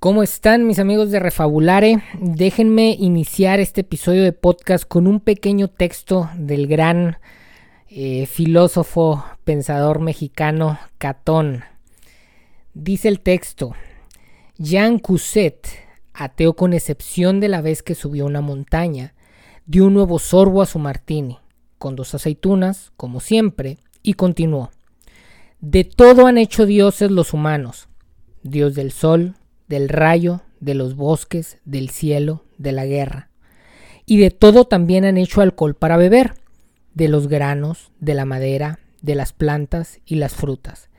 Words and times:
¿Cómo 0.00 0.22
están 0.22 0.66
mis 0.66 0.78
amigos 0.78 1.10
de 1.10 1.20
Refabulare? 1.20 2.02
Déjenme 2.18 2.96
iniciar 2.98 3.60
este 3.60 3.82
episodio 3.82 4.22
de 4.22 4.32
podcast 4.32 4.88
con 4.88 5.06
un 5.06 5.20
pequeño 5.20 5.68
texto 5.68 6.30
del 6.38 6.68
gran 6.68 7.18
eh, 7.90 8.24
filósofo, 8.24 9.22
pensador 9.44 10.00
mexicano 10.00 10.78
Catón. 10.96 11.64
Dice 12.72 13.08
el 13.08 13.20
texto, 13.20 13.74
Jean 14.56 15.00
Cousset, 15.00 15.68
ateo 16.14 16.54
con 16.56 16.72
excepción 16.72 17.38
de 17.38 17.48
la 17.48 17.60
vez 17.60 17.82
que 17.82 17.94
subió 17.94 18.24
una 18.24 18.40
montaña, 18.40 19.12
dio 19.66 19.84
un 19.84 19.92
nuevo 19.92 20.18
sorbo 20.18 20.62
a 20.62 20.66
su 20.66 20.78
martini, 20.78 21.40
con 21.76 21.94
dos 21.94 22.14
aceitunas, 22.14 22.90
como 22.96 23.20
siempre, 23.20 23.76
y 24.02 24.14
continuó. 24.14 24.70
De 25.60 25.84
todo 25.84 26.26
han 26.26 26.38
hecho 26.38 26.64
dioses 26.64 27.10
los 27.10 27.34
humanos, 27.34 27.90
dios 28.42 28.74
del 28.74 28.92
sol, 28.92 29.34
del 29.70 29.88
rayo, 29.88 30.42
de 30.58 30.74
los 30.74 30.96
bosques, 30.96 31.58
del 31.64 31.90
cielo, 31.90 32.44
de 32.58 32.72
la 32.72 32.86
guerra. 32.86 33.30
Y 34.04 34.18
de 34.18 34.32
todo 34.32 34.64
también 34.64 35.04
han 35.04 35.16
hecho 35.16 35.42
alcohol 35.42 35.76
para 35.76 35.96
beber, 35.96 36.34
de 36.94 37.06
los 37.06 37.28
granos, 37.28 37.92
de 38.00 38.14
la 38.14 38.24
madera, 38.24 38.80
de 39.00 39.14
las 39.14 39.32
plantas 39.32 40.00
y 40.04 40.16
las 40.16 40.34
frutas. 40.34 40.90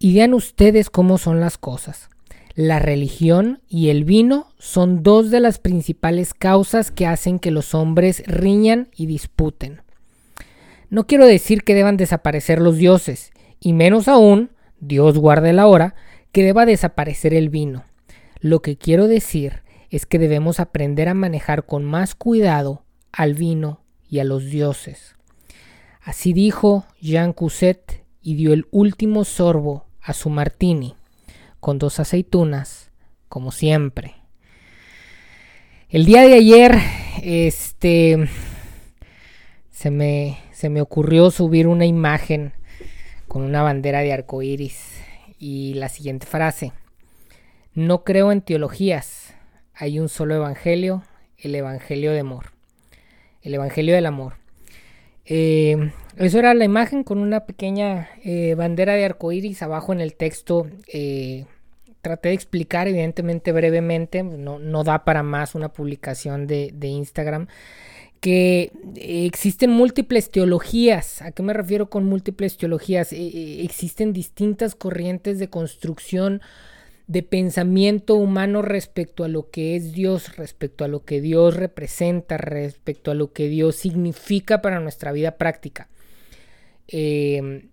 Y 0.00 0.14
vean 0.14 0.34
ustedes 0.34 0.90
cómo 0.90 1.16
son 1.16 1.38
las 1.38 1.58
cosas. 1.58 2.10
La 2.56 2.80
religión 2.80 3.60
y 3.68 3.90
el 3.90 4.04
vino 4.04 4.48
son 4.58 5.04
dos 5.04 5.30
de 5.30 5.38
las 5.38 5.60
principales 5.60 6.34
causas 6.34 6.90
que 6.90 7.06
hacen 7.06 7.38
que 7.38 7.52
los 7.52 7.72
hombres 7.72 8.24
riñan 8.26 8.88
y 8.96 9.06
disputen. 9.06 9.82
No 10.90 11.06
quiero 11.06 11.24
decir 11.24 11.62
que 11.62 11.76
deban 11.76 11.96
desaparecer 11.96 12.60
los 12.60 12.78
dioses, 12.78 13.30
y 13.60 13.74
menos 13.74 14.08
aún, 14.08 14.50
Dios 14.80 15.18
guarde 15.18 15.52
la 15.52 15.68
hora, 15.68 15.94
que 16.32 16.42
deba 16.42 16.66
desaparecer 16.66 17.32
el 17.32 17.48
vino. 17.48 17.84
Lo 18.40 18.62
que 18.62 18.76
quiero 18.76 19.08
decir 19.08 19.62
es 19.90 20.06
que 20.06 20.18
debemos 20.18 20.60
aprender 20.60 21.08
a 21.08 21.14
manejar 21.14 21.64
con 21.66 21.84
más 21.84 22.14
cuidado 22.14 22.84
al 23.12 23.34
vino 23.34 23.80
y 24.08 24.20
a 24.20 24.24
los 24.24 24.46
dioses. 24.46 25.16
Así 26.00 26.32
dijo 26.32 26.84
Jean 27.00 27.32
Cousset 27.32 28.04
y 28.22 28.34
dio 28.34 28.52
el 28.52 28.66
último 28.70 29.24
sorbo 29.24 29.86
a 30.00 30.12
su 30.12 30.30
martini, 30.30 30.94
con 31.60 31.78
dos 31.78 32.00
aceitunas, 32.00 32.90
como 33.28 33.52
siempre. 33.52 34.14
El 35.90 36.04
día 36.04 36.22
de 36.22 36.34
ayer, 36.34 36.78
este, 37.22 38.28
se 39.70 39.90
me, 39.90 40.38
se 40.52 40.68
me 40.68 40.80
ocurrió 40.80 41.30
subir 41.30 41.66
una 41.66 41.86
imagen 41.86 42.52
con 43.26 43.42
una 43.42 43.62
bandera 43.62 44.00
de 44.00 44.12
arco 44.12 44.42
iris 44.42 45.00
y 45.38 45.74
la 45.74 45.88
siguiente 45.88 46.26
frase. 46.26 46.72
No 47.78 48.02
creo 48.02 48.32
en 48.32 48.40
teologías. 48.40 49.36
Hay 49.72 50.00
un 50.00 50.08
solo 50.08 50.34
evangelio, 50.34 51.04
el 51.36 51.54
evangelio 51.54 52.10
de 52.10 52.18
amor. 52.18 52.46
El 53.40 53.54
evangelio 53.54 53.94
del 53.94 54.06
amor. 54.06 54.34
Eh, 55.24 55.92
eso 56.16 56.40
era 56.40 56.54
la 56.54 56.64
imagen 56.64 57.04
con 57.04 57.18
una 57.18 57.46
pequeña 57.46 58.08
eh, 58.24 58.56
bandera 58.56 58.94
de 58.94 59.04
arco 59.04 59.30
iris 59.30 59.62
abajo 59.62 59.92
en 59.92 60.00
el 60.00 60.16
texto. 60.16 60.66
Eh, 60.92 61.44
traté 62.02 62.30
de 62.30 62.34
explicar, 62.34 62.88
evidentemente, 62.88 63.52
brevemente. 63.52 64.24
No, 64.24 64.58
no, 64.58 64.82
da 64.82 65.04
para 65.04 65.22
más 65.22 65.54
una 65.54 65.68
publicación 65.68 66.48
de, 66.48 66.72
de 66.74 66.88
Instagram 66.88 67.46
que 68.18 68.72
existen 68.96 69.70
múltiples 69.70 70.32
teologías. 70.32 71.22
¿A 71.22 71.30
qué 71.30 71.44
me 71.44 71.52
refiero 71.52 71.88
con 71.88 72.06
múltiples 72.06 72.56
teologías? 72.56 73.10
existen 73.12 74.12
distintas 74.12 74.74
corrientes 74.74 75.38
de 75.38 75.48
construcción 75.48 76.42
de 77.08 77.22
pensamiento 77.22 78.14
humano 78.14 78.60
respecto 78.60 79.24
a 79.24 79.28
lo 79.28 79.50
que 79.50 79.74
es 79.74 79.92
Dios, 79.92 80.36
respecto 80.36 80.84
a 80.84 80.88
lo 80.88 81.04
que 81.04 81.22
Dios 81.22 81.56
representa, 81.56 82.36
respecto 82.36 83.10
a 83.10 83.14
lo 83.14 83.32
que 83.32 83.48
Dios 83.48 83.76
significa 83.76 84.60
para 84.60 84.78
nuestra 84.78 85.10
vida 85.12 85.38
práctica. 85.38 85.88
Em, 86.86 87.70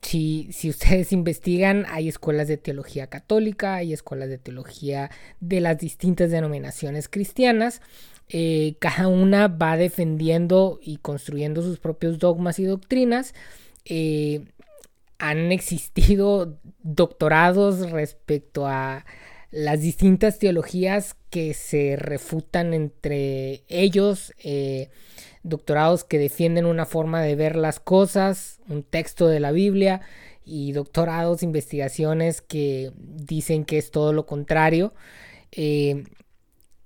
si, 0.00 0.48
ustedes 0.68 1.12
investigan, 1.12 1.84
hay 1.88 2.08
escuelas 2.08 2.48
de 2.48 2.56
teología 2.56 3.08
católica, 3.08 3.76
hay 3.76 3.92
escuelas 3.92 4.30
de 4.30 4.38
teología 4.38 5.10
de 5.40 5.60
las 5.60 5.78
distintas 5.78 6.30
denominaciones 6.30 7.08
cristianas. 7.10 7.82
Eh, 8.30 8.76
cada 8.78 9.08
una 9.08 9.48
va 9.48 9.76
defendiendo 9.76 10.80
y 10.82 10.96
construyendo 10.96 11.60
sus 11.60 11.78
propios 11.78 12.18
dogmas 12.18 12.58
y 12.58 12.64
doctrinas. 12.64 13.34
Eh, 13.84 14.46
han 15.22 15.52
existido 15.52 16.58
doctorados 16.82 17.92
respecto 17.92 18.66
a 18.66 19.06
las 19.52 19.80
distintas 19.80 20.40
teologías 20.40 21.14
que 21.30 21.54
se 21.54 21.94
refutan 21.94 22.74
entre 22.74 23.62
ellos, 23.68 24.34
eh, 24.42 24.90
doctorados 25.44 26.02
que 26.02 26.18
defienden 26.18 26.66
una 26.66 26.86
forma 26.86 27.22
de 27.22 27.36
ver 27.36 27.54
las 27.54 27.78
cosas, 27.78 28.58
un 28.68 28.82
texto 28.82 29.28
de 29.28 29.38
la 29.38 29.52
Biblia, 29.52 30.00
y 30.44 30.72
doctorados, 30.72 31.44
investigaciones 31.44 32.42
que 32.42 32.90
dicen 32.96 33.64
que 33.64 33.78
es 33.78 33.92
todo 33.92 34.12
lo 34.12 34.26
contrario. 34.26 34.92
Eh, 35.52 36.02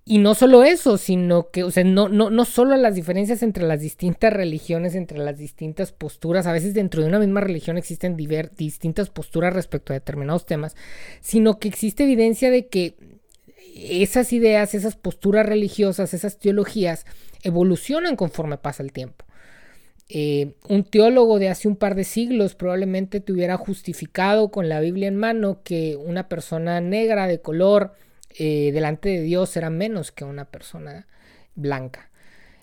y 0.09 0.19
no 0.19 0.37
solo 0.37 0.63
eso, 0.63 0.99
sino 0.99 1.51
que, 1.51 1.65
o 1.65 1.73
sea, 1.73 1.83
no, 1.83 2.09
no, 2.09 2.31
no 2.31 2.45
solo 2.45 2.77
las 2.77 2.95
diferencias 2.95 3.43
entre 3.43 3.65
las 3.67 3.81
distintas 3.81 4.33
religiones, 4.33 4.95
entre 4.95 5.19
las 5.19 5.37
distintas 5.37 5.91
posturas, 5.91 6.47
a 6.47 6.53
veces 6.53 6.75
dentro 6.75 7.03
de 7.03 7.09
una 7.09 7.19
misma 7.19 7.41
religión 7.41 7.77
existen 7.77 8.17
distintas 8.17 9.11
posturas 9.11 9.53
respecto 9.53 9.93
a 9.93 9.95
determinados 9.95 10.47
temas, 10.47 10.77
sino 11.21 11.59
que 11.59 11.67
existe 11.67 12.05
evidencia 12.05 12.53
de 12.53 12.69
que 12.69 12.95
esas 13.75 14.33
ideas, 14.33 14.75
esas 14.75 14.95
posturas 14.95 15.45
religiosas, 15.45 16.15
esas 16.15 16.39
teologías 16.39 17.05
evolucionan 17.43 18.15
conforme 18.15 18.59
pasa 18.59 18.85
el 18.85 18.93
tiempo. 18.93 19.25
Eh, 20.09 20.55
un 20.69 20.85
teólogo 20.85 21.41
de 21.41 21.49
hace 21.49 21.67
un 21.67 21.75
par 21.75 21.97
de 21.97 22.05
siglos 22.05 22.55
probablemente 22.55 23.19
te 23.19 23.33
hubiera 23.33 23.57
justificado 23.57 24.53
con 24.53 24.69
la 24.69 24.79
Biblia 24.79 25.09
en 25.09 25.17
mano 25.17 25.63
que 25.65 25.97
una 25.97 26.29
persona 26.29 26.81
negra 26.81 27.27
de 27.27 27.41
color, 27.41 27.95
eh, 28.39 28.71
delante 28.73 29.09
de 29.09 29.23
Dios 29.23 29.49
será 29.49 29.71
menos 29.71 30.13
que 30.13 30.25
una 30.25 30.45
persona 30.45 31.07
blanca. 31.55 32.11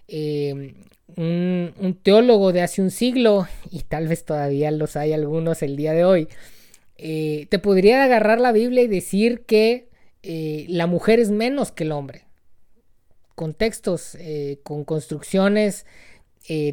Eh, 0.08 0.76
un, 1.16 2.00
teólogo 2.04 2.54
de 2.54 2.62
hace 2.62 2.82
un 2.82 2.92
siglo, 2.92 3.48
y 3.72 3.82
tal 3.82 4.08
vez 4.08 4.24
todavía 4.24 4.70
los 4.70 4.96
hay 4.96 5.14
algunos 5.14 5.64
el 5.64 5.76
día 5.76 5.94
de 5.94 6.06
hoy, 6.06 6.28
eh, 6.98 7.48
te 7.50 7.58
podría 7.58 8.04
agarrar 8.04 8.40
la 8.40 8.52
Biblia 8.52 8.84
y 8.84 8.88
decir 8.88 9.46
que 9.46 9.90
la 10.70 10.88
mujer 10.88 11.20
es 11.20 11.32
menos 11.32 11.72
que 11.72 11.84
el 11.84 11.92
hombre. 11.92 12.24
Con 13.36 13.54
textos, 13.54 14.18
con 14.64 14.86
construcciones 14.86 15.86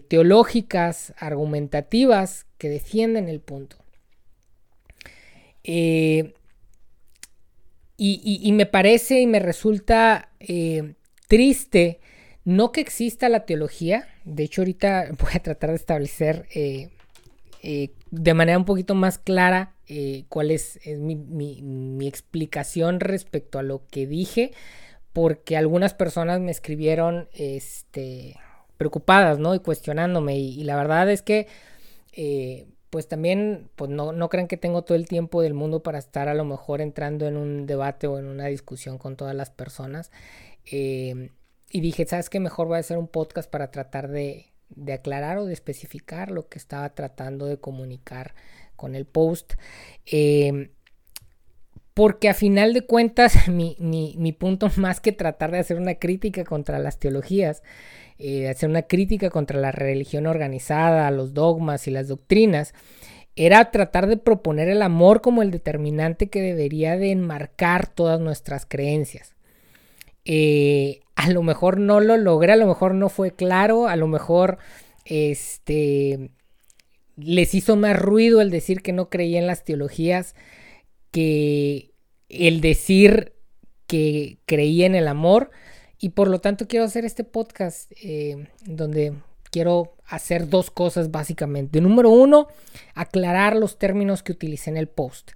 teológicas, 0.09 1.15
argumentativas, 1.17 2.47
que 2.59 2.69
defienden 2.69 3.29
el 3.29 3.41
punto. 3.41 3.77
Y, 8.03 8.51
me 8.53 8.65
parece 8.65 9.21
y 9.21 9.27
me 9.27 9.41
resulta 9.41 10.31
eh, 10.41 10.95
triste 11.29 12.01
no 12.47 12.73
que 12.73 12.81
exista 12.81 13.29
la 13.29 13.45
teología, 13.45 14.09
de 14.25 14.45
hecho 14.45 14.63
ahorita 14.63 15.11
voy 15.19 15.33
a 15.35 15.43
tratar 15.43 15.69
de 15.69 15.77
establecer 15.77 16.47
eh, 16.55 16.89
eh, 17.63 17.91
de 18.11 18.33
manera 18.33 18.57
un 18.57 18.65
poquito 18.65 18.95
más 18.95 19.19
clara 19.19 19.75
cuál 20.29 20.51
es, 20.51 20.79
mi, 20.87 22.09
explicación 22.09 23.01
respecto 23.01 23.59
a 23.59 23.63
lo 23.63 23.87
que 23.89 24.07
dije, 24.07 24.53
porque 25.13 25.59
algunas 25.59 25.93
personas 25.93 26.41
me 26.41 26.53
escribieron 26.53 27.29
este, 27.35 28.37
preocupadas, 28.79 29.39
¿no? 29.41 29.55
Y 29.55 29.59
cuestionándome, 29.59 30.39
y, 30.39 30.61
y 30.61 30.65
la 30.65 30.77
verdad 30.77 31.11
es 31.11 31.23
que 31.23 31.49
pues 32.91 33.07
también, 33.07 33.71
pues 33.77 33.91
no, 33.91 34.13
no 34.13 34.29
crean 34.29 34.49
que 34.49 34.57
tengo 34.57 34.83
todo 34.83 34.97
el 34.97 35.07
tiempo 35.07 35.43
del 35.43 35.55
mundo 35.55 35.83
para 35.83 35.99
estar 35.99 36.29
a 36.29 36.35
lo 36.35 36.45
mejor 36.45 36.81
entrando 36.81 37.27
en 37.27 37.37
un 37.37 37.67
debate 37.67 38.09
o 38.09 38.19
en 38.19 38.27
una 38.27 38.47
discusión 38.47 38.99
con 38.99 39.17
todas 39.17 39.35
las 39.35 39.51
personas. 39.51 40.11
Eh, 40.71 41.31
y 41.71 41.81
dije, 41.81 42.05
¿sabes 42.07 42.29
qué? 42.29 42.41
Mejor 42.41 42.67
voy 42.67 42.77
a 42.77 42.81
hacer 42.81 42.99
un 42.99 43.07
podcast 43.07 43.49
para 43.49 43.71
tratar 43.71 44.09
de, 44.09 44.53
de, 44.71 44.93
aclarar 44.93 45.39
o 45.39 45.47
de 45.47 45.53
especificar 45.53 46.33
lo 46.33 46.49
que 46.49 46.59
estaba 46.59 46.93
tratando 46.95 47.47
de 47.47 47.59
comunicar 47.59 48.35
con 48.75 48.97
el 48.97 49.07
post. 49.07 49.55
Eh, 50.07 50.73
porque 51.95 52.29
a 52.29 52.35
final 52.35 52.73
de 52.73 52.87
cuentas, 52.87 53.35
mi, 53.49 53.77
mi, 53.79 54.17
mi 54.19 54.33
punto 54.33 54.69
más 54.77 55.01
que 55.01 55.13
tratar 55.13 55.53
de 55.53 55.59
hacer 55.59 55.77
una 55.77 55.95
crítica 55.95 56.45
contra 56.45 56.81
las 56.81 56.99
teologías, 56.99 57.63
eh, 58.23 58.51
hacer 58.51 58.69
una 58.69 58.83
crítica 58.83 59.31
contra 59.31 59.59
la 59.59 59.73
religión 59.73 60.27
organizada, 60.27 61.11
los 61.11 61.33
dogmas 61.33 61.89
y 61.89 61.91
las 61.91 62.07
doctrinas, 62.07 62.75
era 63.35 63.71
tratar 63.71 64.09
de 64.09 64.19
proponer 64.19 64.69
el 64.69 64.83
amor 64.83 65.23
como 65.23 65.41
el 65.41 65.51
determinante 65.51 66.29
que 66.29 66.43
debería 66.43 66.99
de 66.99 67.13
enmarcar 67.13 67.87
todas 67.87 68.21
nuestras 68.21 68.67
creencias. 68.67 69.35
Eh, 70.27 71.01
a 71.15 71.31
lo 71.31 71.43
mejor 71.43 71.81
no 71.81 72.01
lo 72.01 72.19
logré, 72.19 72.53
a 72.53 72.57
lo 72.57 72.67
mejor 72.67 72.95
no 72.95 73.09
fue 73.09 73.31
claro, 73.31 73.89
a 73.89 73.97
lo 73.97 74.07
mejor 74.07 74.59
este 75.07 76.31
les 77.17 77.55
hizo 77.55 77.77
más 77.77 77.99
ruido 77.99 78.43
el 78.43 78.51
decir 78.51 78.83
que 78.83 78.93
no 78.93 79.09
creía 79.09 79.39
en 79.39 79.47
las 79.47 79.65
teologías 79.65 80.35
que 81.11 81.93
el 82.29 82.61
decir 82.61 83.33
que 83.87 84.39
creí 84.45 84.85
en 84.85 84.95
el 84.95 85.09
amor 85.09 85.51
y 86.01 86.11
por 86.11 86.29
lo 86.29 86.41
tanto 86.41 86.67
quiero 86.67 86.87
hacer 86.87 87.05
este 87.05 87.25
podcast 87.25 87.93
eh, 88.03 88.49
donde 88.65 89.13
quiero 89.51 89.95
hacer 90.07 90.49
dos 90.49 90.71
cosas 90.71 91.11
básicamente. 91.11 91.81
Número 91.81 92.09
uno, 92.09 92.49
aclarar 92.95 93.55
los 93.55 93.79
términos 93.79 94.23
que 94.23 94.33
utilicé 94.33 94.71
en 94.71 94.79
el 94.79 94.89
post. 94.89 95.33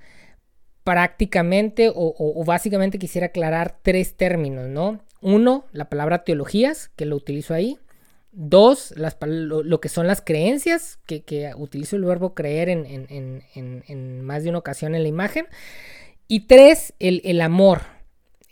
Prácticamente 0.82 1.92
o, 1.94 2.44
básicamente 2.44 2.98
quisiera 2.98 3.28
aclarar 3.28 3.78
tres 3.82 4.16
términos, 4.16 4.68
¿no? 4.68 5.00
Uno, 5.20 5.64
la 5.72 5.88
palabra 5.88 6.24
teologías, 6.24 6.90
que 6.96 7.06
lo 7.06 7.16
utilizo 7.16 7.54
ahí. 7.54 7.78
Dos, 8.32 8.92
las, 8.96 9.16
lo, 9.22 9.80
que 9.80 9.88
son 9.88 10.06
las 10.06 10.20
creencias, 10.20 10.98
que, 11.06 11.52
utilizo 11.56 11.96
el 11.96 12.04
verbo 12.04 12.34
creer 12.34 12.68
en, 12.68 14.22
más 14.24 14.42
de 14.42 14.50
una 14.50 14.58
ocasión 14.58 14.94
en 14.94 15.02
la 15.02 15.08
imagen. 15.08 15.46
Y 16.26 16.40
tres, 16.46 16.94
el, 16.98 17.40
amor. 17.40 17.82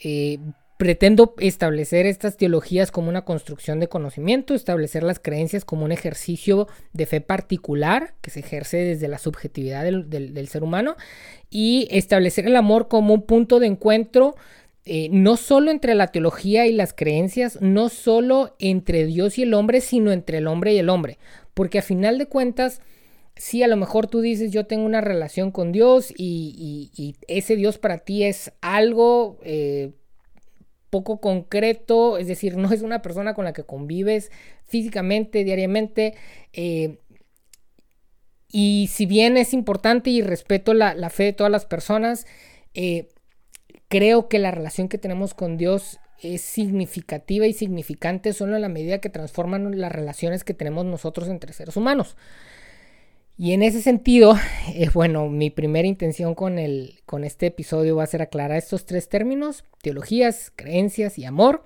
Eh, 0.02 0.38
Pretendo 0.82 1.36
establecer 1.38 2.06
estas 2.06 2.36
teologías 2.36 2.90
como 2.90 3.08
una 3.08 3.24
construcción 3.24 3.78
de 3.78 3.86
conocimiento, 3.86 4.52
establecer 4.52 5.04
las 5.04 5.20
creencias 5.20 5.64
como 5.64 5.84
un 5.84 5.92
ejercicio 5.92 6.66
de 6.92 7.06
fe 7.06 7.20
particular 7.20 8.14
que 8.20 8.30
se 8.30 8.40
ejerce 8.40 8.78
desde 8.78 9.06
la 9.06 9.18
subjetividad 9.18 9.84
del, 9.84 10.48
ser 10.48 10.64
humano 10.64 10.96
y 11.50 11.86
establecer 11.92 12.46
el 12.46 12.56
amor 12.56 12.88
como 12.88 13.14
un 13.14 13.22
punto 13.22 13.60
de 13.60 13.68
encuentro 13.68 14.34
eh, 14.84 15.08
no 15.12 15.36
solo 15.36 15.70
entre 15.70 15.94
la 15.94 16.08
teología 16.08 16.66
y 16.66 16.72
las 16.72 16.92
creencias, 16.92 17.60
no 17.60 17.88
solo 17.88 18.56
entre 18.58 19.06
Dios 19.06 19.38
y 19.38 19.42
el 19.44 19.54
hombre, 19.54 19.82
sino 19.82 20.10
entre 20.10 20.38
el 20.38 20.48
hombre 20.48 20.74
y 20.74 20.78
el 20.78 20.88
hombre. 20.88 21.20
Porque 21.54 21.78
a 21.78 21.82
final 21.82 22.18
de 22.18 22.26
cuentas, 22.26 22.80
si 23.36 23.62
a 23.62 23.68
lo 23.68 23.76
mejor 23.76 24.08
tú 24.08 24.20
dices 24.20 24.50
yo 24.50 24.66
tengo 24.66 24.84
una 24.84 25.00
relación 25.00 25.52
con 25.52 25.70
Dios 25.70 26.12
y, 26.16 27.14
ese 27.28 27.54
Dios 27.54 27.78
para 27.78 27.98
ti 27.98 28.24
es 28.24 28.50
algo 28.60 29.38
eh, 29.44 29.92
poco 30.92 31.22
concreto, 31.22 32.18
es 32.18 32.26
decir, 32.26 32.58
no 32.58 32.70
es 32.70 32.82
una 32.82 33.00
persona 33.00 33.32
con 33.32 33.46
la 33.46 33.54
que 33.54 33.64
convives 33.64 34.30
físicamente, 34.66 35.42
diariamente. 35.42 36.14
Eh, 36.52 36.98
y 38.46 38.90
si 38.92 39.06
bien 39.06 39.38
es 39.38 39.54
importante 39.54 40.10
y 40.10 40.20
respeto 40.20 40.74
la, 40.74 41.08
fe 41.08 41.24
de 41.24 41.32
todas 41.32 41.50
las 41.50 41.64
personas, 41.64 42.26
eh, 42.74 43.08
creo 43.88 44.28
que 44.28 44.38
la 44.38 44.50
relación 44.50 44.90
que 44.90 44.98
tenemos 44.98 45.32
con 45.32 45.56
Dios 45.56 45.98
es 46.20 46.42
significativa 46.42 47.46
y 47.46 47.54
significante 47.54 48.34
solo 48.34 48.56
en 48.56 48.60
la 48.60 48.68
medida 48.68 48.98
que 48.98 49.08
transforman 49.08 49.80
las 49.80 49.92
relaciones 49.92 50.44
que 50.44 50.52
tenemos 50.52 50.84
nosotros 50.84 51.26
entre 51.28 51.54
seres 51.54 51.78
humanos. 51.78 52.18
Y 53.36 53.52
en 53.52 53.62
ese 53.62 53.82
sentido, 53.82 54.36
eh, 54.74 54.88
bueno, 54.92 55.28
mi 55.28 55.50
primera 55.50 55.88
intención 55.88 56.34
con, 56.34 56.58
el, 56.58 57.00
con 57.06 57.24
este 57.24 57.46
episodio 57.46 57.96
va 57.96 58.04
a 58.04 58.06
ser 58.06 58.22
aclarar 58.22 58.58
estos 58.58 58.86
tres 58.86 59.08
términos, 59.08 59.64
teologías, 59.82 60.52
creencias 60.54 61.18
y 61.18 61.24
amor. 61.24 61.62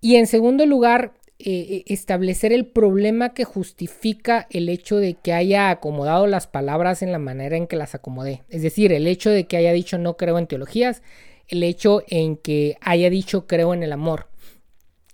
Y 0.00 0.16
en 0.16 0.26
segundo 0.26 0.66
lugar, 0.66 1.14
eh, 1.38 1.50
eh, 1.50 1.84
establecer 1.88 2.50
el 2.50 2.64
problema 2.64 3.34
que 3.34 3.44
justifica 3.44 4.46
el 4.48 4.70
hecho 4.70 4.96
de 4.96 5.14
que 5.14 5.34
haya 5.34 5.68
acomodado 5.68 6.26
las 6.26 6.46
palabras 6.46 7.02
en 7.02 7.12
la 7.12 7.18
manera 7.18 7.58
en 7.58 7.66
que 7.66 7.76
las 7.76 7.94
acomodé. 7.94 8.42
Es 8.48 8.62
decir, 8.62 8.90
el 8.90 9.06
hecho 9.06 9.28
de 9.28 9.46
que 9.46 9.58
haya 9.58 9.72
dicho 9.72 9.98
no 9.98 10.16
creo 10.16 10.38
en 10.38 10.46
teologías, 10.46 11.02
el 11.48 11.62
hecho 11.62 12.02
en 12.08 12.38
que 12.38 12.76
haya 12.80 13.10
dicho 13.10 13.46
creo 13.46 13.74
en 13.74 13.82
el 13.82 13.92
amor 13.92 14.28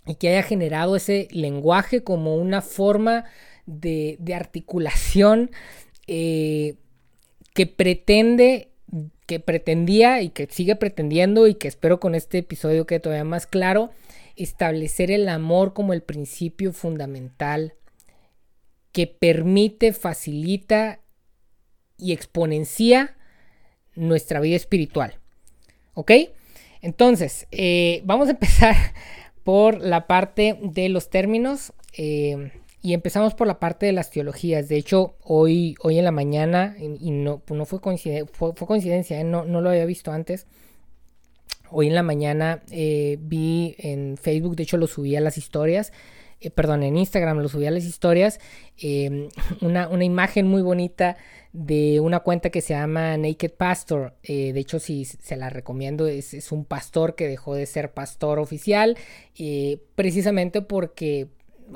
y 0.07 0.15
que 0.15 0.29
haya 0.29 0.45
generado 0.45 0.95
ese 0.95 1.27
lenguaje 1.33 2.05
como 2.05 2.37
una 2.37 2.63
forma 2.63 3.25
de, 3.67 4.19
articulación 4.35 5.51
eh, 6.07 6.75
que 7.55 7.67
pretende, 7.67 8.71
que 9.27 9.41
pretendía 9.41 10.23
y 10.23 10.31
que 10.31 10.47
sigue 10.51 10.77
pretendiendo 10.77 11.47
y 11.47 11.55
que 11.55 11.69
espero 11.69 12.01
con 12.01 12.15
este 12.15 12.39
episodio 12.39 12.87
quede 12.87 13.01
todavía 13.01 13.25
más 13.25 13.47
claro, 13.47 13.91
establecer 14.37 15.11
el 15.11 15.29
amor 15.29 15.73
como 15.73 15.93
el 15.93 16.03
principio 16.03 16.73
fundamental 16.73 17.75
que 18.93 19.07
permite, 19.07 19.93
facilita 19.93 21.01
y 21.97 22.13
exponencia 22.13 23.17
nuestra 23.95 24.41
vida 24.41 24.57
espiritual. 24.57 25.19
¿Ok? 25.95 26.13
Entonces, 26.81 27.47
eh, 27.51 28.03
vamos 28.05 28.29
a 28.29 28.33
empezar 28.33 28.75
por 29.45 29.81
la 29.81 30.07
parte 30.07 30.59
de 30.63 30.89
los 30.89 31.11
términos. 31.11 31.73
Eh, 31.97 32.51
y 32.83 32.95
empezamos 32.95 33.35
por 33.35 33.47
la 33.47 33.61
parte 33.61 33.87
de 33.87 33.93
las 33.93 34.11
teologías. 34.11 34.69
De 34.69 34.77
hecho, 34.77 35.15
hoy, 35.23 35.77
hoy 35.81 35.99
en 35.99 36.05
la 36.05 36.11
mañana, 36.11 36.75
y 36.79 37.13
no, 37.13 37.41
no 37.49 37.65
fue, 37.65 37.81
coincidencia, 37.81 38.29
fue, 38.35 38.55
coincidencia 38.55 39.21
¿eh? 39.21 39.25
no, 39.25 39.45
no, 39.45 39.61
lo 39.61 39.71
había 39.71 39.87
visto 39.87 40.11
antes. 40.11 40.47
Hoy 41.71 41.87
en 41.87 41.95
la 41.95 42.03
mañana 42.03 42.63
eh, 42.73 43.19
vi 43.21 43.77
en 43.79 44.17
Facebook, 44.17 44.57
de 44.57 44.65
hecho 44.65 44.77
lo 44.77 44.89
subí 44.89 45.15
a 45.15 45.21
las 45.21 45.39
historias, 45.39 45.93
eh, 46.41 46.51
perdón, 46.51 46.83
en 46.83 46.97
Instagram 46.97 47.39
lo 47.39 47.49
subí 47.49 47.67
a 47.67 47.71
las 47.71 47.85
historias, 47.85 48.41
em, 48.77 49.29
una, 49.61 49.89
una, 49.89 50.05
imagen 50.05 50.49
muy 50.49 50.61
bonita 50.61 51.17
de 51.53 52.01
una 52.01 52.19
cuenta 52.21 52.51
que 52.51 52.63
se 52.63 52.75
llama 52.75 53.17
Naked 53.17 53.53
Pastor. 53.53 54.15
de 54.27 54.59
hecho, 54.59 54.81
sí, 54.81 55.05
se 55.05 55.37
la 55.37 55.51
recomiendo. 55.51 56.07
Es, 56.09 56.35
es, 56.35 56.51
un 56.51 56.65
pastor 56.65 57.15
que 57.15 57.29
dejó 57.29 57.55
de 57.55 57.67
ser 57.67 57.93
pastor 57.93 58.39
oficial, 58.39 58.97
precisamente 59.95 60.63
porque 60.63 61.29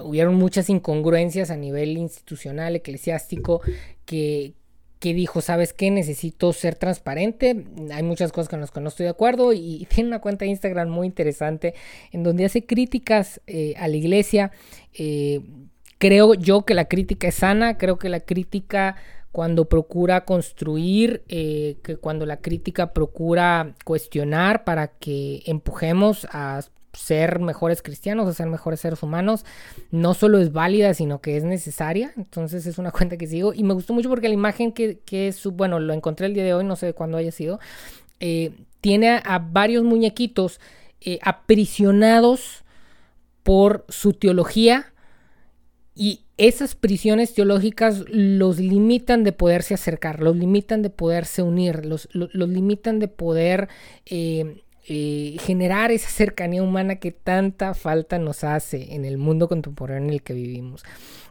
hubieron 0.02 0.34
muchas 0.34 0.70
incongruencias 0.70 1.50
a 1.50 1.56
nivel 1.56 1.96
institucional, 1.96 2.76
eclesiástico, 2.76 3.60
que, 4.04 4.54
que 4.98 5.14
dijo, 5.14 5.40
¿sabes 5.40 5.72
qué? 5.72 5.90
Necesito 5.90 6.52
ser 6.52 6.74
transparente. 6.74 7.64
Hay 7.92 8.02
muchas 8.02 8.32
cosas 8.32 8.48
con 8.48 8.60
las 8.60 8.70
que 8.70 8.80
no 8.80 8.88
estoy 8.88 9.04
de 9.04 9.10
acuerdo 9.10 9.52
y, 9.52 9.86
tiene 9.90 10.08
una 10.08 10.20
cuenta 10.20 10.44
de 10.44 10.50
Instagram 10.50 10.88
muy 10.88 11.06
interesante 11.06 11.74
en 12.12 12.22
donde 12.22 12.44
hace 12.44 12.64
críticas 12.64 13.40
eh, 13.46 13.74
a 13.76 13.88
la 13.88 13.96
iglesia. 13.96 14.52
Eh, 14.94 15.40
creo 15.98 16.34
yo 16.34 16.64
que 16.64 16.74
la 16.74 16.86
crítica 16.86 17.28
es 17.28 17.36
sana, 17.36 17.78
creo 17.78 17.98
que 17.98 18.08
la 18.08 18.20
crítica 18.20 18.96
cuando 19.36 19.68
procura 19.68 20.24
construir, 20.24 21.22
eh, 21.28 21.76
que 21.84 21.98
cuando 21.98 22.24
la 22.24 22.38
crítica 22.38 22.94
procura 22.94 23.74
cuestionar 23.84 24.64
para 24.64 24.88
que 24.88 25.42
empujemos 25.44 26.26
a 26.30 26.62
ser 26.96 27.40
mejores 27.40 27.82
cristianos, 27.82 28.28
a 28.28 28.32
ser 28.32 28.46
mejores 28.46 28.80
seres 28.80 29.02
humanos, 29.02 29.44
no 29.90 30.14
solo 30.14 30.38
es 30.38 30.52
válida, 30.52 30.94
sino 30.94 31.20
que 31.20 31.36
es 31.36 31.44
necesaria. 31.44 32.12
Entonces 32.16 32.66
es 32.66 32.78
una 32.78 32.90
cuenta 32.92 33.16
que 33.16 33.26
sigo. 33.26 33.54
Y 33.54 33.62
me 33.62 33.74
gustó 33.74 33.92
mucho 33.92 34.08
porque 34.08 34.28
la 34.28 34.34
imagen 34.34 34.72
que, 34.72 35.00
es, 35.10 35.44
bueno, 35.46 35.78
lo 35.78 35.92
encontré 35.92 36.26
el 36.26 36.34
día 36.34 36.44
de 36.44 36.54
hoy, 36.54 36.64
no 36.64 36.76
sé 36.76 36.92
cuándo 36.92 37.16
haya 37.18 37.32
sido, 37.32 37.60
eh, 38.20 38.52
tiene 38.80 39.20
a, 39.24 39.38
varios 39.38 39.84
muñequitos 39.84 40.60
eh, 41.00 41.18
aprisionados 41.22 42.64
por 43.42 43.84
su 43.88 44.12
teología 44.12 44.92
y 45.94 46.20
esas 46.36 46.74
prisiones 46.74 47.32
teológicas 47.32 48.04
los 48.08 48.58
limitan 48.58 49.24
de 49.24 49.32
poderse 49.32 49.72
acercar, 49.72 50.20
los 50.20 50.36
limitan 50.36 50.82
de 50.82 50.90
poderse 50.90 51.42
unir, 51.42 51.86
los, 51.86 52.08
limitan 52.12 52.98
de 52.98 53.08
poder 53.08 53.68
eh, 54.04 54.62
eh, 54.88 55.36
generar 55.40 55.90
esa 55.90 56.08
cercanía 56.08 56.62
humana 56.62 56.96
que 56.96 57.10
tanta 57.10 57.74
falta 57.74 58.18
nos 58.18 58.44
hace 58.44 58.94
en 58.94 59.04
el 59.04 59.18
mundo 59.18 59.48
contemporáneo 59.48 60.08
en 60.08 60.14
el 60.14 60.22
que 60.22 60.32
vivimos. 60.32 60.84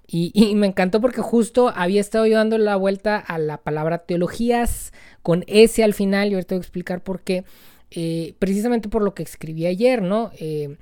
Y, 0.08 0.54
me 0.56 0.68
encantó 0.68 1.02
porque 1.02 1.22
justo 1.22 1.72
había 1.76 2.02
estado 2.02 2.26
yo 2.28 2.38
dando 2.38 2.58
la 2.58 2.76
vuelta 2.76 3.18
a 3.18 3.38
la 3.40 3.58
palabra 3.58 4.00
teologías 4.00 4.94
con 5.24 5.44
S 5.48 5.84
al 5.84 5.94
final 5.94 6.30
y 6.30 6.34
ahorita 6.36 6.56
voy 6.56 6.60
a 6.60 6.64
explicar 6.64 7.02
por 7.02 7.22
qué. 7.22 7.44
Eh, 7.92 8.36
precisamente 8.40 8.90
por 8.90 9.02
lo 9.02 9.14
que 9.14 9.24
escribí 9.24 9.66
ayer, 9.66 10.02
¿no? 10.02 10.32
Eh, 10.38 10.78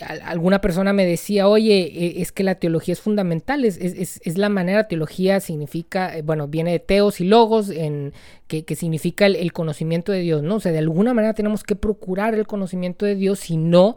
alguna 0.00 0.60
persona 0.60 0.92
me 0.92 1.04
decía, 1.04 1.48
oye, 1.48 1.80
e, 1.80 2.22
es 2.22 2.32
que 2.32 2.44
la 2.44 2.56
teología 2.56 2.92
es 2.92 3.00
fundamental, 3.00 3.64
es, 3.64 3.78
es, 3.78 4.38
la 4.38 4.48
manera, 4.48 4.86
teología 4.86 5.40
significa, 5.40 6.16
eh, 6.16 6.22
bueno, 6.22 6.46
viene 6.48 6.72
de 6.72 6.78
teos 6.78 7.20
y 7.20 7.24
logos, 7.24 7.70
en, 7.70 8.12
que, 8.46 8.64
significa 8.76 9.26
el, 9.26 9.52
conocimiento 9.52 10.12
de 10.12 10.20
Dios, 10.20 10.42
¿no? 10.42 10.56
O 10.56 10.60
sea, 10.60 10.72
de 10.72 10.78
alguna 10.78 11.14
manera 11.14 11.34
tenemos 11.34 11.64
que 11.64 11.74
procurar 11.74 12.34
el 12.34 12.46
conocimiento 12.46 13.06
de 13.06 13.16
Dios, 13.16 13.40
si 13.40 13.56
no, 13.56 13.96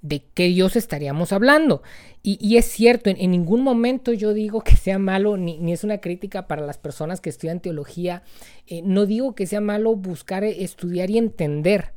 ¿de 0.00 0.22
qué 0.34 0.44
Dios 0.44 0.76
estaríamos 0.76 1.32
hablando? 1.32 1.82
Y, 2.22 2.58
es 2.58 2.66
cierto, 2.66 3.08
en, 3.08 3.30
ningún 3.30 3.62
momento 3.62 4.12
yo 4.12 4.34
digo 4.34 4.60
que 4.60 4.76
sea 4.76 4.98
malo, 4.98 5.36
ni, 5.36 5.72
es 5.72 5.82
una 5.84 5.98
crítica 5.98 6.46
para 6.46 6.66
las 6.66 6.76
personas 6.76 7.20
que 7.20 7.30
estudian 7.30 7.60
teología, 7.60 8.22
eh, 8.66 8.82
no 8.82 9.06
digo 9.06 9.34
que 9.34 9.46
sea 9.46 9.60
malo 9.60 9.94
buscar 9.96 10.44
eh, 10.44 10.62
estudiar 10.62 11.10
y 11.10 11.18
entender. 11.18 11.92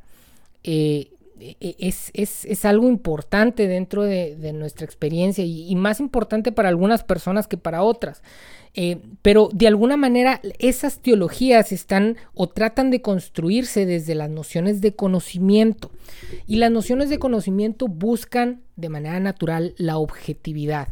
E, 1.60 1.76
es, 2.14 2.64
algo 2.64 2.88
importante 2.88 3.66
dentro 3.66 4.04
de, 4.04 4.52
nuestra 4.54 4.84
experiencia 4.84 5.44
y, 5.44 5.74
más 5.74 5.98
importante 5.98 6.52
para 6.52 6.68
algunas 6.68 7.02
personas 7.02 7.48
que 7.48 7.56
para 7.56 7.82
otras. 7.82 8.22
Eh, 8.74 8.98
pero 9.20 9.50
de 9.52 9.66
alguna 9.66 9.98
manera 9.98 10.40
esas 10.58 11.00
teologías 11.00 11.72
están 11.72 12.16
o 12.32 12.48
tratan 12.48 12.90
de 12.90 13.02
construirse 13.02 13.84
desde 13.84 14.14
las 14.14 14.30
nociones 14.30 14.80
de 14.80 14.94
conocimiento. 14.94 15.90
Y 16.46 16.56
las 16.56 16.70
nociones 16.70 17.10
de 17.10 17.18
conocimiento 17.18 17.88
buscan 17.88 18.62
de 18.76 18.88
manera 18.88 19.18
natural 19.20 19.74
la 19.76 19.98
objetividad. 19.98 20.88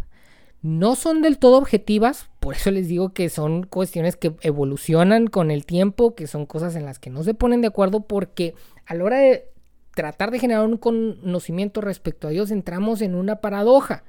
No 0.63 0.95
son 0.95 1.23
del 1.23 1.39
todo 1.39 1.57
objetivas, 1.57 2.29
por 2.39 2.55
eso 2.55 2.71
les 2.71 2.89
digo 2.89 3.15
que 3.15 3.31
son 3.31 3.63
cuestiones 3.63 4.17
que 4.17 4.35
evolucionan 4.43 5.27
con 5.27 5.51
el 5.51 5.65
tiempo, 5.65 6.15
que 6.15 6.27
son 6.27 6.45
cosas 6.45 6.77
en 6.77 6.85
las 6.85 6.99
que 6.99 7.09
no 7.09 7.23
se 7.23 7.33
ponen 7.33 7.63
de 7.63 7.69
acuerdo 7.69 8.01
porque 8.01 8.55
a 8.85 8.95
la 8.95 9.05
hora 9.05 9.19
de 9.21 9.51
tratar 9.95 10.31
de 10.31 10.39
generar 10.39 10.65
un 10.65 10.77
conocimiento 10.77 11.81
respecto 11.81 12.29
a 12.29 12.31
Dios, 12.31 12.51
entramos 12.51 13.03
en 13.03 13.15
una 13.15 13.37
paradoja. 13.37 14.05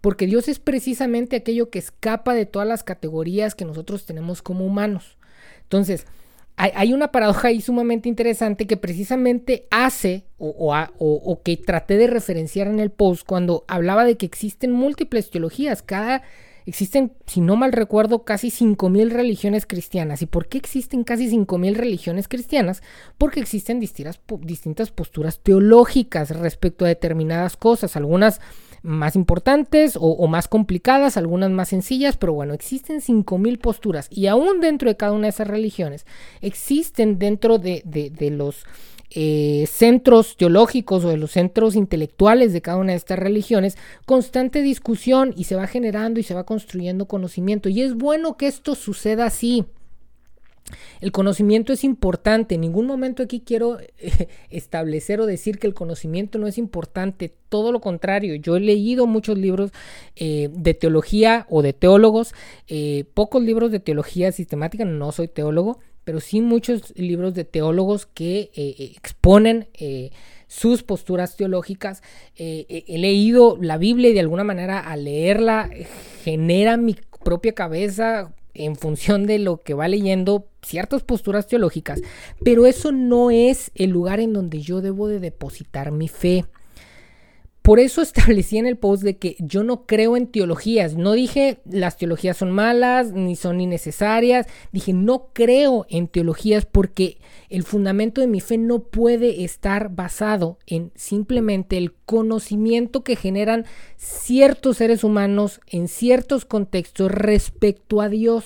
Porque 0.00 0.26
Dios 0.26 0.48
es 0.48 0.58
precisamente 0.58 1.36
aquello 1.36 1.70
que 1.70 1.78
escapa 1.78 2.34
de 2.34 2.46
todas 2.46 2.68
las 2.68 2.84
categorías 2.84 3.54
que 3.54 3.64
nosotros 3.64 4.04
tenemos 4.04 4.42
como 4.42 4.64
humanos. 4.64 5.16
Entonces, 5.62 6.06
hay, 6.58 6.94
una 6.94 7.12
paradoja 7.12 7.48
ahí 7.48 7.60
sumamente 7.60 8.08
interesante 8.08 8.66
que 8.66 8.78
precisamente 8.78 9.66
hace 9.70 10.24
o, 10.38 10.72
o, 10.98 11.42
que 11.42 11.58
traté 11.58 11.98
de 11.98 12.06
referenciar 12.06 12.66
en 12.66 12.80
el 12.80 12.90
post 12.90 13.26
cuando 13.26 13.64
hablaba 13.68 14.06
de 14.06 14.16
que 14.16 14.24
existen 14.24 14.72
múltiples 14.72 15.30
teologías. 15.30 15.82
Cada, 15.82 16.22
existen, 16.66 17.12
si 17.26 17.40
no 17.40 17.56
mal 17.56 17.72
recuerdo, 17.72 18.24
casi 18.24 18.48
5.000 18.48 19.10
religiones 19.10 19.66
cristianas. 19.66 20.20
¿Y 20.22 20.26
por 20.26 20.48
qué 20.48 20.58
existen 20.58 21.04
casi 21.04 21.28
5.000 21.28 21.74
religiones 21.74 22.28
cristianas? 22.28 22.82
Porque 23.16 23.40
existen 23.40 23.80
distintas, 23.80 24.20
distintas 24.40 24.90
posturas 24.90 25.40
teológicas 25.40 26.30
respecto 26.30 26.84
a 26.84 26.88
determinadas 26.88 27.56
cosas. 27.56 27.96
Algunas 27.96 28.40
más 28.86 29.16
importantes 29.16 29.98
o, 30.00 30.26
más 30.28 30.48
complicadas, 30.48 31.16
algunas 31.16 31.50
más 31.50 31.68
sencillas, 31.68 32.16
pero 32.16 32.32
bueno, 32.32 32.54
existen 32.54 33.00
5.000 33.00 33.58
posturas 33.58 34.06
y 34.10 34.28
aún 34.28 34.60
dentro 34.60 34.88
de 34.88 34.96
cada 34.96 35.12
una 35.12 35.24
de 35.24 35.30
esas 35.30 35.48
religiones 35.48 36.06
existen 36.40 37.18
dentro 37.18 37.58
de, 37.58 37.82
los 38.30 38.64
eh, 39.10 39.66
centros 39.70 40.36
teológicos 40.36 41.04
o 41.04 41.08
de 41.08 41.16
los 41.16 41.32
centros 41.32 41.76
intelectuales 41.76 42.52
de 42.52 42.60
cada 42.60 42.78
una 42.78 42.92
de 42.92 42.98
estas 42.98 43.18
religiones 43.18 43.76
constante 44.04 44.62
discusión 44.62 45.32
y 45.36 45.44
se 45.44 45.54
va 45.54 45.66
generando 45.66 46.18
y 46.18 46.24
se 46.24 46.34
va 46.34 46.44
construyendo 46.44 47.06
conocimiento 47.06 47.68
y 47.68 47.82
es 47.82 47.94
bueno 47.94 48.36
que 48.36 48.48
esto 48.48 48.74
suceda 48.74 49.26
así. 49.26 49.64
El 51.00 51.12
conocimiento 51.12 51.72
es 51.72 51.84
importante. 51.84 52.56
En 52.56 52.62
ningún 52.62 52.86
momento 52.86 53.22
aquí 53.22 53.40
quiero 53.40 53.78
eh, 53.78 54.28
establecer 54.50 55.20
o 55.20 55.26
decir 55.26 55.60
que 55.60 55.68
el 55.68 55.74
conocimiento 55.74 56.38
no 56.40 56.48
es 56.48 56.58
importante. 56.58 57.32
Todo 57.48 57.70
lo 57.70 57.80
contrario. 57.80 58.34
Yo 58.34 58.56
he 58.56 58.60
leído 58.60 59.06
muchos 59.06 59.38
libros 59.38 59.70
eh, 60.16 60.48
de 60.52 60.74
teología 60.74 61.46
o 61.48 61.62
de 61.62 61.72
teólogos. 61.72 62.34
Pocos 63.14 63.44
libros 63.44 63.70
de 63.70 63.78
teología 63.78 64.32
sistemática. 64.32 64.84
No 64.84 65.12
soy 65.12 65.28
teólogo. 65.28 65.78
Pero 66.06 66.20
sí 66.20 66.40
muchos 66.40 66.94
libros 66.96 67.34
de 67.34 67.44
teólogos 67.44 68.06
que 68.06 68.50
exponen 68.96 69.68
sus 70.46 70.84
posturas 70.84 71.36
teológicas. 71.36 72.00
he 72.36 72.98
leído 72.98 73.58
la 73.60 73.76
Biblia 73.76 74.10
y 74.10 74.14
de 74.14 74.20
alguna 74.20 74.44
manera 74.44 74.78
al 74.78 75.04
leerla 75.04 75.68
genera 76.22 76.76
mi 76.76 76.96
propia 77.24 77.52
cabeza 77.52 78.32
en 78.54 78.76
función 78.76 79.26
de 79.26 79.40
lo 79.40 79.60
que 79.62 79.74
va 79.74 79.88
leyendo 79.88 80.46
ciertas 80.62 81.02
posturas 81.02 81.48
teológicas, 81.48 82.00
pero 82.42 82.66
eso 82.66 82.92
no 82.92 83.30
es 83.32 83.72
el 83.74 83.90
lugar 83.90 84.20
en 84.20 84.32
donde 84.32 84.62
yo 84.62 84.80
debo 84.80 85.08
de 85.08 85.18
depositar 85.20 85.90
mi 85.90 86.08
fe. 86.08 86.44
Por 87.66 87.80
eso 87.80 88.00
establecí 88.00 88.58
en 88.58 88.66
el 88.66 88.76
post 88.76 89.02
de 89.02 89.16
que 89.16 89.34
yo 89.40 89.64
no 89.64 89.86
creo 89.86 90.16
en 90.16 90.28
teologías. 90.28 90.94
No 90.94 91.14
dije 91.14 91.58
las 91.68 91.96
teologías 91.96 92.36
son 92.36 92.52
malas 92.52 93.10
ni 93.10 93.34
son 93.34 93.60
innecesarias. 93.60 94.46
Dije 94.70 94.92
no 94.92 95.30
creo 95.32 95.84
en 95.88 96.06
teologías 96.06 96.64
porque 96.64 97.18
el 97.48 97.64
fundamento 97.64 98.20
de 98.20 98.28
mi 98.28 98.40
fe 98.40 98.56
no 98.56 98.84
puede 98.84 99.42
estar 99.42 99.88
basado 99.88 100.60
en 100.68 100.92
simplemente 100.94 101.76
el 101.76 101.92
conocimiento 101.92 103.02
que 103.02 103.16
generan 103.16 103.64
ciertos 103.96 104.76
seres 104.76 105.02
humanos 105.02 105.60
en 105.66 105.88
ciertos 105.88 106.44
contextos 106.44 107.10
respecto 107.10 108.00
a 108.00 108.08
Dios. 108.08 108.44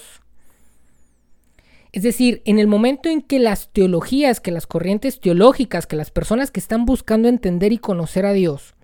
Es 1.92 2.04
decir, 2.04 2.40
en 2.46 2.58
el 2.58 2.68
momento 2.68 3.10
en 3.10 3.20
que 3.20 3.38
las 3.38 3.70
teologías, 3.70 4.40
que 4.40 4.50
las 4.50 4.66
corrientes 4.66 5.20
teológicas, 5.20 5.86
que 5.86 5.96
las 5.96 6.10
personas 6.10 6.50
que 6.50 6.60
están 6.60 6.86
buscando 6.86 7.28
entender 7.28 7.70
y 7.74 7.76
conocer 7.76 8.24
a 8.24 8.32
Dios, 8.32 8.76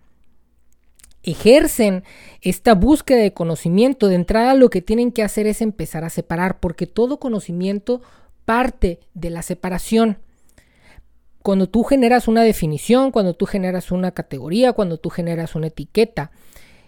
ejercen 1.27 2.05
esta 2.41 2.75
búsqueda 2.75 3.19
de 3.19 3.35
conocimiento, 3.35 4.09
de 4.09 4.15
entrada 4.15 4.55
lo 4.55 4.71
que 4.71 4.81
tienen 4.81 5.13
que 5.13 5.23
hacer 5.23 5.47
es 5.47 5.61
empezar 5.61 6.05
a 6.05 6.11
separar, 6.11 6.61
porque 6.61 6.87
todo 6.87 7.19
conocimiento 7.19 8.01
parte 8.45 9.01
de 9.13 9.31
la 9.31 9.43
separación. 9.43 10.19
Cuando 11.43 11.69
tú 11.69 11.83
generas 11.83 12.29
una 12.29 12.43
definición, 12.43 13.11
cuando 13.11 13.35
tú 13.35 13.45
generas 13.47 13.91
una 13.91 14.13
categoría, 14.13 14.73
cuando 14.73 14.99
tú 14.99 15.11
generas 15.11 15.55
una 15.55 15.67
etiqueta, 15.67 16.31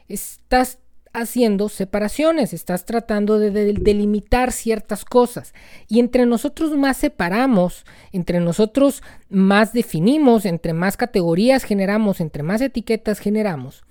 estás 0.08 0.78
haciendo 1.12 1.68
separaciones, 1.68 2.52
estás 2.52 2.84
tratando 2.84 3.38
de, 3.38 3.50
delimitar 3.50 4.52
ciertas 4.52 5.04
cosas. 5.04 5.54
Y 5.88 6.00
entre 6.00 6.26
nosotros 6.26 6.76
más 6.76 6.96
separamos, 6.96 7.84
entre 8.12 8.40
nosotros 8.40 9.02
más 9.28 9.72
definimos, 9.72 10.44
entre 10.44 10.72
más 10.72 10.96
categorías 10.96 11.64
generamos, 11.64 12.20
entre 12.20 12.42
más 12.42 12.60
etiquetas 12.60 13.18
generamos, 13.18 13.84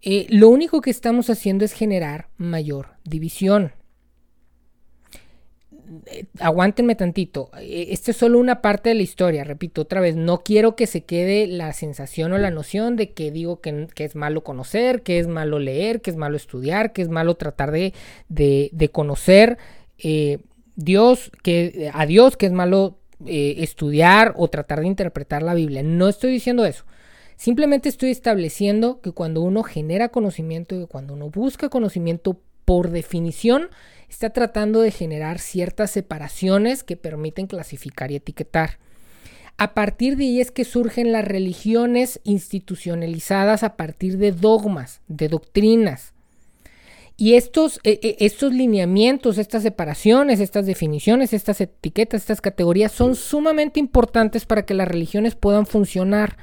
eh, 0.00 0.26
lo 0.30 0.48
único 0.48 0.80
que 0.80 0.90
estamos 0.90 1.28
haciendo 1.28 1.64
es 1.64 1.72
generar 1.72 2.28
mayor 2.36 2.90
división. 3.04 3.72
Eh, 6.06 6.26
aguántenme 6.38 6.94
tantito. 6.94 7.50
Eh, 7.60 7.88
Esto 7.90 8.12
es 8.12 8.16
solo 8.16 8.38
una 8.38 8.62
parte 8.62 8.90
de 8.90 8.94
la 8.94 9.02
historia. 9.02 9.42
Repito 9.42 9.82
otra 9.82 10.00
vez, 10.00 10.14
no 10.14 10.38
quiero 10.38 10.76
que 10.76 10.86
se 10.86 11.04
quede 11.04 11.48
la 11.48 11.72
sensación 11.72 12.32
o 12.32 12.38
la 12.38 12.50
noción 12.50 12.94
de 12.94 13.12
que 13.12 13.32
digo 13.32 13.60
que, 13.60 13.88
es 13.96 14.14
malo 14.14 14.44
conocer, 14.44 15.02
que 15.02 15.18
es 15.18 15.26
malo 15.26 15.58
leer, 15.58 16.00
que 16.00 16.10
es 16.10 16.16
malo 16.16 16.36
estudiar, 16.36 16.92
que 16.92 17.02
es 17.02 17.08
malo 17.08 17.36
tratar 17.36 17.72
de, 17.72 17.92
conocer 18.92 19.58
Dios, 20.76 21.32
que, 21.42 21.90
a 21.92 22.06
Dios, 22.06 22.36
que 22.36 22.46
es 22.46 22.52
malo 22.52 22.98
estudiar 23.26 24.32
o 24.36 24.46
tratar 24.48 24.80
de 24.80 24.86
interpretar 24.86 25.42
la 25.42 25.54
Biblia. 25.54 25.82
No 25.82 26.08
estoy 26.08 26.30
diciendo 26.30 26.64
eso. 26.64 26.84
Simplemente 27.38 27.88
estoy 27.88 28.10
estableciendo 28.10 29.00
que 29.00 29.12
cuando 29.12 29.42
uno 29.42 29.62
genera 29.62 30.08
conocimiento, 30.08 30.76
que 30.76 30.86
cuando 30.88 31.14
uno 31.14 31.30
busca 31.30 31.68
conocimiento, 31.68 32.40
por 32.64 32.90
definición, 32.90 33.68
está 34.10 34.30
tratando 34.30 34.80
de 34.80 34.90
generar 34.90 35.38
ciertas 35.38 35.92
separaciones 35.92 36.82
que 36.82 36.96
permiten 36.96 37.46
clasificar 37.46 38.10
y 38.10 38.16
etiquetar. 38.16 38.78
A 39.56 39.72
partir 39.72 40.16
de 40.16 40.24
ahí 40.24 40.40
es 40.40 40.50
que 40.50 40.64
surgen 40.64 41.12
las 41.12 41.24
religiones 41.24 42.20
institucionalizadas 42.24 43.62
a 43.62 43.76
partir 43.76 44.18
de 44.18 44.32
dogmas, 44.32 45.00
de 45.06 45.28
doctrinas. 45.28 46.12
Y 47.16 47.34
estos, 47.34 47.78
eh, 47.84 48.00
eh, 48.02 48.16
estos 48.18 48.52
lineamientos, 48.52 49.38
estas 49.38 49.62
separaciones, 49.62 50.40
estas 50.40 50.66
definiciones, 50.66 51.32
estas 51.32 51.60
etiquetas, 51.60 52.22
estas 52.22 52.40
categorías 52.40 52.90
son 52.90 53.14
sumamente 53.14 53.78
importantes 53.78 54.44
para 54.44 54.66
que 54.66 54.74
las 54.74 54.88
religiones 54.88 55.36
puedan 55.36 55.66
funcionar 55.66 56.36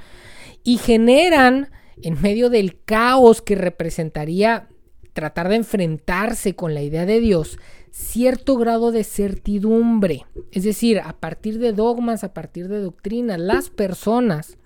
y 0.66 0.80
generan, 0.80 1.70
en 2.02 2.22
medio 2.22 2.50
del 2.50 2.82
caos 2.84 3.42
que 3.42 3.56
representaría 3.56 4.68
tratar 5.14 5.48
de 5.48 5.56
enfrentarse 5.56 6.56
con 6.56 6.74
la 6.74 6.82
idea 6.82 7.06
de 7.06 7.22
Dios, 7.22 7.58
cierto 7.92 8.58
grado 8.58 8.92
de 8.92 9.06
certidumbre. 9.06 10.26
Es 10.52 10.66
decir, 10.66 11.00
a 11.00 11.14
partir 11.14 11.60
de 11.60 11.72
dogmas, 11.72 12.26
a 12.26 12.34
partir 12.34 12.68
de 12.68 12.82
doctrinas, 12.82 13.40
las 13.40 13.70
personas 13.70 14.58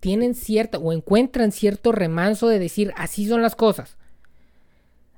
tienen 0.00 0.34
cierta 0.34 0.78
o 0.78 0.92
encuentran 0.92 1.52
cierto 1.52 1.92
remanso 1.92 2.48
de 2.48 2.60
decir 2.60 2.94
así 2.96 3.26
son 3.26 3.42
las 3.42 3.56
cosas. 3.56 3.98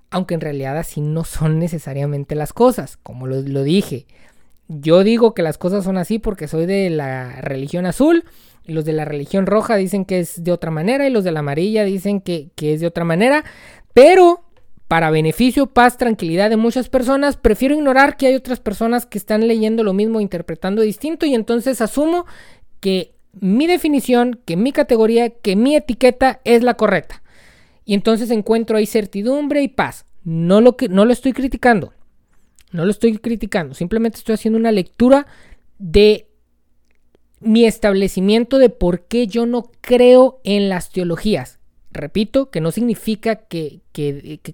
Aunque 0.09 0.35
en 0.35 0.41
realidad 0.41 0.79
así 0.79 1.01
no 1.01 1.25
son 1.25 1.61
necesariamente 1.61 2.35
las 2.35 2.53
cosas, 2.53 2.97
como 2.97 3.29
lo, 3.29 3.43
lo 3.43 3.63
dije. 3.63 4.07
Yo 4.73 5.03
digo 5.03 5.35
que 5.35 5.43
las 5.43 5.59
cosas 5.59 5.83
son 5.83 5.99
así 5.99 6.21
porque 6.21 6.47
soy 6.47 6.65
de 6.65 6.91
la 6.91 7.41
religión 7.41 7.87
azul 7.87 8.23
y 8.65 8.73
los 8.73 8.85
de 8.85 8.93
la 8.93 9.05
religión 9.05 9.47
roja 9.47 9.75
dicen 9.75 10.05
que 10.05 10.21
es 10.21 10.45
de 10.45 10.53
otra 10.53 10.71
manera 10.71 11.09
y 11.09 11.11
los 11.11 11.25
de 11.25 11.33
la 11.33 11.41
amarilla 11.41 11.83
dicen 11.83 12.21
que, 12.21 12.53
es 12.57 12.81
de 12.81 12.87
otra 12.87 13.03
manera. 13.03 13.45
Pero 13.95 14.45
para 14.87 15.11
beneficio, 15.11 15.67
paz, 15.67 15.97
tranquilidad 15.97 16.51
de 16.51 16.57
muchas 16.57 16.89
personas, 16.89 17.37
prefiero 17.37 17.75
ignorar 17.75 18.17
que 18.17 18.29
hay 18.29 18.37
otras 18.37 18.61
personas 18.61 19.07
que 19.07 19.19
están 19.19 19.49
leyendo 19.49 19.83
lo 19.83 19.93
mismo, 19.93 20.21
interpretando 20.21 20.83
distinto 20.83 21.27
y 21.27 21.35
entonces 21.35 21.81
asumo 21.81 22.27
que 22.79 23.13
mi 23.33 23.67
definición, 23.67 24.39
que 24.45 24.57
mi 24.57 24.71
categoría, 24.71 25.31
que 25.31 25.57
mi 25.57 25.75
etiqueta 25.75 26.41
es 26.45 26.63
la 26.63 26.75
correcta. 26.75 27.25
Y 27.85 27.95
entonces 27.95 28.31
encuentro 28.31 28.77
ahí 28.77 28.87
certidumbre 28.87 29.63
y 29.63 29.69
paz. 29.69 30.07
No 30.23 30.61
lo, 30.61 30.77
que, 30.77 30.89
no 30.89 31.05
lo 31.05 31.13
estoy 31.13 31.33
criticando. 31.33 31.93
No 32.73 32.85
lo 32.85 32.91
estoy 32.91 33.19
criticando. 33.19 33.75
Simplemente 33.75 34.19
estoy 34.19 34.35
haciendo 34.35 34.59
una 34.59 34.73
lectura 34.73 35.27
de 35.79 36.29
mi 37.41 37.65
establecimiento 37.65 38.59
de 38.59 38.69
por 38.69 39.07
qué 39.07 39.27
yo 39.27 39.47
no 39.47 39.71
creo 39.81 40.41
en 40.45 40.69
las 40.69 40.91
teologías. 40.91 41.59
Repito, 41.93 42.51
que 42.51 42.61
no 42.61 42.71
significa 42.71 43.37
que, 43.37 43.81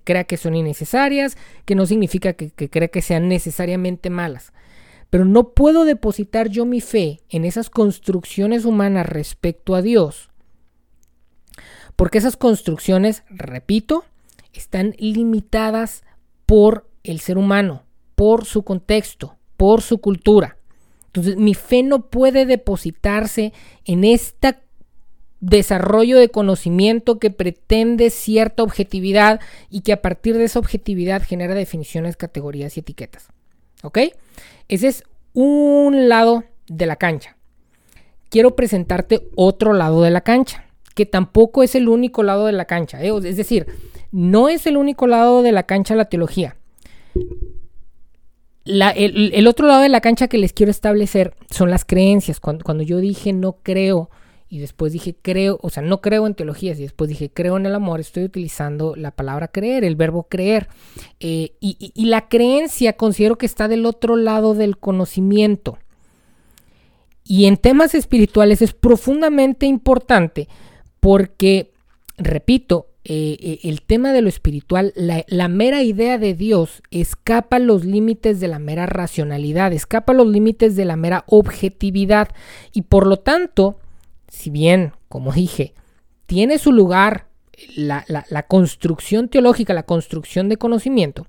crea 0.04 0.24
que 0.24 0.36
son 0.38 0.54
innecesarias, 0.54 1.36
que 1.66 1.74
no 1.74 1.84
significa 1.84 2.32
que, 2.32 2.50
que 2.50 2.70
crea 2.70 2.88
que 2.88 3.02
sean 3.02 3.28
necesariamente 3.28 4.08
malas. 4.08 4.52
Pero 5.10 5.24
no 5.24 5.50
puedo 5.50 5.84
depositar 5.84 6.48
yo 6.48 6.64
mi 6.64 6.80
fe 6.80 7.20
en 7.28 7.44
esas 7.44 7.68
construcciones 7.68 8.64
humanas 8.64 9.06
respecto 9.06 9.74
a 9.74 9.82
Dios. 9.82 10.30
Porque 11.94 12.18
esas 12.18 12.36
construcciones, 12.36 13.22
repito, 13.28 14.04
están 14.52 14.94
limitadas 14.98 16.04
por 16.46 16.88
el 17.02 17.20
ser 17.20 17.38
humano, 17.38 17.85
por 18.16 18.44
su 18.44 18.64
contexto, 18.64 19.36
por 19.56 19.82
su 19.82 19.98
cultura. 19.98 20.56
Entonces 21.06 21.36
mi 21.36 21.54
fe 21.54 21.82
no 21.82 22.06
puede 22.10 22.44
depositarse 22.44 23.52
en 23.84 24.04
este 24.04 24.56
desarrollo 25.40 26.18
de 26.18 26.30
conocimiento 26.30 27.18
que 27.18 27.30
pretende 27.30 28.10
cierta 28.10 28.62
objetividad 28.62 29.40
y 29.70 29.82
que 29.82 29.92
a 29.92 30.02
partir 30.02 30.36
de 30.36 30.44
esa 30.44 30.58
objetividad 30.58 31.22
genera 31.22 31.54
definiciones, 31.54 32.16
categorías 32.16 32.76
y 32.76 32.80
etiquetas. 32.80 33.28
¿Ok? 33.82 33.98
Ese 34.68 34.88
es 34.88 35.04
un 35.34 36.08
lado 36.08 36.44
de 36.66 36.86
la 36.86 36.96
cancha. 36.96 37.36
Quiero 38.28 38.56
presentarte 38.56 39.28
otro 39.36 39.72
lado 39.72 40.02
de 40.02 40.10
la 40.10 40.22
cancha, 40.22 40.66
que 40.94 41.06
tampoco 41.06 41.62
es 41.62 41.74
el 41.74 41.88
único 41.88 42.22
lado 42.22 42.46
de 42.46 42.52
la 42.52 42.64
cancha. 42.64 43.02
¿eh? 43.02 43.12
Es 43.24 43.36
decir, 43.36 43.66
no 44.10 44.48
es 44.48 44.66
el 44.66 44.76
único 44.76 45.06
lado 45.06 45.42
de 45.42 45.52
la 45.52 45.64
cancha 45.64 45.94
la 45.94 46.06
teología. 46.06 46.56
El, 48.66 49.46
otro 49.46 49.66
lado 49.66 49.82
de 49.82 49.88
la 49.88 50.00
cancha 50.00 50.28
que 50.28 50.38
les 50.38 50.52
quiero 50.52 50.70
establecer 50.70 51.34
son 51.50 51.70
las 51.70 51.84
creencias. 51.84 52.40
Cuando, 52.40 52.64
cuando, 52.64 52.82
yo 52.82 52.98
dije 52.98 53.32
no 53.32 53.58
creo 53.62 54.10
y 54.48 54.58
después 54.58 54.92
dije 54.92 55.16
creo, 55.20 55.58
o 55.62 55.70
sea, 55.70 55.82
no 55.82 56.00
creo 56.00 56.26
en 56.26 56.34
teologías 56.34 56.78
y 56.78 56.82
después 56.82 57.08
dije 57.08 57.30
creo 57.32 57.56
en 57.56 57.66
el 57.66 57.74
amor, 57.74 58.00
estoy 58.00 58.24
utilizando 58.24 58.94
la 58.96 59.10
palabra 59.10 59.48
creer, 59.48 59.84
el 59.84 59.96
verbo 59.96 60.24
creer. 60.28 60.68
Eh, 61.20 61.52
y, 61.60 61.92
y 61.94 62.04
la 62.06 62.28
creencia 62.28 62.94
considero 62.94 63.38
que 63.38 63.46
está 63.46 63.68
del 63.68 63.86
otro 63.86 64.16
lado 64.16 64.54
del 64.54 64.78
conocimiento. 64.78 65.78
Y 67.24 67.46
en 67.46 67.56
temas 67.56 67.94
espirituales 67.94 68.62
es 68.62 68.72
profundamente 68.72 69.66
importante 69.66 70.48
porque, 71.00 71.72
repito, 72.16 72.86
eh, 73.08 73.36
eh, 73.40 73.60
el 73.62 73.82
tema 73.82 74.12
de 74.12 74.20
lo 74.20 74.28
espiritual, 74.28 74.92
la, 74.96 75.48
mera 75.48 75.84
idea 75.84 76.18
de 76.18 76.34
Dios 76.34 76.82
escapa 76.90 77.60
los 77.60 77.84
límites 77.84 78.40
de 78.40 78.48
la 78.48 78.58
mera 78.58 78.86
racionalidad, 78.86 79.72
escapa 79.72 80.12
los 80.12 80.26
límites 80.26 80.74
de 80.74 80.86
la 80.86 80.96
mera 80.96 81.22
objetividad. 81.28 82.30
Y 82.72 82.82
por 82.82 83.06
lo 83.06 83.18
tanto, 83.18 83.78
si 84.26 84.50
bien, 84.50 84.92
como 85.08 85.32
dije, 85.34 85.72
tiene 86.26 86.58
su 86.58 86.72
lugar 86.72 87.28
la, 87.76 88.04
la 88.08 88.42
construcción 88.42 89.28
teológica, 89.28 89.72
la 89.72 89.84
construcción 89.84 90.48
de 90.48 90.56
conocimiento, 90.56 91.28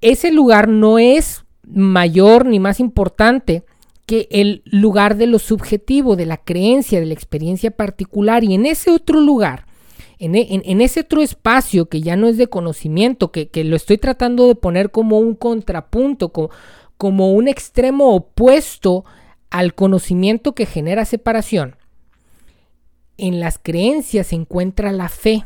ese 0.00 0.32
lugar 0.32 0.66
no 0.66 0.98
es 0.98 1.44
mayor 1.62 2.46
ni 2.46 2.58
más 2.58 2.80
importante 2.80 3.64
que 4.06 4.28
el 4.30 4.62
lugar 4.64 5.18
de 5.18 5.26
lo 5.26 5.38
subjetivo, 5.38 6.16
de 6.16 6.24
la 6.24 6.38
creencia, 6.38 7.00
de 7.00 7.06
la 7.06 7.12
experiencia 7.12 7.70
particular. 7.70 8.44
Y 8.44 8.54
en 8.54 8.64
ese 8.64 8.90
otro 8.90 9.20
lugar, 9.20 9.66
en, 10.24 10.80
ese 10.80 11.00
otro 11.00 11.20
espacio 11.20 11.86
que 11.86 12.00
ya 12.00 12.14
no 12.14 12.28
es 12.28 12.36
de 12.36 12.46
conocimiento, 12.46 13.32
que, 13.32 13.50
lo 13.64 13.74
estoy 13.74 13.98
tratando 13.98 14.46
de 14.46 14.54
poner 14.54 14.92
como 14.92 15.18
un 15.18 15.34
contrapunto, 15.34 16.28
como, 16.28 16.50
como 16.96 17.32
un 17.32 17.48
extremo 17.48 18.14
opuesto 18.14 19.04
al 19.50 19.74
conocimiento 19.74 20.54
que 20.54 20.64
genera 20.64 21.04
separación, 21.04 21.74
en 23.18 23.40
las 23.40 23.58
creencias 23.58 24.28
se 24.28 24.36
encuentra 24.36 24.92
la 24.92 25.08
fe. 25.08 25.44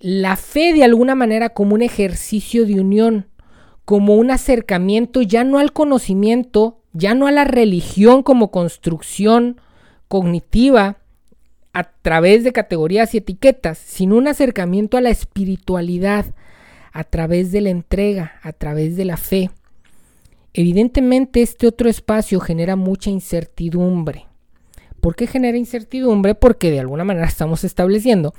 La 0.00 0.36
fe 0.36 0.72
de 0.72 0.84
alguna 0.84 1.14
manera 1.14 1.50
como 1.50 1.74
un 1.74 1.82
ejercicio 1.82 2.64
de 2.66 2.80
unión, 2.80 3.26
como 3.84 4.16
un 4.16 4.30
acercamiento 4.30 5.20
ya 5.20 5.44
no 5.44 5.58
al 5.58 5.72
conocimiento, 5.72 6.78
ya 6.92 7.14
no 7.14 7.26
a 7.26 7.32
la 7.32 7.44
religión 7.44 8.22
como 8.22 8.50
construcción 8.50 9.60
cognitiva, 10.08 10.98
a 11.74 11.82
través 11.84 12.44
de 12.44 12.52
categorías 12.52 13.14
y 13.14 13.18
etiquetas, 13.18 13.78
sino 13.78 14.16
un 14.16 14.28
acercamiento 14.28 14.96
a 14.96 15.00
la 15.00 15.10
espiritualidad, 15.10 16.26
a 16.92 17.02
través 17.02 17.50
de 17.50 17.60
la 17.60 17.70
entrega, 17.70 18.38
a 18.42 18.52
través 18.52 18.96
de 18.96 19.04
la 19.04 19.16
fe. 19.16 19.50
Evidentemente 20.54 21.42
este 21.42 21.66
otro 21.66 21.90
espacio 21.90 22.38
genera 22.38 22.76
mucha 22.76 23.10
incertidumbre. 23.10 24.26
¿Por 25.00 25.16
qué 25.16 25.26
genera 25.26 25.58
incertidumbre? 25.58 26.36
Porque 26.36 26.70
de 26.70 26.78
alguna 26.78 27.02
manera 27.02 27.26
estamos 27.26 27.64
estableciendo 27.64 28.34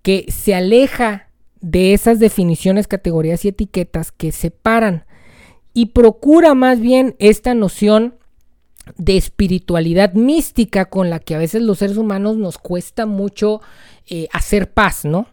que 0.00 0.24
se 0.28 0.54
aleja 0.54 1.28
de 1.60 1.92
esas 1.92 2.18
definiciones, 2.18 2.88
categorías 2.88 3.44
y 3.44 3.48
etiquetas 3.48 4.12
que 4.12 4.32
separan 4.32 5.04
y 5.74 5.86
procura 5.86 6.54
más 6.54 6.80
bien 6.80 7.16
esta 7.18 7.52
noción 7.52 8.17
de 8.96 9.16
espiritualidad 9.16 10.14
mística 10.14 10.86
con 10.86 11.10
la 11.10 11.18
que 11.18 11.34
a 11.34 11.38
veces 11.38 11.62
los 11.62 11.78
seres 11.78 11.96
humanos 11.96 12.36
nos 12.36 12.58
cuesta 12.58 13.06
mucho 13.06 13.60
eh, 14.08 14.28
hacer 14.32 14.72
paz, 14.72 15.04
¿no? 15.04 15.26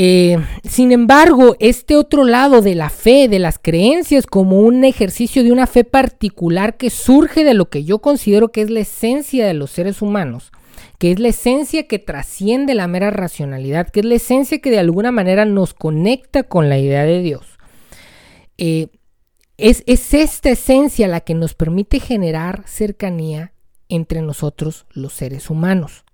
Eh, 0.00 0.38
sin 0.62 0.92
embargo, 0.92 1.56
este 1.58 1.96
otro 1.96 2.22
lado 2.22 2.62
de 2.62 2.76
la 2.76 2.88
fe, 2.88 3.26
de 3.26 3.40
las 3.40 3.58
creencias, 3.58 4.26
como 4.26 4.60
un 4.60 4.84
ejercicio 4.84 5.42
de 5.42 5.50
una 5.50 5.66
fe 5.66 5.82
particular 5.82 6.76
que 6.76 6.88
surge 6.88 7.42
de 7.42 7.54
lo 7.54 7.68
que 7.68 7.82
yo 7.82 7.98
considero 7.98 8.52
que 8.52 8.62
es 8.62 8.70
la 8.70 8.78
esencia 8.78 9.44
de 9.44 9.54
los 9.54 9.72
seres 9.72 10.00
humanos, 10.00 10.52
que 10.98 11.10
es 11.10 11.18
la 11.18 11.28
esencia 11.28 11.88
que 11.88 11.98
trasciende 11.98 12.76
la 12.76 12.86
mera 12.86 13.10
racionalidad, 13.10 13.88
que 13.88 13.98
es 13.98 14.06
la 14.06 14.14
esencia 14.14 14.60
que 14.60 14.70
de 14.70 14.78
alguna 14.78 15.10
manera 15.10 15.44
nos 15.44 15.74
conecta 15.74 16.44
con 16.44 16.68
la 16.68 16.78
idea 16.78 17.02
de 17.02 17.20
Dios. 17.20 17.58
Eh, 18.56 18.86
es, 19.58 19.82
esta 19.86 20.50
esencia 20.50 21.08
la 21.08 21.20
que 21.20 21.34
nos 21.34 21.54
permite 21.54 21.98
generar 21.98 22.62
cercanía 22.66 23.52
entre 23.88 24.22
nosotros 24.22 24.86
los 24.92 25.12
seres 25.12 25.50
humanos. 25.50 26.04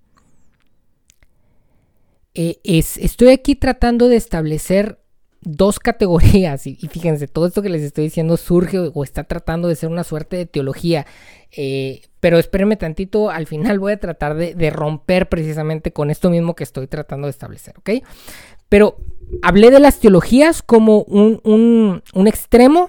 Eh, 2.35 2.59
estoy 2.64 3.28
aquí 3.28 3.54
tratando 3.54 4.09
de 4.09 4.16
establecer 4.16 4.98
dos 5.42 5.78
categorías 5.78 6.66
y, 6.66 6.74
fíjense, 6.74 7.28
todo 7.28 7.46
esto 7.46 7.61
que 7.61 7.68
les 7.68 7.83
estoy 7.83 8.04
diciendo 8.04 8.38
surge 8.38 8.78
o, 8.78 9.04
está 9.04 9.24
tratando 9.24 9.68
de 9.68 9.76
ser 9.76 9.90
una 9.90 10.02
suerte 10.02 10.37
de 10.37 10.46
teología, 10.46 11.07
eh, 11.52 12.00
pero 12.20 12.38
espérenme 12.38 12.76
tantito, 12.76 13.28
al 13.28 13.46
final 13.46 13.78
voy 13.78 13.92
a 13.92 14.00
tratar 14.00 14.35
de, 14.37 14.70
romper 14.70 15.28
precisamente 15.28 15.92
con 15.92 16.11
esto 16.11 16.30
mismo 16.30 16.57
que 16.57 16.64
estoy 16.64 16.87
tratando 16.87 17.26
de 17.26 17.33
establecer, 17.33 17.74
¿ok? 17.78 17.90
Pero 18.70 18.96
hablé 19.42 19.70
de 19.70 19.80
las 19.80 20.00
teologías 20.00 20.62
como 20.62 21.02
un, 21.02 22.02
un 22.14 22.26
extremo 22.26 22.88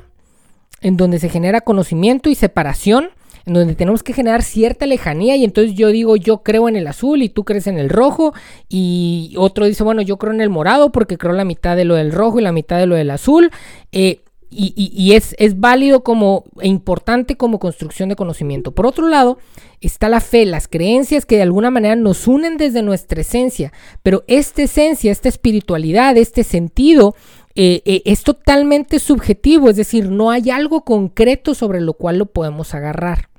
en 0.86 0.98
donde 0.98 1.18
se 1.18 1.30
genera 1.30 1.62
conocimiento 1.62 2.30
y 2.30 2.36
separación, 2.36 3.10
en 3.48 3.56
donde 3.56 3.74
tenemos 3.74 4.04
que 4.04 4.14
generar 4.14 4.44
cierta 4.44 4.86
lejanía 4.86 5.36
y 5.36 5.44
entonces 5.44 5.74
yo 5.74 5.88
digo 5.88 6.16
yo 6.16 6.44
creo 6.44 6.70
en 6.70 6.76
el 6.76 6.86
azul 6.86 7.24
y 7.24 7.30
tú 7.30 7.44
crees 7.44 7.66
en 7.66 7.80
el 7.80 7.90
rojo 7.90 8.36
y 8.70 9.34
otro 9.36 9.66
dice 9.66 9.84
bueno 9.84 10.04
yo 10.04 10.18
creo 10.18 10.32
en 10.32 10.42
el 10.42 10.52
morado 10.52 10.92
porque 10.92 11.18
creo 11.18 11.34
la 11.34 11.44
mitad 11.44 11.76
de 11.76 11.86
lo 11.86 11.96
del 11.96 12.12
rojo 12.12 12.40
y 12.40 12.44
la 12.44 12.52
mitad 12.52 12.78
de 12.78 12.86
lo 12.86 12.94
del 12.94 13.10
azul 13.10 13.50
eh, 13.92 14.22
y, 14.58 15.14
es, 15.14 15.36
es, 15.38 15.60
válido 15.60 16.02
como 16.02 16.46
e 16.62 16.70
importante 16.70 17.36
como 17.36 17.60
construcción 17.60 18.08
de 18.08 18.16
conocimiento. 18.16 18.72
Por 18.72 18.86
otro 18.86 19.10
lado, 19.10 19.38
está 19.82 20.08
la 20.08 20.22
fe, 20.22 20.46
las 20.46 20.70
creencias 20.70 21.26
que 21.26 21.36
de 21.36 21.42
alguna 21.42 21.72
manera 21.72 21.98
nos 21.98 22.26
unen 22.26 22.56
desde 22.56 22.82
nuestra 22.82 23.20
esencia, 23.20 23.74
pero 24.02 24.24
esta 24.28 24.62
esencia, 24.62 25.12
esta 25.12 25.28
espiritualidad, 25.28 26.16
este 26.16 26.46
sentido 26.46 27.16
eh, 27.56 27.82
eh, 27.86 28.02
es 28.06 28.24
totalmente 28.24 29.00
subjetivo, 29.00 29.70
es 29.70 29.78
decir, 29.78 30.10
no 30.10 30.30
hay 30.30 30.50
algo 30.50 30.84
concreto 30.84 31.56
sobre 31.56 31.80
lo 31.80 31.94
cual 31.94 32.18
lo 32.18 32.26
podemos 32.26 32.74
agarrar. 32.74 33.30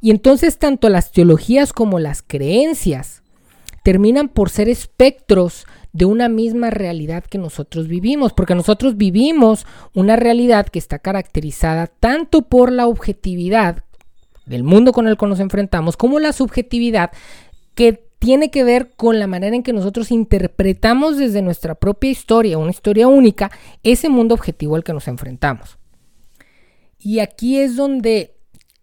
Y 0.00 0.10
entonces 0.10 0.58
tanto 0.58 0.88
las 0.88 1.12
teologías 1.12 1.72
como 1.72 1.98
las 1.98 2.22
creencias 2.22 3.22
terminan 3.84 4.28
por 4.28 4.50
ser 4.50 4.68
espectros 4.68 5.66
de 5.92 6.04
una 6.04 6.28
misma 6.28 6.70
realidad 6.70 7.24
que 7.24 7.38
nosotros 7.38 7.88
vivimos, 7.88 8.32
porque 8.32 8.54
nosotros 8.54 8.96
vivimos 8.96 9.64
una 9.94 10.16
realidad 10.16 10.66
que 10.66 10.78
está 10.78 10.98
caracterizada 10.98 11.86
tanto 11.86 12.42
por 12.42 12.72
la 12.72 12.86
objetividad 12.86 13.84
del 14.46 14.64
mundo 14.64 14.92
con 14.92 15.06
el 15.06 15.16
que 15.16 15.26
nos 15.26 15.40
enfrentamos, 15.40 15.96
como 15.96 16.18
la 16.18 16.32
subjetividad 16.32 17.12
que 17.74 18.07
tiene 18.18 18.50
que 18.50 18.64
ver 18.64 18.90
con 18.96 19.18
la 19.18 19.26
manera 19.26 19.54
en 19.54 19.62
que 19.62 19.72
nosotros 19.72 20.10
interpretamos 20.10 21.16
desde 21.16 21.42
nuestra 21.42 21.74
propia 21.74 22.10
historia, 22.10 22.58
una 22.58 22.70
historia 22.70 23.06
única, 23.06 23.50
ese 23.82 24.08
mundo 24.08 24.34
objetivo 24.34 24.76
al 24.76 24.84
que 24.84 24.92
nos 24.92 25.08
enfrentamos. 25.08 25.78
Y 26.98 27.20
aquí 27.20 27.58
es 27.58 27.76
donde 27.76 28.36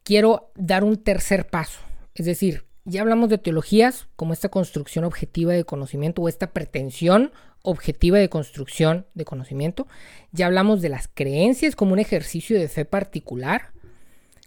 quiero 0.04 0.52
dar 0.56 0.84
un 0.84 0.98
tercer 0.98 1.48
paso. 1.48 1.80
Es 2.14 2.26
decir, 2.26 2.66
ya 2.86 3.02
hablamos 3.02 3.30
de 3.30 3.38
teologías 3.38 4.08
como 4.16 4.32
esta 4.32 4.50
construcción 4.50 5.04
objetiva 5.04 5.54
de 5.54 5.66
conocimiento 5.66 6.22
o 6.22 6.30
esta 6.30 6.54
pretensión 6.54 7.32
objetiva 7.62 8.20
de 8.20 8.30
construcción 8.30 9.08
de 9.16 9.26
conocimiento. 9.26 9.88
Ya 10.32 10.46
hablamos 10.46 10.82
de 10.82 10.90
las 10.90 11.08
creencias 11.08 11.76
como 11.76 11.94
un 11.94 12.00
ejercicio 12.00 12.58
de 12.58 12.70
fe 12.70 12.86
particular, 12.86 13.72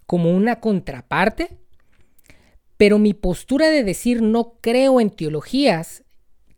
como 0.07 0.31
una 0.31 0.61
contraparte 0.61 1.59
pero 2.79 2.97
mi 2.97 3.13
postura 3.13 3.69
de 3.69 3.83
decir 3.83 4.21
no 4.21 4.53
creo 4.61 5.01
en 5.01 5.09
teologías 5.09 6.05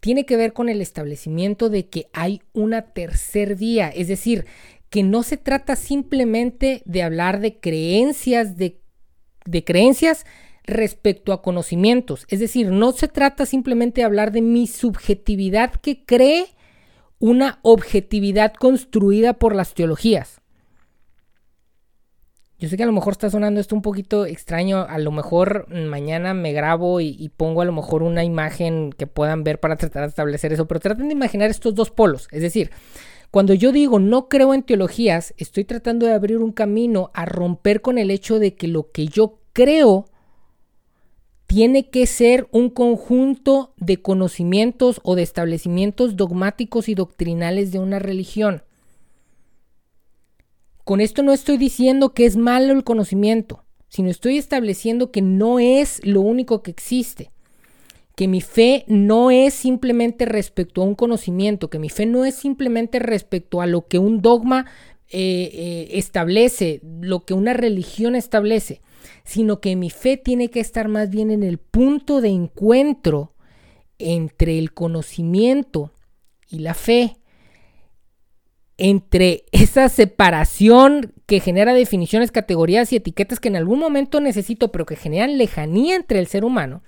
tiene 0.02 0.24
que 0.24 0.38
ver 0.38 0.54
con 0.54 0.70
el 0.70 0.80
establecimiento 0.80 1.68
de 1.68 1.90
que 1.90 2.10
hay 2.14 2.44
una 2.54 2.94
tercer 2.94 3.56
vía, 3.56 3.90
es 3.90 4.08
decir, 4.08 4.46
que 4.92 5.02
no 5.02 5.24
se 5.24 5.38
trata 5.38 5.76
simplemente 5.76 6.84
de 6.86 7.02
hablar 7.02 7.40
de 7.40 7.60
creencias, 7.60 8.56
de, 8.56 8.80
de 9.46 9.64
creencias 9.64 10.28
respecto 10.64 11.34
a 11.34 11.42
conocimientos, 11.42 12.28
es 12.30 12.40
decir, 12.40 12.68
no 12.70 12.92
se 12.92 13.08
trata 13.08 13.48
simplemente 13.48 14.02
de 14.02 14.06
hablar 14.06 14.32
de 14.32 14.44
mi 14.44 14.68
subjetividad 14.68 15.74
que 15.74 16.06
cree 16.06 16.46
una 17.18 17.58
objetividad 17.64 18.54
construida 18.54 19.34
por 19.34 19.56
las 19.56 19.74
teologías. 19.74 20.41
Yo 22.62 22.70
sé 22.70 22.78
que 22.78 22.84
a 22.84 22.86
lo 22.86 22.92
mejor 22.92 23.14
está 23.14 23.28
sonando 23.28 23.60
esto 23.60 23.74
un 23.74 23.82
poquito 23.82 24.28
extraño, 24.28 24.86
a 24.88 25.00
lo 25.00 25.10
mejor 25.12 25.68
mañana 25.74 26.36
me 26.36 26.54
grabo 26.54 27.02
y, 27.02 27.32
pongo 27.36 27.64
a 27.64 27.66
lo 27.66 27.72
mejor 27.72 28.04
una 28.04 28.24
imagen 28.24 28.92
que 28.96 29.08
puedan 29.08 29.44
ver 29.44 29.60
para 29.60 29.78
tratar 29.78 30.04
de 30.04 30.10
establecer 30.10 30.54
eso, 30.54 30.68
pero 30.68 30.80
traten 30.80 31.08
de 31.08 31.16
imaginar 31.16 31.50
estos 31.50 31.74
dos 31.74 31.90
polos, 31.90 32.28
es 32.30 32.44
decir, 32.44 32.70
cuando 33.32 33.56
yo 33.56 33.72
digo 33.72 33.98
no 33.98 34.30
creo 34.30 34.54
en 34.54 34.62
teologías, 34.62 35.34
estoy 35.38 35.66
tratando 35.66 36.06
de 36.06 36.14
abrir 36.14 36.38
un 36.38 36.52
camino 36.52 37.10
a 37.16 37.26
romper 37.26 37.82
con 37.82 37.98
el 37.98 38.12
hecho 38.12 38.38
de 38.38 38.54
que 38.54 38.68
lo 38.68 38.92
que 38.92 39.08
yo 39.08 39.40
creo 39.54 40.06
tiene 41.48 41.90
que 41.90 42.06
ser 42.06 42.48
un 42.52 42.70
conjunto 42.70 43.74
de 43.78 44.04
conocimientos 44.04 45.02
o 45.02 45.16
de 45.16 45.24
establecimientos 45.24 46.16
dogmáticos 46.16 46.90
y 46.90 46.94
doctrinales 46.94 47.72
de 47.72 47.80
una 47.80 47.98
religión. 47.98 48.62
Con 50.92 51.00
esto 51.00 51.24
no 51.24 51.32
estoy 51.32 51.58
diciendo 51.58 52.14
que 52.14 52.26
es 52.26 52.36
malo 52.36 52.74
el 52.74 52.84
conocimiento, 52.84 53.64
sino 53.88 54.10
estoy 54.10 54.38
estableciendo 54.38 55.10
que 55.10 55.22
no 55.22 55.58
es 55.58 56.06
lo 56.06 56.20
único 56.20 56.64
que 56.64 56.72
existe. 56.72 57.32
Que 58.14 58.28
mi 58.28 58.42
fe 58.42 58.84
no 58.88 59.32
es 59.32 59.54
simplemente 59.54 60.26
respecto 60.26 60.82
a 60.82 60.84
un 60.84 60.96
conocimiento, 60.96 61.70
que 61.70 61.80
mi 61.80 61.88
fe 61.88 62.06
no 62.06 62.26
es 62.26 62.36
simplemente 62.36 63.00
respecto 63.00 63.62
a 63.62 63.68
lo 63.68 63.88
que 63.88 64.00
un 64.00 64.22
dogma 64.22 64.66
eh, 65.08 65.50
eh, 65.54 65.88
establece, 65.92 66.82
lo 67.00 67.24
que 67.24 67.36
una 67.36 67.54
religión 67.54 68.18
establece, 68.18 68.82
sino 69.24 69.62
que 69.62 69.78
mi 69.78 69.92
fe 69.92 70.18
tiene 70.18 70.50
que 70.50 70.60
estar 70.60 70.90
más 70.90 71.10
bien 71.10 71.32
en 71.32 71.44
el 71.44 71.58
punto 71.58 72.20
de 72.20 72.32
encuentro 72.32 73.32
entre 73.98 74.60
el 74.60 74.74
conocimiento 74.74 75.94
y 76.50 76.60
la 76.60 76.74
fe, 76.74 77.16
entre 78.84 79.46
esa 79.52 79.90
separación 79.90 81.14
que 81.28 81.40
genera 81.40 81.76
definiciones, 81.76 82.32
categorías 82.32 82.92
y 82.92 82.96
etiquetas 82.96 83.40
que 83.40 83.50
en 83.50 83.56
algún 83.56 83.78
momento 83.78 84.20
necesito, 84.20 84.72
pero 84.72 84.88
que 84.88 84.96
generan 84.96 85.38
lejanía 85.38 85.96
entre 85.96 86.18
el 86.18 86.26
ser 86.26 86.44
humano, 86.44 86.82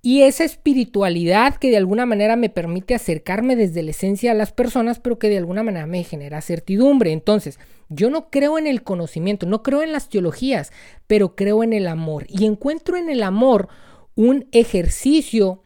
y 0.00 0.22
esa 0.22 0.44
espiritualidad 0.44 1.56
que 1.56 1.68
de 1.68 1.76
alguna 1.76 2.06
manera 2.06 2.36
me 2.36 2.48
permite 2.48 2.94
acercarme 2.94 3.56
desde 3.56 3.82
la 3.82 3.90
esencia 3.90 4.32
a 4.32 4.34
las 4.34 4.52
personas, 4.52 5.00
pero 5.00 5.18
que 5.18 5.28
de 5.28 5.36
alguna 5.36 5.62
manera 5.62 5.84
me 5.84 6.02
genera 6.02 6.40
certidumbre. 6.40 7.12
Entonces, 7.12 7.60
yo 7.90 8.08
no 8.08 8.30
creo 8.30 8.58
en 8.58 8.66
el 8.66 8.82
conocimiento, 8.82 9.44
no 9.44 9.62
creo 9.62 9.82
en 9.82 9.92
las 9.92 10.08
teologías, 10.08 10.72
pero 11.06 11.36
creo 11.36 11.62
en 11.62 11.74
el 11.74 11.86
amor. 11.86 12.24
Y 12.28 12.46
encuentro 12.46 12.96
en 12.96 13.10
el 13.10 13.22
amor 13.22 13.68
un 14.14 14.48
ejercicio 14.50 15.62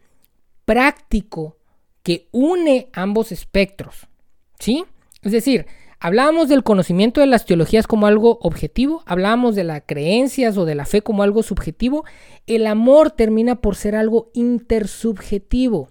práctico 0.65 1.57
que 2.03 2.27
une 2.31 2.89
ambos 2.91 3.31
espectros. 3.31 4.07
¿Sí? 4.59 4.85
Es 5.23 5.31
decir, 5.31 5.65
Hablábamos 5.99 6.47
del 6.47 6.63
conocimiento 6.63 7.21
de 7.21 7.27
las 7.27 7.47
teologías 7.47 7.87
como 7.87 8.05
algo 8.05 8.37
objetivo, 8.41 9.01
hablábamos 9.07 9.55
de 9.55 9.63
las 9.63 9.81
creencias 9.83 10.55
o 10.55 10.65
de 10.65 10.75
la 10.75 10.85
fe 10.85 11.01
como 11.01 11.23
algo 11.23 11.41
subjetivo. 11.41 12.05
El 12.45 12.67
amor 12.67 13.09
termina 13.09 13.61
por 13.61 13.75
ser 13.75 13.95
algo 13.95 14.29
intersubjetivo. 14.35 15.89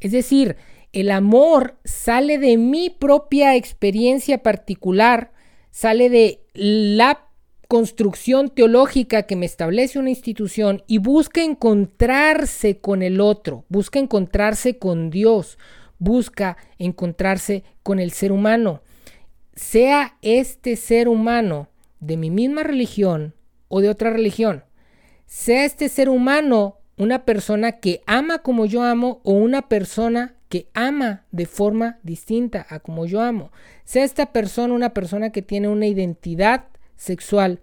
Es 0.00 0.12
decir, 0.12 0.56
el 0.92 1.10
amor 1.10 1.78
sale 1.84 2.36
de 2.36 2.58
mi 2.58 2.90
propia 2.90 3.56
experiencia 3.56 4.42
particular, 4.42 5.32
sale 5.70 6.10
de 6.10 6.42
la 6.52 7.26
construcción 7.68 8.50
teológica 8.50 9.22
que 9.22 9.36
me 9.36 9.46
establece 9.46 9.98
una 9.98 10.10
institución 10.10 10.82
y 10.86 10.98
busca 10.98 11.42
encontrarse 11.42 12.80
con 12.80 13.02
el 13.02 13.20
otro, 13.20 13.64
busca 13.70 13.98
encontrarse 13.98 14.78
con 14.78 15.08
Dios, 15.08 15.58
busca 15.98 16.56
encontrarse 16.78 17.64
con 17.82 17.98
el 17.98 18.12
ser 18.12 18.32
humano 18.32 18.82
sea 19.58 20.16
este 20.22 20.76
ser 20.76 21.08
humano 21.08 21.68
de 21.98 22.16
mi 22.16 22.30
misma 22.30 22.62
religión 22.62 23.34
o 23.66 23.80
de 23.80 23.88
otra 23.88 24.10
religión, 24.10 24.64
sea 25.26 25.64
este 25.64 25.88
ser 25.88 26.08
humano 26.08 26.76
una 26.96 27.24
persona 27.24 27.72
que 27.72 28.00
ama 28.06 28.38
como 28.38 28.66
yo 28.66 28.82
amo 28.82 29.20
o 29.24 29.32
una 29.32 29.68
persona 29.68 30.36
que 30.48 30.68
ama 30.74 31.24
de 31.32 31.46
forma 31.46 31.98
distinta 32.02 32.66
a 32.70 32.78
como 32.78 33.04
yo 33.04 33.20
amo, 33.20 33.50
sea 33.84 34.04
esta 34.04 34.32
persona 34.32 34.74
una 34.74 34.94
persona 34.94 35.30
que 35.30 35.42
tiene 35.42 35.68
una 35.68 35.86
identidad 35.86 36.66
sexual 36.96 37.60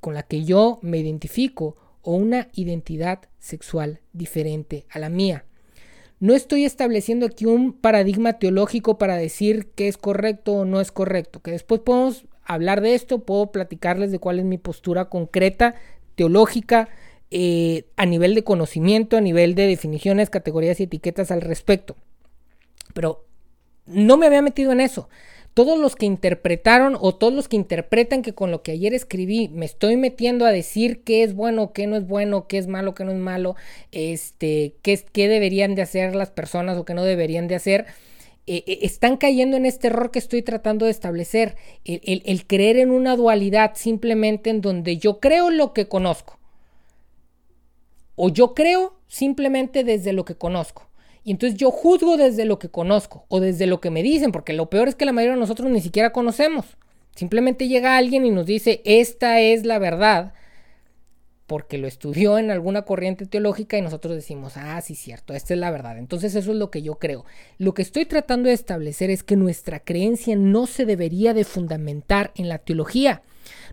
con 0.00 0.14
la 0.14 0.22
que 0.24 0.44
yo 0.44 0.78
me 0.82 0.98
identifico 0.98 1.76
o 2.02 2.14
una 2.14 2.48
identidad 2.52 3.20
sexual 3.38 4.00
diferente 4.12 4.86
a 4.90 4.98
la 4.98 5.08
mía. 5.08 5.44
No 6.20 6.34
estoy 6.34 6.64
estableciendo 6.64 7.26
aquí 7.26 7.46
un 7.46 7.72
paradigma 7.72 8.34
teológico 8.34 8.98
para 8.98 9.16
decir 9.16 9.70
qué 9.74 9.88
es 9.88 9.96
correcto 9.96 10.52
o 10.52 10.64
no 10.64 10.80
es 10.80 10.90
correcto, 10.90 11.40
que 11.40 11.52
después 11.52 11.80
podemos 11.80 12.26
hablar 12.44 12.80
de 12.80 12.94
esto, 12.94 13.20
puedo 13.24 13.52
platicarles 13.52 14.10
de 14.10 14.18
cuál 14.18 14.38
es 14.38 14.44
mi 14.44 14.58
postura 14.58 15.04
concreta, 15.06 15.74
teológica, 16.16 16.88
eh, 17.30 17.84
a 17.96 18.06
nivel 18.06 18.34
de 18.34 18.42
conocimiento, 18.42 19.16
a 19.16 19.20
nivel 19.20 19.54
de 19.54 19.66
definiciones, 19.66 20.30
categorías 20.30 20.80
y 20.80 20.84
etiquetas 20.84 21.30
al 21.30 21.42
respecto. 21.42 21.94
Pero 22.94 23.26
no 23.86 24.16
me 24.16 24.26
había 24.26 24.42
metido 24.42 24.72
en 24.72 24.80
eso 24.80 25.08
todos 25.58 25.76
los 25.76 25.96
que 25.96 26.06
interpretaron 26.06 26.96
o 27.00 27.16
todos 27.16 27.32
los 27.32 27.48
que 27.48 27.56
interpretan 27.56 28.22
que 28.22 28.32
con 28.32 28.52
lo 28.52 28.62
que 28.62 28.70
ayer 28.70 28.94
escribí 28.94 29.48
me 29.48 29.66
estoy 29.66 29.96
metiendo 29.96 30.46
a 30.46 30.52
decir 30.52 31.02
qué 31.02 31.24
es 31.24 31.34
bueno, 31.34 31.72
qué 31.72 31.88
no 31.88 31.96
es 31.96 32.06
bueno, 32.06 32.46
qué 32.46 32.58
es 32.58 32.68
malo, 32.68 32.94
qué 32.94 33.04
no 33.04 33.10
es 33.10 33.18
malo, 33.18 33.56
este, 33.90 34.76
qué, 34.82 35.04
qué 35.10 35.26
deberían 35.26 35.74
de 35.74 35.82
hacer 35.82 36.14
las 36.14 36.30
personas 36.30 36.78
o 36.78 36.84
qué 36.84 36.94
no 36.94 37.02
deberían 37.02 37.48
de 37.48 37.56
hacer. 37.56 37.86
Eh, 38.46 38.62
eh, 38.68 38.78
están 38.82 39.16
cayendo 39.16 39.56
en 39.56 39.66
este 39.66 39.88
error 39.88 40.12
que 40.12 40.20
estoy 40.20 40.42
tratando 40.42 40.84
de 40.84 40.92
establecer, 40.92 41.56
el 41.84 42.46
creer 42.46 42.76
en 42.76 42.92
una 42.92 43.16
dualidad 43.16 43.72
simplemente 43.74 44.50
en 44.50 44.60
donde 44.60 44.98
yo 44.98 45.18
creo 45.18 45.50
lo 45.50 45.72
que 45.72 45.88
conozco. 45.88 46.38
O 48.14 48.28
yo 48.28 48.54
creo 48.54 48.96
simplemente 49.08 49.82
desde 49.82 50.12
lo 50.12 50.24
que 50.24 50.36
conozco. 50.36 50.87
Y 51.28 51.32
entonces 51.32 51.58
yo 51.58 51.70
juzgo 51.70 52.16
desde 52.16 52.46
lo 52.46 52.58
que 52.58 52.70
conozco 52.70 53.26
o 53.28 53.38
desde 53.38 53.66
lo 53.66 53.82
que 53.82 53.90
me 53.90 54.02
dicen, 54.02 54.32
porque 54.32 54.54
lo 54.54 54.70
peor 54.70 54.88
es 54.88 54.94
que 54.94 55.04
la 55.04 55.12
mayoría 55.12 55.34
de 55.34 55.40
nosotros 55.40 55.70
ni 55.70 55.82
siquiera 55.82 56.10
conocemos. 56.10 56.64
Simplemente 57.14 57.68
llega 57.68 57.98
alguien 57.98 58.24
y 58.24 58.30
nos 58.30 58.46
dice, 58.46 58.80
esta 58.86 59.38
es 59.38 59.66
la 59.66 59.78
verdad, 59.78 60.32
porque 61.46 61.76
lo 61.76 61.86
estudió 61.86 62.38
en 62.38 62.50
alguna 62.50 62.86
corriente 62.86 63.26
teológica 63.26 63.76
y 63.76 63.82
nosotros 63.82 64.14
decimos, 64.14 64.54
ah, 64.56 64.80
sí, 64.80 64.94
cierto, 64.94 65.34
esta 65.34 65.52
es 65.52 65.60
la 65.60 65.70
verdad. 65.70 65.98
Entonces 65.98 66.34
eso 66.34 66.50
es 66.50 66.56
lo 66.56 66.70
que 66.70 66.80
yo 66.80 66.94
creo. 66.94 67.26
Lo 67.58 67.74
que 67.74 67.82
estoy 67.82 68.06
tratando 68.06 68.48
de 68.48 68.54
establecer 68.54 69.10
es 69.10 69.22
que 69.22 69.36
nuestra 69.36 69.80
creencia 69.80 70.34
no 70.34 70.66
se 70.66 70.86
debería 70.86 71.34
de 71.34 71.44
fundamentar 71.44 72.32
en 72.36 72.48
la 72.48 72.56
teología 72.56 73.20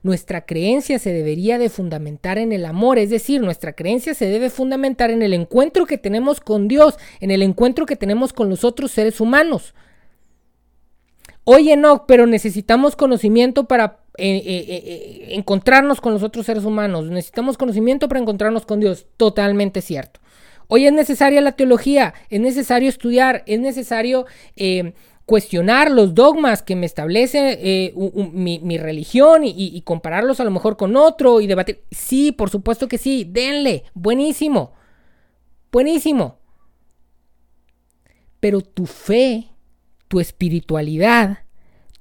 nuestra 0.06 0.46
creencia 0.46 1.00
se 1.00 1.12
debería 1.12 1.58
de 1.58 1.68
fundamentar 1.68 2.38
en 2.38 2.52
el 2.52 2.68
amor, 2.68 3.00
es 3.00 3.10
decir, 3.10 3.42
nuestra 3.42 3.74
creencia 3.74 4.14
se 4.14 4.28
debe 4.28 4.52
fundamentar 4.52 5.10
en 5.10 5.24
el 5.24 5.34
encuentro 5.34 5.88
que 5.88 5.98
tenemos 5.98 6.42
con 6.42 6.68
Dios, 6.68 7.00
en 7.22 7.32
el 7.32 7.42
encuentro 7.42 7.88
que 7.88 7.96
tenemos 7.96 8.32
con 8.32 8.48
los 8.48 8.64
otros 8.64 8.92
seres 8.92 9.20
humanos. 9.20 9.74
Oye, 11.44 11.76
no, 11.76 12.06
pero 12.06 12.28
necesitamos 12.28 12.96
conocimiento 12.96 13.68
para 13.68 13.98
eh, 14.20 14.44
eh, 14.46 14.66
eh, 14.68 15.26
encontrarnos 15.30 16.00
con 16.02 16.14
los 16.14 16.22
otros 16.22 16.46
seres 16.46 16.66
humanos, 16.66 17.08
necesitamos 17.08 17.58
conocimiento 17.58 18.08
para 18.08 18.20
encontrarnos 18.20 18.68
con 18.68 18.80
Dios, 18.80 19.08
totalmente 19.18 19.82
cierto. 19.82 20.20
Hoy 20.68 20.86
es 20.86 20.94
necesaria 20.94 21.42
la 21.42 21.54
teología, 21.54 22.14
es 22.30 22.42
necesario 22.42 22.90
estudiar, 22.90 23.42
es 23.48 23.60
necesario 23.60 24.28
cuestionar 25.26 25.90
los 25.90 26.14
dogmas 26.14 26.62
que 26.62 26.76
me 26.76 26.86
establece 26.86 27.58
eh, 27.62 27.94
mi, 27.96 28.78
religión 28.78 29.42
y, 29.44 29.82
compararlos 29.82 30.40
a 30.40 30.44
lo 30.44 30.52
mejor 30.52 30.78
con 30.78 30.96
otro 30.96 31.42
y 31.42 31.48
debatir. 31.48 31.84
Sí, 31.92 32.32
por 32.32 32.50
supuesto 32.50 32.88
que 32.88 32.98
sí, 32.98 33.28
denle, 33.28 33.84
buenísimo, 33.94 34.74
buenísimo. 35.72 36.38
Pero 38.40 38.62
tu 38.62 38.86
fe, 38.86 39.48
tu 40.08 40.20
espiritualidad, 40.20 41.40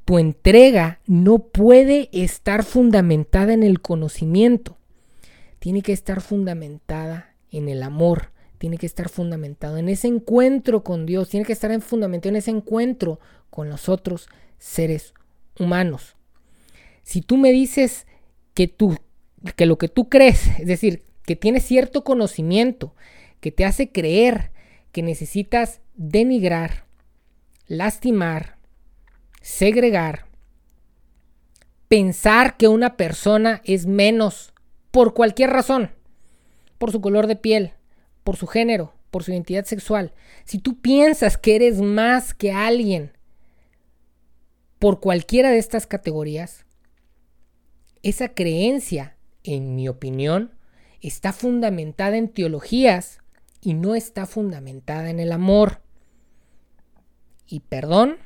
tu 0.05 0.19
entrega 0.19 1.01
no 1.07 1.39
puede 1.39 2.11
estar 2.13 2.63
fundamentada 2.63 3.55
en 3.55 3.63
el 3.63 3.81
conocimiento, 3.81 4.77
tiene 5.59 5.81
que 5.81 5.93
estar 5.93 6.21
fundamentada 6.21 7.35
en 7.51 7.71
el 7.71 7.83
amor 7.83 8.34
tiene 8.59 8.79
que 8.79 8.87
estar 8.87 9.09
fundamentado 9.09 9.77
en 9.77 9.88
ese 9.88 10.09
encuentro 10.09 10.85
con 10.85 11.07
Dios, 11.07 11.29
tiene 11.29 11.47
que 11.47 11.53
estar 11.53 11.79
fundamentado 11.81 12.31
en 12.31 12.37
ese 12.37 12.51
encuentro 12.51 13.21
con 13.51 13.69
los 13.69 13.88
otros 13.88 14.29
seres 14.59 15.14
humanos. 15.59 16.17
Si 17.03 17.21
tú 17.21 17.37
me 17.37 17.53
dices 17.53 18.07
que 18.55 18.69
tú, 18.69 18.97
que 19.57 19.67
lo 19.67 19.79
que 19.79 19.88
tú 19.88 20.09
crees, 20.09 20.59
es 20.59 20.67
decir, 20.67 21.05
que 21.25 21.37
tienes 21.37 21.64
cierto 21.64 22.05
conocimiento 22.05 22.95
que 23.40 23.51
te 23.53 23.64
hace 23.64 23.90
creer 23.90 24.53
que 24.93 25.03
necesitas 25.03 25.81
denigrar, 25.95 26.87
lastimar, 27.67 28.57
segregar, 29.43 30.27
pensar 31.88 32.57
que 32.57 32.69
una 32.69 32.97
persona 32.97 33.61
es 33.64 33.87
menos 33.87 34.53
por 34.90 35.12
cualquier 35.12 35.51
razón, 35.51 35.90
por 36.79 36.93
su 36.93 37.01
color 37.01 37.27
de 37.27 37.37
piel, 37.37 37.75
por 38.25 38.37
su 38.37 38.47
género, 38.47 38.95
por 39.11 39.23
su 39.23 39.31
identidad 39.31 39.65
sexual, 39.65 40.13
si 40.45 40.59
tú 40.59 40.81
piensas 40.81 41.39
que 41.39 41.55
eres 41.55 41.81
más 41.81 42.35
que 42.35 42.51
alguien 42.51 43.13
por 44.79 45.01
cualquiera 45.01 45.51
de 45.51 45.59
estas 45.59 45.87
categorías, 45.87 46.67
esa 48.03 48.35
creencia, 48.35 49.17
en 49.45 49.77
mi 49.77 49.89
opinión, 49.89 50.53
está 51.01 51.33
fundamentada 51.33 52.17
en 52.17 52.29
teologías 52.29 53.19
y 53.61 53.75
no 53.75 53.95
está 53.95 54.27
fundamentada 54.27 55.11
en 55.11 55.21
el 55.21 55.33
amor. 55.33 55.81
Y 57.47 57.61
perdón, 57.61 58.17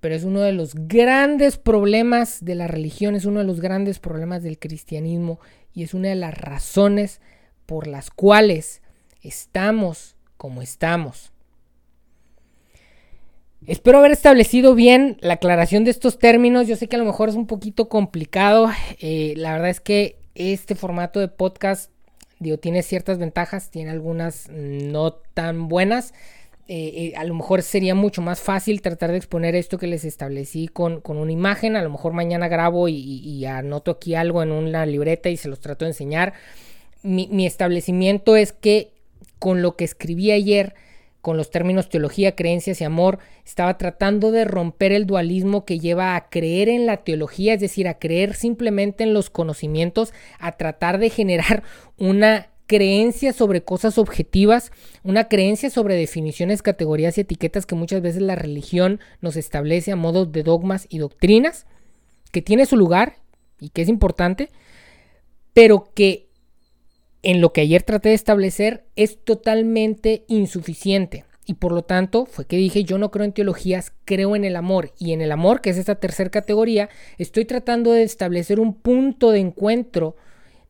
pero 0.00 0.14
es 0.14 0.24
uno 0.24 0.40
de 0.40 0.52
los 0.52 0.74
grandes 0.74 1.58
problemas 1.58 2.44
de 2.44 2.54
la 2.54 2.66
religión, 2.66 3.14
es 3.14 3.24
uno 3.24 3.40
de 3.40 3.46
los 3.46 3.60
grandes 3.60 3.98
problemas 3.98 4.42
del 4.42 4.58
cristianismo 4.58 5.38
y 5.72 5.82
es 5.82 5.94
una 5.94 6.08
de 6.08 6.14
las 6.14 6.36
razones 6.36 7.20
por 7.66 7.86
las 7.86 8.10
cuales 8.10 8.82
estamos 9.28 10.16
como 10.36 10.62
estamos. 10.62 11.32
Espero 13.66 13.98
haber 13.98 14.12
establecido 14.12 14.74
bien 14.74 15.18
la 15.20 15.34
aclaración 15.34 15.84
de 15.84 15.90
estos 15.90 16.18
términos. 16.18 16.66
Yo 16.66 16.76
sé 16.76 16.88
que 16.88 16.96
a 16.96 16.98
lo 16.98 17.04
mejor 17.04 17.28
es 17.28 17.34
un 17.34 17.46
poquito 17.46 17.88
complicado. 17.88 18.70
Eh, 19.00 19.34
la 19.36 19.52
verdad 19.52 19.70
es 19.70 19.80
que 19.80 20.16
este 20.34 20.74
formato 20.74 21.20
de 21.20 21.28
podcast, 21.28 21.90
digo, 22.38 22.58
tiene 22.58 22.82
ciertas 22.82 23.18
ventajas, 23.18 23.70
tiene 23.70 23.90
algunas 23.90 24.48
no 24.48 25.12
tan 25.12 25.68
buenas. 25.68 26.14
Eh, 26.70 27.12
eh, 27.12 27.16
a 27.16 27.24
lo 27.24 27.32
mejor 27.32 27.62
sería 27.62 27.94
mucho 27.94 28.20
más 28.20 28.40
fácil 28.40 28.82
tratar 28.82 29.10
de 29.10 29.16
exponer 29.16 29.54
esto 29.54 29.78
que 29.78 29.86
les 29.86 30.04
establecí 30.04 30.68
con, 30.68 31.02
una 31.04 31.32
imagen. 31.32 31.76
A 31.76 31.82
lo 31.82 31.88
mejor 31.88 32.12
mañana 32.12 32.46
grabo 32.48 32.88
y, 32.88 33.44
anoto 33.46 33.92
aquí 33.92 34.14
algo 34.14 34.42
en 34.42 34.52
una 34.52 34.84
libreta 34.84 35.30
y 35.30 35.38
se 35.38 35.48
los 35.48 35.60
trato 35.60 35.86
de 35.86 35.92
enseñar. 35.92 36.34
Mi, 37.02 37.46
establecimiento 37.46 38.36
es 38.36 38.52
que 38.52 38.92
con 39.38 39.62
lo 39.62 39.76
que 39.76 39.84
escribí 39.84 40.30
ayer, 40.30 40.74
con 41.20 41.36
los 41.36 41.50
términos 41.50 41.88
teología, 41.88 42.36
creencias 42.36 42.80
y 42.80 42.84
amor, 42.84 43.18
estaba 43.44 43.76
tratando 43.76 44.30
de 44.30 44.44
romper 44.44 44.92
el 44.92 45.06
dualismo 45.06 45.64
que 45.64 45.78
lleva 45.78 46.16
a 46.16 46.28
creer 46.28 46.68
en 46.68 46.86
la 46.86 46.98
teología, 46.98 47.54
es 47.54 47.60
decir, 47.60 47.88
a 47.88 47.98
creer 47.98 48.34
simplemente 48.34 49.04
en 49.04 49.14
los 49.14 49.30
conocimientos, 49.30 50.12
a 50.38 50.52
tratar 50.52 50.98
de 50.98 51.10
generar 51.10 51.62
una 51.96 52.48
creencia 52.68 53.32
sobre 53.32 53.62
cosas 53.62 53.98
objetivas, 53.98 54.70
una 55.02 55.28
creencia 55.28 55.70
sobre 55.70 55.96
definiciones, 55.96 56.62
categorías 56.62 57.16
y 57.18 57.22
etiquetas 57.22 57.66
que 57.66 57.74
muchas 57.74 58.02
veces 58.02 58.22
la 58.22 58.36
religión 58.36 59.00
nos 59.20 59.36
establece 59.36 59.90
a 59.90 59.96
modo 59.96 60.26
de 60.26 60.42
dogmas 60.42 60.86
y 60.90 60.98
doctrinas, 60.98 61.66
que 62.30 62.42
tiene 62.42 62.66
su 62.66 62.76
lugar 62.76 63.16
y 63.58 63.70
que 63.70 63.82
es 63.82 63.88
importante, 63.88 64.50
pero 65.54 65.90
que 65.94 66.27
en 67.22 67.40
lo 67.40 67.52
que 67.52 67.62
ayer 67.62 67.82
traté 67.82 68.10
de 68.10 68.14
establecer 68.14 68.84
es 68.96 69.22
totalmente 69.22 70.24
insuficiente. 70.28 71.24
Y 71.46 71.54
por 71.54 71.72
lo 71.72 71.82
tanto 71.82 72.26
fue 72.26 72.44
que 72.44 72.56
dije, 72.56 72.84
yo 72.84 72.98
no 72.98 73.10
creo 73.10 73.24
en 73.24 73.32
teologías, 73.32 73.92
creo 74.04 74.36
en 74.36 74.44
el 74.44 74.54
amor. 74.54 74.92
Y 74.98 75.12
en 75.12 75.22
el 75.22 75.32
amor, 75.32 75.62
que 75.62 75.70
es 75.70 75.78
esta 75.78 75.94
tercera 75.94 76.30
categoría, 76.30 76.90
estoy 77.16 77.46
tratando 77.46 77.92
de 77.92 78.02
establecer 78.02 78.60
un 78.60 78.74
punto 78.74 79.30
de 79.30 79.40
encuentro 79.40 80.14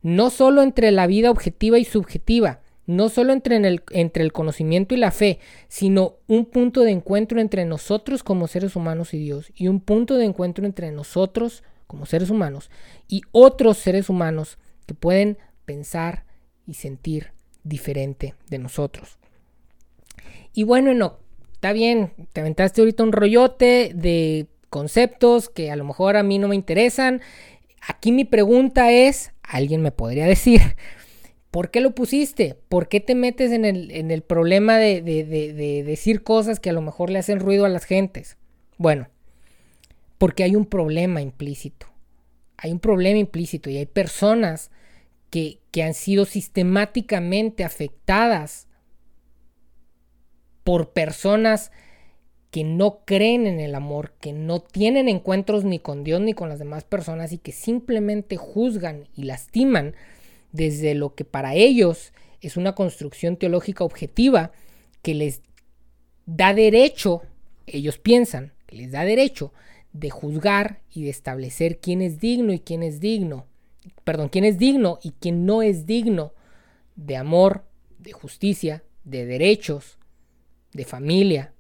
no 0.02 0.30
solo 0.30 0.62
entre 0.62 0.92
la 0.92 1.08
vida 1.08 1.32
objetiva 1.32 1.78
y 1.78 1.84
subjetiva, 1.84 2.60
no 2.86 3.08
solo 3.08 3.32
entre 3.32 3.56
el, 3.56 3.82
entre 3.90 4.22
el 4.22 4.32
conocimiento 4.32 4.94
y 4.94 4.98
la 4.98 5.10
fe, 5.10 5.40
sino 5.66 6.18
un 6.28 6.46
punto 6.46 6.82
de 6.82 6.92
encuentro 6.92 7.40
entre 7.40 7.64
nosotros 7.64 8.22
como 8.22 8.46
seres 8.46 8.76
humanos 8.76 9.12
y 9.14 9.18
Dios, 9.18 9.50
y 9.56 9.66
un 9.66 9.80
punto 9.80 10.14
de 10.14 10.26
encuentro 10.26 10.64
entre 10.64 10.92
nosotros 10.92 11.64
como 11.88 12.06
seres 12.06 12.30
humanos 12.30 12.70
y 13.08 13.22
otros 13.32 13.78
seres 13.78 14.08
humanos 14.08 14.58
que 14.86 14.94
pueden 14.94 15.38
pensar 15.64 16.27
y 16.68 16.74
sentir 16.74 17.32
diferente 17.64 18.34
de 18.48 18.58
nosotros. 18.58 19.18
Y 20.52 20.62
bueno, 20.64 20.94
no, 20.94 21.18
está 21.54 21.72
bien, 21.72 22.12
te 22.32 22.42
aventaste 22.42 22.82
ahorita 22.82 23.02
un 23.02 23.12
rollote 23.12 23.92
de 23.94 24.46
conceptos 24.70 25.48
que 25.48 25.70
a 25.70 25.76
lo 25.76 25.84
mejor 25.84 26.16
a 26.16 26.22
mí 26.22 26.38
no 26.38 26.48
me 26.48 26.54
interesan. 26.54 27.22
Aquí 27.88 28.12
mi 28.12 28.24
pregunta 28.24 28.92
es, 28.92 29.32
alguien 29.42 29.80
me 29.80 29.92
podría 29.92 30.26
decir, 30.26 30.60
¿por 31.50 31.70
qué 31.70 31.80
lo 31.80 31.94
pusiste? 31.94 32.56
¿Por 32.68 32.88
qué 32.88 33.00
te 33.00 33.14
metes 33.14 33.50
en 33.50 33.64
el, 33.64 34.22
problema 34.22 34.76
de, 34.76 35.00
de 35.02 35.82
decir 35.84 36.22
cosas 36.22 36.60
que 36.60 36.70
a 36.70 36.74
lo 36.74 36.82
mejor 36.82 37.08
le 37.08 37.18
hacen 37.18 37.40
ruido 37.40 37.64
a 37.64 37.70
las 37.70 37.84
gentes? 37.84 38.36
Bueno, 38.76 39.08
porque 40.18 40.44
hay 40.44 40.54
un 40.54 40.66
problema 40.66 41.22
implícito. 41.22 41.86
Hay 42.58 42.72
un 42.72 42.80
problema 42.80 43.18
implícito 43.18 43.70
y 43.70 43.78
hay 43.78 43.86
personas 43.86 44.70
que, 45.30 45.60
han 45.82 45.94
sido 45.94 46.24
sistemáticamente 46.24 47.62
afectadas 47.62 48.66
por 50.64 50.90
personas 50.90 51.70
que 52.50 52.64
no 52.64 53.04
creen 53.04 53.46
en 53.46 53.60
el 53.60 53.76
amor, 53.76 54.14
que 54.20 54.32
no 54.32 54.60
tienen 54.60 55.08
encuentros 55.08 55.64
ni 55.64 55.78
con 55.78 56.02
Dios 56.02 56.20
ni 56.20 56.32
con 56.32 56.48
las 56.48 56.58
demás 56.58 56.82
personas 56.82 57.32
y 57.32 57.38
que 57.38 57.52
simplemente 57.52 58.36
juzgan 58.36 59.06
y 59.14 59.22
lastiman 59.22 59.94
desde 60.50 60.94
lo 60.94 61.14
que 61.14 61.24
para 61.24 61.54
ellos 61.54 62.12
es 62.40 62.56
una 62.56 62.74
construcción 62.74 63.36
teológica 63.36 63.84
objetiva 63.84 64.50
que 65.02 65.14
les 65.14 65.42
da 66.26 66.54
derecho, 66.54 67.22
ellos 67.66 67.98
piensan, 67.98 68.52
les 68.68 68.90
da 68.90 69.04
derecho 69.04 69.52
de 69.92 70.10
juzgar 70.10 70.80
y 70.92 71.04
de 71.04 71.10
establecer 71.10 71.78
quién 71.78 72.02
es 72.02 72.18
digno 72.18 72.52
y 72.52 72.60
quién 72.60 72.82
es 72.82 73.00
digno, 73.00 73.46
perdón, 74.04 74.28
quién 74.28 74.44
es 74.44 74.58
digno 74.58 74.98
y 75.02 75.12
quién 75.12 75.46
no 75.46 75.62
es 75.62 75.86
digno 75.86 76.32
de 76.96 77.16
amor, 77.16 77.64
de 77.98 78.12
justicia, 78.12 78.84
de 79.04 79.26
derechos, 79.26 79.98
de 80.72 80.84
familia, 80.84 81.52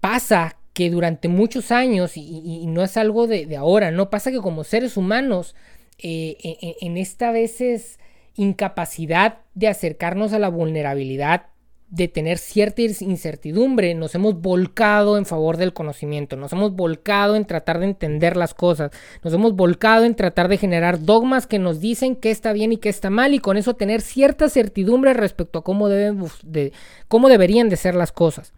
pasa 0.00 0.56
que 0.72 0.90
durante 0.90 1.28
muchos 1.28 1.72
años, 1.72 2.16
y, 2.16 2.66
no 2.66 2.82
es 2.82 2.96
algo 2.96 3.26
de, 3.26 3.56
ahora, 3.56 3.90
no 3.90 4.10
pasa 4.10 4.30
que 4.30 4.40
como 4.40 4.64
seres 4.64 4.96
humanos, 4.96 5.54
eh, 5.98 6.76
en, 6.80 6.96
esta 6.96 7.30
veces 7.32 7.98
incapacidad 8.34 9.40
de 9.54 9.68
acercarnos 9.68 10.32
a 10.32 10.38
la 10.38 10.48
vulnerabilidad, 10.48 11.48
de 11.90 12.06
tener 12.06 12.38
cierta 12.38 12.82
incertidumbre, 12.82 13.94
nos 13.94 14.14
hemos 14.14 14.40
volcado 14.40 15.18
en 15.18 15.26
favor 15.26 15.56
del 15.56 15.72
conocimiento, 15.72 16.36
nos 16.36 16.52
hemos 16.52 16.74
volcado 16.74 17.34
en 17.34 17.44
tratar 17.44 17.80
de 17.80 17.86
entender 17.86 18.36
las 18.36 18.54
cosas, 18.54 18.92
nos 19.24 19.34
hemos 19.34 19.56
volcado 19.56 20.04
en 20.04 20.14
tratar 20.14 20.48
de 20.48 20.56
generar 20.56 21.02
dogmas 21.02 21.48
que 21.48 21.58
nos 21.58 21.80
dicen 21.80 22.14
qué 22.14 22.30
está 22.30 22.52
bien 22.52 22.72
y 22.72 22.76
qué 22.76 22.88
está 22.88 23.10
mal 23.10 23.34
y 23.34 23.40
con 23.40 23.56
eso 23.56 23.74
tener 23.74 24.02
cierta 24.02 24.48
certidumbre 24.48 25.14
respecto 25.14 25.58
a 25.58 25.64
cómo, 25.64 25.88
deben, 25.88 26.24
de, 26.44 26.72
cómo 27.08 27.28
deberían 27.28 27.68
de 27.68 27.76
ser 27.76 27.96
las 27.96 28.12
cosas. 28.12 28.52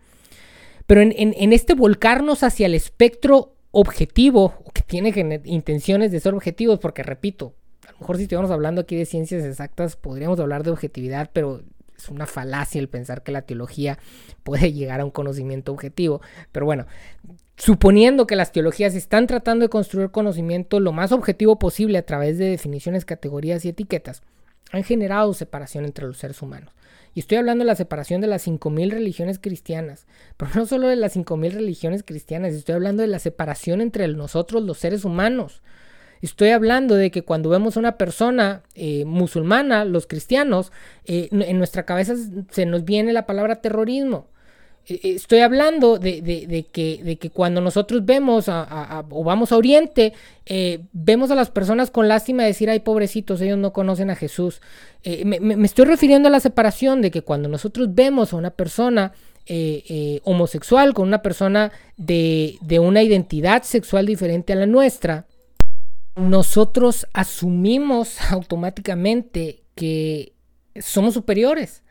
Pero 0.87 1.01
en, 1.01 1.53
este 1.55 1.75
volcarnos 1.75 2.43
hacia 2.43 2.67
el 2.67 2.75
espectro 2.75 3.55
objetivo, 3.71 4.63
que 4.75 4.83
tiene 4.83 5.41
intenciones 5.45 6.13
de 6.13 6.21
ser 6.21 6.35
objetivos, 6.35 6.81
porque 6.81 7.03
repito, 7.03 7.55
a 7.89 7.93
lo 7.93 7.99
mejor 8.01 8.17
si 8.19 8.25
estuviéramos 8.25 8.51
hablando 8.51 8.83
aquí 8.83 8.97
de 8.97 9.07
ciencias 9.07 9.43
exactas, 9.43 9.97
podríamos 9.97 10.39
hablar 10.39 10.65
de 10.65 10.71
objetividad, 10.71 11.31
pero 11.33 11.63
es 12.03 12.09
una 12.09 12.27
falacia 12.27 12.81
el 12.81 12.89
pensar 12.89 13.23
que 13.23 13.33
la 13.33 13.43
teología 13.43 13.99
puede 14.43 14.73
llegar 14.73 15.01
a 15.01 15.05
un 15.05 15.11
conocimiento 15.11 15.73
objetivo. 15.73 16.21
Pero 16.51 16.67
bueno, 16.67 16.87
suponiendo 17.57 18.27
que 18.27 18.37
las 18.37 18.53
teologías 18.53 18.95
están 18.95 19.27
tratando 19.27 19.65
de 19.65 19.71
construir 19.71 20.11
conocimiento 20.11 20.81
lo 20.81 20.93
más 20.93 21.13
objetivo 21.13 21.59
posible 21.59 21.99
a 21.99 22.07
través 22.07 22.39
de 22.39 22.47
definiciones, 22.47 23.05
categorías 23.05 23.65
y 23.65 23.69
etiquetas, 23.69 24.23
han 24.73 24.85
generado 24.85 25.35
separación 25.35 25.85
entre 25.85 26.07
los 26.07 26.19
seres 26.19 26.41
humanos. 26.43 26.73
Y 27.15 27.21
estoy 27.21 27.39
hablando 27.39 27.63
de 27.63 27.67
la 27.67 27.77
separación 27.77 28.23
de 28.23 28.27
las 28.27 28.47
5.000 28.47 28.91
religiones 28.91 29.39
cristianas. 29.39 30.07
Pero 30.37 30.51
no 30.55 30.67
solo 30.67 30.89
de 30.89 30.97
las 30.97 31.17
5.000 31.17 31.53
religiones 31.53 32.03
cristianas, 32.03 32.55
estoy 32.55 32.75
hablando 32.75 33.03
de 33.03 33.09
la 33.09 33.19
separación 33.19 33.81
entre 33.81 34.09
nosotros 34.09 34.63
los 34.63 34.79
seres 34.79 35.05
humanos. 35.05 35.63
Estoy 36.23 36.51
hablando 36.51 36.95
de 36.95 37.11
que 37.11 37.23
cuando 37.23 37.51
vemos 37.51 37.77
a 37.77 37.81
una 37.81 37.99
persona 37.99 38.63
eh, 38.75 39.05
musulmana, 39.05 39.85
los 39.85 40.07
cristianos, 40.07 40.73
eh, 41.05 41.29
en 41.31 41.59
nuestra 41.59 41.85
cabeza 41.85 42.15
se 42.51 42.65
nos 42.65 42.85
viene 42.85 43.13
la 43.13 43.27
palabra 43.27 43.57
terrorismo. 43.57 44.29
Eh, 44.87 44.95
eh, 44.95 45.13
estoy 45.15 45.41
hablando 45.41 45.99
de, 45.99 46.67
que, 46.73 47.31
cuando 47.33 47.61
nosotros 47.61 48.05
vemos 48.05 48.49
o 48.49 49.25
vamos 49.25 49.53
a 49.53 49.57
Oriente, 49.57 50.13
eh, 50.47 50.81
vemos 50.93 51.31
a 51.31 51.35
las 51.35 51.51
personas 51.51 51.91
con 51.91 52.09
lástima 52.09 52.43
decir, 52.45 52.69
ay, 52.69 52.81
pobrecitos, 52.81 53.41
ellos 53.41 53.59
no 53.59 53.73
conocen 53.73 54.11
a 54.11 54.17
Jesús. 54.17 54.61
me, 55.05 55.65
estoy 55.65 55.85
refiriendo 55.85 56.29
a 56.29 56.33
la 56.33 56.41
separación 56.41 57.01
de 57.01 57.11
que 57.11 57.23
cuando 57.23 57.49
nosotros 57.49 57.95
vemos 57.95 58.33
a 58.33 58.37
una 58.37 58.51
persona 58.51 59.13
homosexual 60.25 60.95
con 60.95 61.09
una 61.09 61.21
persona 61.21 61.73
de, 61.97 62.59
de 62.61 62.79
una 62.79 63.03
identidad 63.03 63.65
sexual 63.65 64.07
diferente 64.07 64.53
a 64.53 64.57
la 64.57 64.67
nuestra, 64.67 65.27
nosotros 66.17 67.07
asumimos 67.13 68.21
automáticamente 68.31 69.63
que 69.75 70.35
somos 70.81 71.15
superiores. 71.15 71.83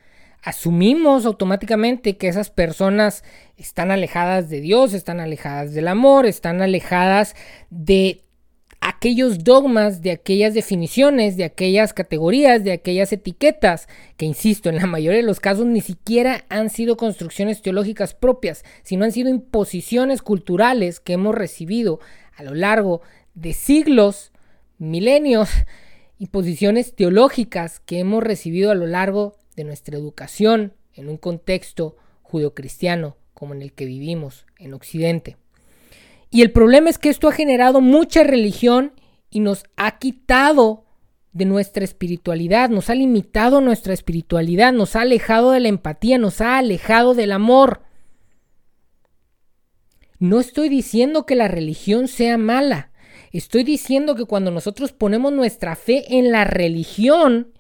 Asumimos 0.43 1.27
automáticamente 1.27 2.17
que 2.17 2.27
esas 2.27 2.49
personas 2.49 3.23
están 3.57 3.91
alejadas 3.91 4.49
de 4.49 4.60
Dios, 4.60 4.93
están 4.93 5.19
alejadas 5.19 5.73
del 5.75 5.88
amor, 5.88 6.25
están 6.25 6.63
alejadas 6.63 7.36
de 7.69 8.23
aquellos 8.79 9.43
dogmas, 9.43 10.01
de 10.01 10.10
aquellas 10.10 10.55
definiciones, 10.55 11.38
de 11.38 11.43
aquellas 11.43 11.93
categorías, 11.93 12.63
de 12.63 12.71
aquellas 12.71 13.13
etiquetas, 13.13 13.88
que 14.17 14.25
insisto, 14.25 14.69
en 14.69 14.77
la 14.77 14.88
mayoría 14.88 15.19
de 15.19 15.25
los 15.25 15.39
casos 15.39 15.67
ni 15.67 15.81
siquiera 15.81 16.45
han 16.49 16.71
sido 16.71 16.97
construcciones 16.97 17.62
teológicas 17.62 18.15
propias, 18.15 18.65
sino 18.81 19.05
han 19.05 19.12
sido 19.12 19.29
imposiciones 19.29 20.23
culturales 20.23 20.99
que 20.99 21.13
hemos 21.13 21.36
recibido 21.36 21.99
a 22.36 22.41
lo 22.41 22.55
largo 22.55 23.01
de 23.34 23.54
siglos, 23.54 24.32
milenios, 24.78 25.50
imposiciones 26.17 26.96
teológicas 26.96 27.80
que 27.80 28.00
hemos 28.00 28.24
recibido 28.24 28.72
a 28.72 28.76
lo 28.76 28.88
largo 28.88 29.38
de 29.56 29.63
nuestra 29.63 29.98
educación 29.98 30.74
en 30.94 31.10
un 31.10 31.17
contexto 31.17 31.98
judeocristiano 32.22 33.17
como 33.34 33.54
en 33.54 33.62
el 33.62 33.74
que 33.74 33.86
vivimos 33.86 34.46
en 34.60 34.74
Occidente. 34.74 35.38
Y 36.30 36.41
el 36.44 36.52
problema 36.52 36.89
es 36.89 36.98
que 36.98 37.10
esto 37.10 37.28
ha 37.28 37.34
generado 37.34 37.82
mucha 37.82 38.24
religión 38.24 38.94
y 39.30 39.39
nos 39.39 39.63
ha 39.78 39.98
quitado 39.98 40.86
de 41.34 41.46
nuestra 41.46 41.84
espiritualidad, 41.84 42.70
nos 42.70 42.89
ha 42.89 42.96
limitado 42.96 43.62
nuestra 43.62 43.94
espiritualidad, 43.94 44.74
nos 44.74 44.96
ha 44.96 45.02
alejado 45.02 45.52
de 45.52 45.62
la 45.62 45.70
empatía, 45.70 46.17
nos 46.17 46.41
ha 46.41 46.58
alejado 46.58 47.13
del 47.13 47.32
amor. 47.32 47.82
No 50.20 50.39
estoy 50.39 50.70
diciendo 50.70 51.26
que 51.26 51.36
la 51.36 51.48
religión 51.48 52.08
sea 52.08 52.38
mala, 52.38 52.90
estoy 53.38 53.63
diciendo 53.63 54.15
que 54.15 54.26
cuando 54.26 54.52
nosotros 54.52 54.91
ponemos 54.91 55.32
nuestra 55.34 55.76
fe 55.76 56.17
en 56.17 56.32
la 56.32 56.44
religión 56.44 57.54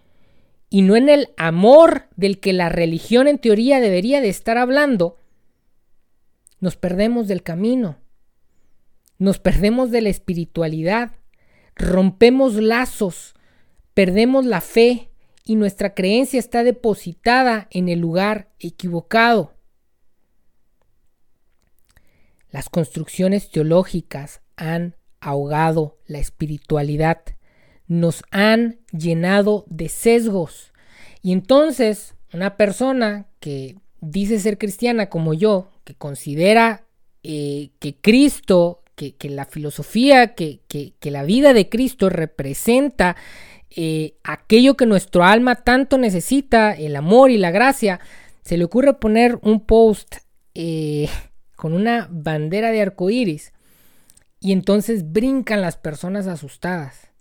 y 0.69 0.81
no 0.81 0.95
en 0.95 1.09
el 1.09 1.29
amor 1.37 2.07
del 2.15 2.39
que 2.39 2.53
la 2.53 2.69
religión 2.69 3.27
en 3.27 3.39
teoría 3.39 3.79
debería 3.79 4.21
de 4.21 4.29
estar 4.29 4.57
hablando, 4.57 5.17
nos 6.59 6.75
perdemos 6.75 7.27
del 7.27 7.43
camino 7.43 7.97
nos 9.21 9.37
perdemos 9.37 9.91
de 9.91 10.01
la 10.01 10.09
espiritualidad, 10.09 11.11
rompemos 11.75 12.55
lazos, 12.55 13.35
perdemos 13.93 14.45
la 14.45 14.61
fe 14.61 15.11
y 15.43 15.57
nuestra 15.57 15.93
creencia 15.93 16.39
está 16.39 16.63
depositada 16.63 17.67
en 17.69 17.87
el 17.87 17.99
lugar 17.99 18.49
equivocado. 18.57 19.53
Las 22.49 22.67
construcciones 22.67 23.51
teológicas 23.51 24.41
han 24.55 24.95
ahogado 25.21 25.97
la 26.07 26.19
espiritualidad, 26.19 27.21
nos 27.87 28.23
han 28.31 28.79
llenado 28.91 29.65
de 29.67 29.87
sesgos. 29.89 30.73
Y 31.21 31.31
entonces 31.31 32.15
una 32.33 32.57
persona 32.57 33.27
que 33.39 33.77
dice 34.01 34.39
ser 34.39 34.57
cristiana 34.57 35.09
como 35.09 35.33
yo, 35.33 35.69
que 35.83 35.95
considera 35.95 36.83
eh, 37.23 37.69
que 37.79 37.95
Cristo 37.95 38.81
que, 38.95 39.29
la 39.29 39.45
filosofía, 39.45 40.35
que, 40.35 40.59
la 41.01 41.23
vida 41.23 41.53
de 41.53 41.69
Cristo 41.69 42.09
representa 42.09 43.15
eh, 43.71 44.13
aquello 44.23 44.75
que 44.75 44.85
nuestro 44.85 45.23
alma 45.23 45.55
tanto 45.55 45.97
necesita, 45.97 46.73
el 46.73 46.95
amor 46.95 47.31
y 47.31 47.37
la 47.37 47.51
gracia, 47.51 47.99
se 48.43 48.57
le 48.57 48.63
ocurre 48.63 48.93
poner 48.93 49.39
un 49.41 49.61
post 49.61 50.17
eh, 50.53 51.09
con 51.55 51.73
una 51.73 52.07
bandera 52.11 52.71
de 52.71 52.81
arco 52.81 53.09
iris 53.09 53.53
y 54.41 54.51
entonces 54.51 55.11
brincan 55.13 55.61
las 55.61 55.77
personas 55.77 56.25
asustadas. 56.25 57.11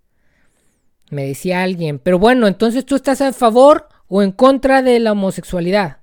Me 1.11 1.27
decía 1.27 1.63
alguien, 1.63 1.99
pero 1.99 2.19
bueno, 2.19 2.49
entonces 2.49 2.87
tú 2.87 2.97
estás 2.97 3.21
a 3.21 3.33
favor 3.35 3.89
o 4.09 4.23
en 4.23 4.33
contra 4.33 4.81
de 4.81 4.99
la 5.01 5.13
homosexualidad. 5.13 5.99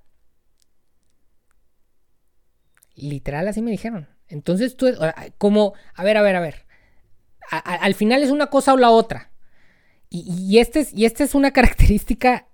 Literal, 2.96 3.48
así 3.48 3.64
me 3.64 3.72
dijeron. 3.72 4.08
Entonces 4.28 4.78
tú, 4.78 4.88
como, 5.40 5.74
a 5.96 6.04
ver, 6.04 6.18
a 6.18 6.22
ver, 6.22 6.36
a 6.36 6.40
ver. 6.40 6.66
al 7.50 7.96
final 7.96 8.22
es 8.22 8.30
una 8.30 8.48
cosa 8.48 8.74
o 8.74 8.78
la 8.78 8.92
otra. 8.92 9.32
Y, 10.10 10.60
este 10.60 10.82
es, 10.82 10.94
y 10.94 11.06
esta 11.06 11.24
es 11.24 11.34
una 11.34 11.52
característica 11.58 12.48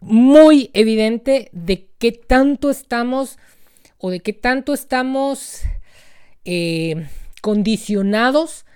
muy 0.00 0.70
evidente 0.74 1.48
de 1.52 1.90
qué 1.98 2.12
tanto 2.12 2.68
estamos 2.68 3.38
o 3.96 4.10
de 4.10 4.20
qué 4.20 4.34
tanto 4.34 4.74
estamos 4.74 5.62
eh, 6.44 7.08
condicionados 7.42 8.66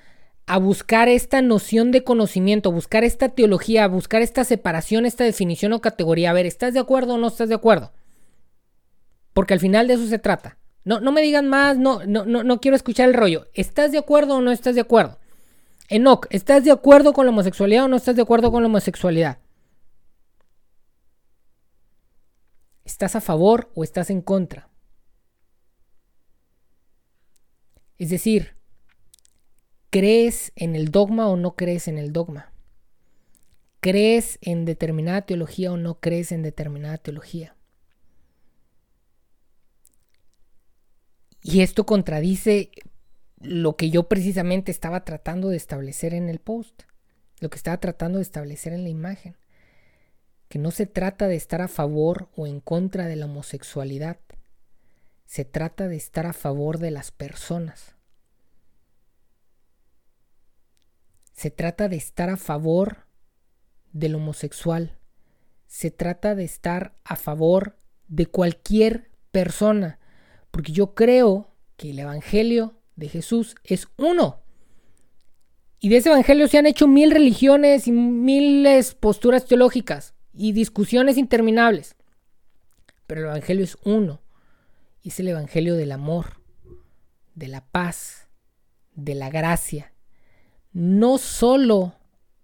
a 0.46 0.58
buscar 0.58 1.08
esta 1.08 1.42
noción 1.42 1.92
de 1.92 2.02
conocimiento, 2.02 2.72
buscar 2.72 3.04
esta 3.04 3.28
teología, 3.28 3.86
buscar 3.86 4.20
esta 4.22 4.44
separación, 4.44 5.06
esta 5.06 5.24
definición 5.24 5.72
o 5.72 5.80
categoría. 5.80 6.30
A 6.30 6.32
ver, 6.32 6.46
¿estás 6.46 6.74
de 6.74 6.80
acuerdo 6.80 7.14
o 7.14 7.18
no 7.18 7.28
estás 7.28 7.48
de 7.48 7.54
acuerdo? 7.54 7.92
Porque 9.32 9.54
al 9.54 9.60
final 9.60 9.86
de 9.86 9.94
eso 9.94 10.06
se 10.06 10.18
trata. 10.18 10.58
No, 10.84 11.00
no 11.00 11.12
me 11.12 11.22
digan 11.22 11.48
más, 11.48 11.78
no, 11.78 12.04
no, 12.04 12.24
no, 12.24 12.42
no 12.42 12.60
quiero 12.60 12.76
escuchar 12.76 13.08
el 13.08 13.14
rollo. 13.14 13.46
¿Estás 13.54 13.92
de 13.92 13.98
acuerdo 13.98 14.36
o 14.36 14.40
no 14.40 14.50
estás 14.50 14.74
de 14.74 14.80
acuerdo? 14.80 15.18
Enoch, 15.88 16.26
¿estás 16.30 16.64
de 16.64 16.72
acuerdo 16.72 17.12
con 17.12 17.26
la 17.26 17.30
homosexualidad 17.30 17.84
o 17.84 17.88
no 17.88 17.96
estás 17.96 18.16
de 18.16 18.22
acuerdo 18.22 18.50
con 18.50 18.62
la 18.62 18.68
homosexualidad? 18.68 19.38
¿Estás 22.84 23.14
a 23.14 23.20
favor 23.20 23.70
o 23.74 23.84
estás 23.84 24.10
en 24.10 24.20
contra? 24.20 24.68
Es 28.00 28.08
decir, 28.08 28.56
¿crees 29.90 30.52
en 30.56 30.74
el 30.74 30.90
dogma 30.90 31.28
o 31.28 31.36
no 31.36 31.54
crees 31.54 31.86
en 31.86 31.98
el 31.98 32.14
dogma? 32.14 32.50
¿Crees 33.80 34.38
en 34.40 34.64
determinada 34.64 35.20
teología 35.20 35.70
o 35.70 35.76
no 35.76 36.00
crees 36.00 36.32
en 36.32 36.40
determinada 36.40 36.96
teología? 36.96 37.58
Y 41.42 41.60
esto 41.60 41.84
contradice 41.84 42.70
lo 43.38 43.76
que 43.76 43.90
yo 43.90 44.08
precisamente 44.08 44.70
estaba 44.70 45.04
tratando 45.04 45.50
de 45.50 45.58
establecer 45.58 46.14
en 46.14 46.30
el 46.30 46.38
post, 46.38 46.84
lo 47.40 47.50
que 47.50 47.58
estaba 47.58 47.80
tratando 47.80 48.16
de 48.16 48.22
establecer 48.22 48.72
en 48.72 48.82
la 48.82 48.88
imagen, 48.88 49.36
que 50.48 50.58
no 50.58 50.70
se 50.70 50.86
trata 50.86 51.28
de 51.28 51.36
estar 51.36 51.60
a 51.60 51.68
favor 51.68 52.30
o 52.34 52.46
en 52.46 52.60
contra 52.60 53.08
de 53.08 53.16
la 53.16 53.26
homosexualidad, 53.26 54.16
se 55.30 55.44
trata 55.44 55.86
de 55.86 55.94
estar 55.94 56.26
a 56.26 56.32
favor 56.32 56.78
de 56.78 56.90
las 56.90 57.12
personas. 57.12 57.94
Se 61.32 61.52
trata 61.52 61.88
de 61.88 61.94
estar 61.94 62.30
a 62.30 62.36
favor 62.36 63.06
del 63.92 64.16
homosexual. 64.16 64.98
Se 65.68 65.92
trata 65.92 66.34
de 66.34 66.42
estar 66.42 66.96
a 67.04 67.14
favor 67.14 67.76
de 68.08 68.26
cualquier 68.26 69.12
persona 69.30 70.00
porque 70.50 70.72
yo 70.72 70.96
creo 70.96 71.54
que 71.76 71.90
el 71.90 72.00
Evangelio 72.00 72.74
de 72.96 73.08
Jesús 73.08 73.54
es 73.62 73.86
uno. 73.96 74.40
Y 75.78 75.90
de 75.90 75.98
ese 75.98 76.08
Evangelio 76.08 76.48
se 76.48 76.58
han 76.58 76.66
hecho 76.66 76.88
mil 76.88 77.12
religiones 77.12 77.86
y 77.86 77.92
miles 77.92 78.96
posturas 78.96 79.44
teológicas 79.44 80.12
y 80.34 80.50
discusiones 80.50 81.18
interminables. 81.18 81.94
Pero 83.06 83.20
el 83.20 83.26
Evangelio 83.28 83.62
es 83.62 83.78
uno. 83.84 84.20
Es 85.02 85.18
el 85.20 85.28
Evangelio 85.28 85.76
del 85.76 85.92
amor, 85.92 86.40
de 87.34 87.48
la 87.48 87.64
paz, 87.66 88.28
de 88.94 89.14
la 89.14 89.30
gracia. 89.30 89.92
No 90.72 91.18
solo 91.18 91.96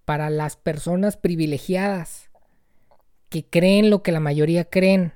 para 0.04 0.30
las 0.30 0.56
personas 0.56 1.16
privilegiadas 1.16 2.30
que 3.28 3.44
creen 3.44 3.90
lo 3.90 4.02
que 4.02 4.12
la 4.12 4.20
mayoría 4.20 4.64
creen, 4.64 5.12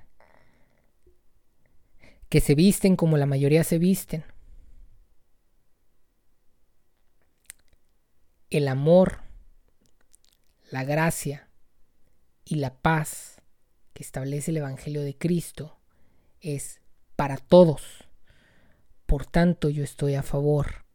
que 2.28 2.40
se 2.40 2.54
visten 2.54 2.96
como 2.96 3.16
la 3.16 3.26
mayoría 3.26 3.64
se 3.64 3.78
visten. 3.78 4.24
El 8.50 8.68
amor, 8.68 9.20
la 10.70 10.84
gracia 10.84 11.48
y 12.44 12.56
la 12.56 12.74
paz 12.74 13.40
que 13.92 14.02
establece 14.02 14.50
el 14.50 14.58
Evangelio 14.58 15.02
de 15.02 15.16
Cristo 15.16 15.78
es 16.40 16.80
para 17.20 17.36
todos. 17.36 17.82
Por 19.04 19.26
tanto, 19.26 19.68
yo 19.68 19.84
estoy 19.84 20.14
a 20.14 20.22
favor 20.22 20.86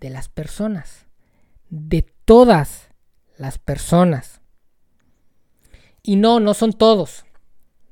de 0.00 0.08
las 0.08 0.30
personas, 0.30 1.04
de 1.68 2.00
todas 2.24 2.88
las 3.36 3.58
personas. 3.58 4.40
Y 6.02 6.16
no, 6.16 6.40
no 6.40 6.54
son 6.54 6.72
todos. 6.72 7.26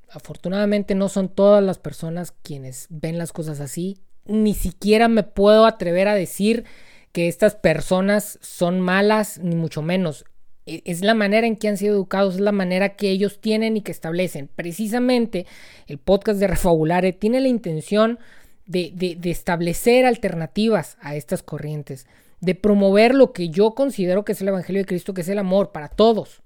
Afortunadamente 0.09 0.95
no 0.95 1.11
son 1.11 1.29
todas 1.29 1.63
las 1.63 1.77
personas 1.77 2.33
quienes 2.43 2.87
ven 2.89 3.19
las 3.19 3.33
cosas 3.35 3.61
así. 3.61 3.99
Ni 4.25 4.55
siquiera 4.55 5.09
me 5.09 5.23
puedo 5.23 5.67
atrever 5.67 6.09
a 6.09 6.15
decir 6.15 6.65
que 7.13 7.29
estas 7.29 7.55
personas 7.55 8.39
son 8.41 8.81
malas, 8.81 9.37
ni 9.41 9.57
mucho 9.57 9.83
menos. 9.83 10.25
E, 10.67 10.83
es 10.85 11.03
la 11.03 11.15
manera 11.15 11.47
en 11.47 11.57
que 11.57 11.69
han 11.69 11.77
sido 11.77 11.95
educados, 11.95 12.35
es 12.35 12.41
la 12.41 12.53
manera 12.53 12.97
que 12.97 13.11
ellos 13.11 13.41
tienen 13.41 13.77
y 13.77 13.83
que 13.83 13.93
establecen. 13.93 14.49
Precisamente 14.55 15.47
el 15.87 15.99
podcast 15.99 16.41
de 16.41 16.47
Refabulare 16.47 17.13
tiene 17.13 17.41
la 17.41 17.49
intención 17.49 18.19
de, 18.67 18.93
de 18.95 19.31
establecer 19.31 20.07
alternativas 20.07 20.97
a 21.01 21.17
estas 21.17 21.43
corrientes, 21.43 22.07
de 22.41 22.55
promover 22.55 23.15
lo 23.15 23.33
que 23.33 23.51
yo 23.51 23.75
considero 23.75 24.25
que 24.25 24.33
es 24.33 24.41
el 24.41 24.49
Evangelio 24.49 24.83
de 24.83 24.87
Cristo, 24.87 25.13
que 25.13 25.21
es 25.21 25.29
el 25.29 25.39
amor 25.39 25.71
para 25.73 25.89
todos, 25.89 26.43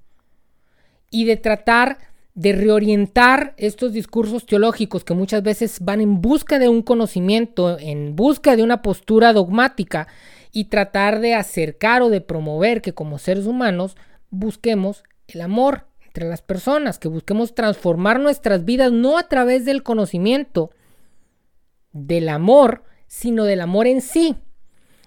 y 1.11 1.25
de 1.25 1.37
tratar 1.37 1.99
de 2.39 2.53
reorientar 2.53 3.53
estos 3.57 3.93
discursos 3.93 4.47
teológicos 4.47 5.03
que 5.03 5.13
muchas 5.13 5.43
veces 5.43 5.79
van 5.81 6.01
en 6.01 6.21
busca 6.21 6.61
de 6.61 6.69
un 6.69 6.83
conocimiento, 6.83 7.77
en 7.81 8.15
busca 8.15 8.55
de 8.55 8.63
una 8.63 8.81
postura 8.81 9.33
dogmática 9.33 10.07
y 10.53 10.67
tratar 10.67 11.19
de 11.19 11.35
acercar 11.35 12.01
o 12.01 12.11
de 12.11 12.21
promover 12.21 12.81
que 12.81 12.95
como 12.95 13.19
seres 13.19 13.47
humanos 13.47 13.97
busquemos 14.31 15.05
el 15.27 15.41
amor 15.41 15.87
entre 16.05 16.29
las 16.29 16.43
personas, 16.43 16.99
que 16.99 17.09
busquemos 17.09 17.55
transformar 17.55 18.21
nuestras 18.21 18.65
vidas 18.65 18.93
no 18.93 19.19
a 19.19 19.29
través 19.29 19.65
del 19.65 19.83
conocimiento 19.83 20.71
del 21.93 22.29
amor, 22.29 22.85
sino 23.07 23.45
del 23.45 23.61
amor 23.61 23.87
en 23.87 24.01
sí. 24.01 24.37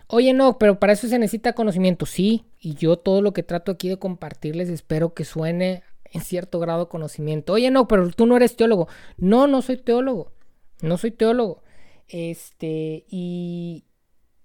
Oye, 0.08 0.34
no, 0.34 0.58
pero 0.58 0.80
para 0.80 0.94
eso 0.94 1.08
se 1.08 1.20
necesita 1.20 1.54
conocimiento, 1.54 2.06
sí, 2.06 2.46
y 2.60 2.76
yo 2.76 2.98
todo 2.98 3.22
lo 3.22 3.34
que 3.34 3.44
trato 3.44 3.72
aquí 3.72 3.90
de 3.90 3.98
compartirles 3.98 4.70
espero 4.70 5.14
que 5.14 5.24
suene 5.26 5.84
en 6.12 6.22
cierto 6.22 6.60
grado 6.60 6.90
conocimiento. 6.90 7.54
Oye, 7.54 7.72
no, 7.72 7.88
pero 7.88 8.10
tú 8.12 8.26
no 8.26 8.36
eres 8.36 8.56
teólogo. 8.56 8.88
No, 9.18 9.48
no 9.48 9.62
soy 9.62 9.78
teólogo. 9.78 10.34
No 10.82 10.98
soy 10.98 11.12
teólogo. 11.12 11.64
Este, 12.08 13.06
y, 13.08 13.86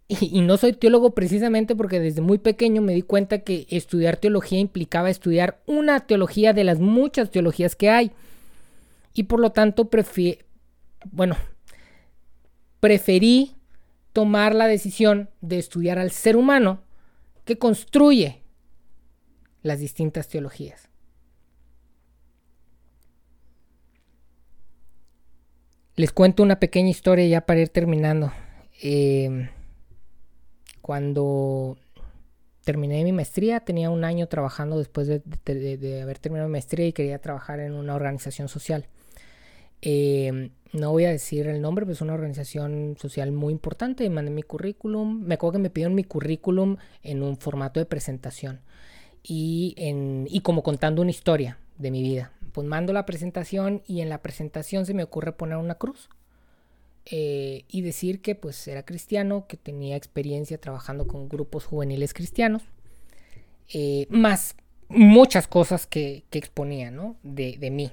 y, 0.21 0.41
no 0.43 0.57
soy 0.57 0.73
teólogo 0.73 1.15
precisamente 1.15 1.75
porque 1.75 1.99
desde 1.99 2.21
muy 2.21 2.39
pequeño 2.39 2.81
me 2.81 2.95
di 2.95 3.03
cuenta 3.03 3.41
que 3.41 3.67
estudiar 3.71 4.17
teología 4.17 4.61
implicaba 4.61 5.11
estudiar 5.11 5.61
una 5.67 6.07
teología 6.07 6.53
de 6.53 6.65
las 6.65 6.79
muchas 6.79 7.31
teologías 7.31 7.75
que 7.75 7.91
hay. 7.91 8.13
Y 9.15 9.25
por 9.25 9.41
lo 9.41 9.51
tanto, 9.51 9.89
bueno, 11.11 11.37
preferí 12.81 13.57
tomar 14.13 14.55
la 14.55 14.67
decisión 14.67 15.31
de 15.41 15.59
estudiar 15.59 15.99
al 15.99 16.11
ser 16.11 16.37
humano 16.37 16.83
que 17.45 17.59
construye 17.59 18.43
las 19.63 19.81
distintas 19.81 20.29
teologías. 20.29 20.89
Les 25.97 26.13
cuento 26.13 26.43
una 26.43 26.61
pequeña 26.61 26.91
historia 26.91 27.27
ya 27.27 27.41
para 27.41 27.61
ir 27.61 27.71
terminando. 27.71 28.33
Eh, 28.83 29.49
cuando 30.87 31.77
terminé 32.63 33.03
mi 33.03 33.11
maestría, 33.11 33.59
tenía 33.59 33.91
un 33.91 34.05
año 34.05 34.29
trabajando 34.29 34.79
después 34.79 35.09
de, 35.09 36.01
haber 36.01 36.21
terminado 36.21 36.49
mi 36.49 36.53
maestría 36.53 36.87
y 36.87 36.93
quería 36.93 37.19
trabajar 37.19 37.59
en 37.59 37.73
una 37.73 37.97
organización 37.97 38.47
social. 38.47 38.87
Eh, 39.83 40.51
no 40.73 40.93
voy 40.93 41.07
a 41.07 41.11
decir 41.11 41.49
el 41.49 41.61
nombre, 41.61 41.85
pero 41.85 41.95
es 41.95 42.03
una 42.03 42.15
organización 42.15 42.97
social 43.01 43.33
muy 43.33 43.53
importante. 43.53 44.05
Y 44.05 44.11
mandé 44.11 44.31
mi 44.31 44.45
currículum. 44.45 45.25
Me 45.25 45.35
acuerdo 45.35 45.55
que 45.55 45.59
me 45.59 45.71
pidieron 45.71 45.97
mi 45.97 46.05
currículum 46.05 46.77
en 47.03 47.25
un 47.25 47.37
formato 47.37 47.81
de 47.81 47.87
presentación 47.87 48.61
y, 49.25 49.75
en, 49.79 50.29
y 50.31 50.39
como 50.39 50.63
contando 50.63 51.03
una 51.03 51.11
historia 51.11 51.59
de 51.79 51.91
mi 51.91 52.01
vida. 52.01 52.31
Pues 52.53 52.65
mando 52.65 52.93
la 52.93 53.07
presentación 53.07 53.83
y 53.89 54.03
en 54.03 54.09
la 54.09 54.23
presentación 54.23 54.87
se 54.87 54.95
me 54.95 55.03
ocurre 55.03 55.33
poner 55.33 55.57
una 55.57 55.75
cruz. 55.75 56.11
Eh, 57.09 57.65
y 57.69 57.83
decir 57.83 58.21
que 58.21 58.35
pues 58.35 58.67
era 58.67 58.85
cristiano, 58.85 59.47
que 59.47 59.57
tenía 59.57 59.95
experiencia 59.95 60.59
trabajando 60.59 61.07
con 61.07 61.29
grupos 61.29 61.65
juveniles 61.65 62.13
cristianos, 62.13 62.65
eh, 63.73 64.09
más 64.11 64.57
muchas 64.89 65.47
cosas 65.47 65.87
que, 65.87 66.25
exponía 66.33 66.91
¿no? 66.91 67.17
de, 67.23 67.59
de, 67.59 67.71
mí. 67.71 67.93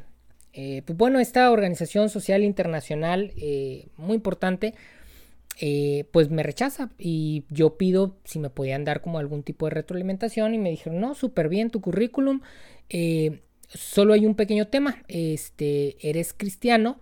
Eh, 0.53 0.81
pues 0.85 0.97
bueno, 0.97 1.19
esta 1.19 1.51
organización 1.51 2.09
social 2.09 2.43
internacional 2.43 3.33
muy 3.97 4.15
importante, 4.15 4.73
pues 6.11 6.31
me 6.31 6.41
rechaza 6.41 6.89
y 6.97 7.43
yo 7.49 7.77
pido 7.77 8.17
si 8.23 8.39
me 8.39 8.49
podían 8.49 8.83
dar 8.83 9.01
como 9.01 9.19
algún 9.19 9.43
tipo 9.43 9.67
de 9.67 9.71
retroalimentación 9.75 10.55
y 10.55 10.57
me 10.57 10.71
dijeron, 10.71 10.99
no, 10.99 11.13
súper 11.13 11.49
bien 11.49 11.69
tu 11.69 11.81
currículum, 11.81 12.41
solo 13.69 14.13
hay 14.13 14.25
un 14.25 14.33
pequeño 14.33 14.67
tema, 14.67 15.03
este, 15.07 15.97
eres 16.07 16.33
cristiano, 16.33 16.99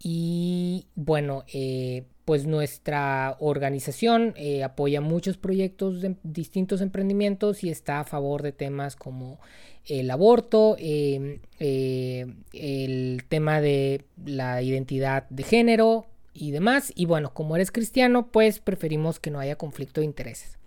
y 0.00 0.86
bueno, 0.94 1.44
eh, 1.52 2.04
pues 2.24 2.46
nuestra 2.46 3.36
organización 3.40 4.34
eh, 4.36 4.62
apoya 4.62 5.00
muchos 5.00 5.36
proyectos 5.38 6.00
de 6.00 6.14
distintos 6.22 6.80
emprendimientos 6.80 7.64
y 7.64 7.70
está 7.70 8.00
a 8.00 8.04
favor 8.04 8.42
de 8.42 8.52
temas 8.52 8.94
como 8.96 9.40
el 9.86 10.10
aborto, 10.10 10.76
eh, 10.78 11.40
el 11.58 13.24
tema 13.28 13.60
de 13.60 14.04
la 14.24 14.62
identidad 14.62 15.28
de 15.30 15.42
género 15.42 16.06
y 16.34 16.50
demás. 16.50 16.92
Y 16.94 17.06
bueno, 17.06 17.32
como 17.34 17.56
eres 17.56 17.72
cristiano, 17.72 18.28
pues 18.28 18.60
preferimos 18.60 19.18
que 19.18 19.30
no 19.30 19.40
haya 19.40 19.56
conflicto 19.56 20.00
de 20.00 20.06
intereses. 20.06 20.58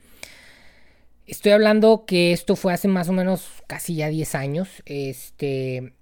Estoy 1.27 1.53
hablando 1.53 2.05
que 2.05 2.33
esto 2.33 2.55
fue 2.55 2.73
hace 2.73 2.87
más 2.87 3.07
o 3.07 3.13
menos 3.13 3.47
casi 3.67 3.95
ya 3.95 4.09
10 4.09 4.35
años. 4.35 4.81
Este, 4.85 5.93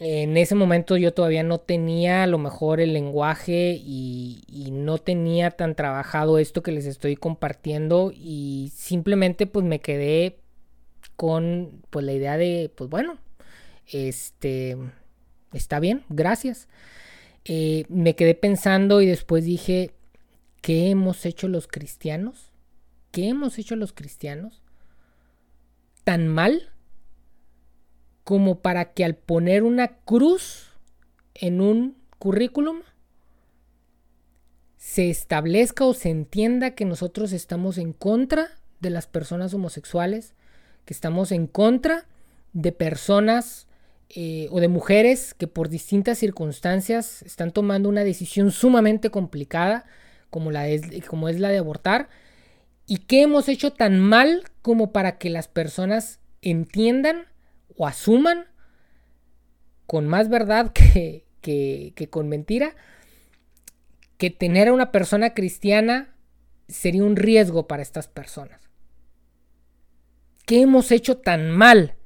en 0.00 0.36
ese 0.36 0.56
momento 0.56 0.96
yo 0.96 1.14
todavía 1.14 1.44
no 1.44 1.58
tenía 1.58 2.24
a 2.24 2.26
lo 2.26 2.38
mejor 2.38 2.80
el 2.80 2.92
lenguaje 2.92 3.80
y, 3.80 4.40
no 4.72 4.98
tenía 4.98 5.50
tan 5.50 5.74
trabajado 5.74 6.38
esto 6.38 6.62
que 6.62 6.72
les 6.72 6.84
estoy 6.84 7.16
compartiendo 7.16 8.12
y 8.14 8.70
simplemente 8.74 9.46
pues 9.46 9.64
me 9.64 9.78
quedé 9.80 10.36
con 11.16 11.82
pues 11.90 12.04
la 12.04 12.12
idea 12.12 12.36
de 12.36 12.70
pues 12.74 12.90
bueno 12.90 13.18
este 13.86 14.76
está 15.52 15.80
bien 15.80 16.02
gracias 16.10 16.68
eh, 17.44 17.84
me 17.88 18.14
quedé 18.14 18.34
pensando 18.34 19.00
y 19.00 19.06
después 19.06 19.44
dije 19.44 19.92
¿qué 20.60 20.90
hemos 20.90 21.24
hecho 21.24 21.48
los 21.48 21.66
cristianos? 21.66 22.50
¿qué 23.10 23.28
hemos 23.28 23.58
hecho 23.58 23.76
los 23.76 23.92
cristianos? 23.92 24.62
tan 26.04 26.28
mal 26.28 26.73
como 28.24 28.60
para 28.60 28.92
que 28.92 29.04
al 29.04 29.14
poner 29.14 29.62
una 29.62 29.88
cruz 29.88 30.72
en 31.34 31.60
un 31.60 31.96
currículum 32.18 32.80
se 34.76 35.10
establezca 35.10 35.84
o 35.84 35.94
se 35.94 36.10
entienda 36.10 36.72
que 36.74 36.84
nosotros 36.84 37.32
estamos 37.32 37.78
en 37.78 37.92
contra 37.92 38.50
de 38.80 38.90
las 38.90 39.06
personas 39.06 39.52
homosexuales, 39.54 40.34
que 40.84 40.94
estamos 40.94 41.32
en 41.32 41.46
contra 41.46 42.06
de 42.52 42.72
personas 42.72 43.66
eh, 44.10 44.48
o 44.50 44.60
de 44.60 44.68
mujeres 44.68 45.34
que 45.34 45.46
por 45.46 45.68
distintas 45.68 46.18
circunstancias 46.18 47.22
están 47.22 47.50
tomando 47.50 47.88
una 47.88 48.04
decisión 48.04 48.50
sumamente 48.52 49.10
complicada 49.10 49.84
como, 50.30 50.50
la 50.50 50.68
es, 50.68 50.82
como 51.08 51.28
es 51.28 51.40
la 51.40 51.48
de 51.48 51.58
abortar 51.58 52.08
y 52.86 52.98
que 52.98 53.22
hemos 53.22 53.48
hecho 53.48 53.72
tan 53.72 53.98
mal 54.00 54.44
como 54.62 54.92
para 54.92 55.18
que 55.18 55.30
las 55.30 55.48
personas 55.48 56.20
entiendan 56.42 57.26
o 57.76 57.86
asuman 57.86 58.46
con 59.86 60.06
más 60.08 60.28
verdad 60.28 60.72
que, 60.72 61.24
que, 61.40 62.08
con 62.10 62.28
mentira 62.28 62.74
que 64.16 64.30
tener 64.30 64.68
a 64.68 64.72
una 64.72 64.92
persona 64.92 65.34
cristiana 65.34 66.14
sería 66.68 67.04
un 67.04 67.16
riesgo 67.16 67.66
para 67.66 67.82
estas 67.82 68.08
personas. 68.08 68.60
¿Qué 70.46 70.62
hemos 70.62 70.90
hecho 70.90 71.18
tan 71.18 71.50
mal 71.50 71.96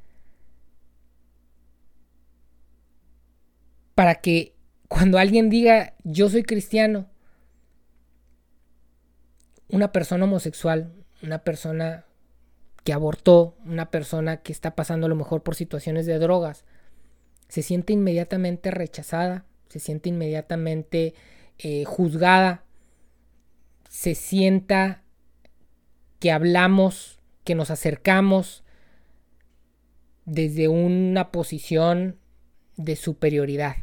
para 3.95 4.17
que 4.17 4.55
cuando 4.89 5.19
alguien 5.19 5.51
diga 5.51 5.95
yo 6.05 6.29
soy 6.31 6.45
cristiano, 6.45 7.09
una 9.69 9.93
persona 9.93 10.25
homosexual, 10.25 10.93
una 11.23 11.39
persona 11.39 12.08
que 12.89 12.95
abortó, 12.95 13.55
una 13.67 13.91
persona 13.91 14.39
que 14.39 14.51
está 14.51 14.75
pasando 14.75 15.05
a 15.05 15.09
lo 15.11 15.15
mejor 15.15 15.43
por 15.43 15.55
situaciones 15.55 16.07
de 16.07 16.19
drogas, 16.19 16.65
se 17.47 17.61
siente 17.61 17.93
inmediatamente 17.93 18.71
rechazada, 18.71 19.45
se 19.69 19.79
siente 19.79 20.09
inmediatamente 20.09 21.13
eh, 21.59 21.85
juzgada, 21.85 22.65
se 23.91 24.15
sienta 24.15 25.03
que 26.19 26.33
hablamos, 26.33 27.19
que 27.45 27.55
nos 27.55 27.71
acercamos 27.71 28.65
desde 30.25 30.69
una 30.69 31.31
posición 31.31 32.17
de 32.79 32.97
superioridad. 32.97 33.77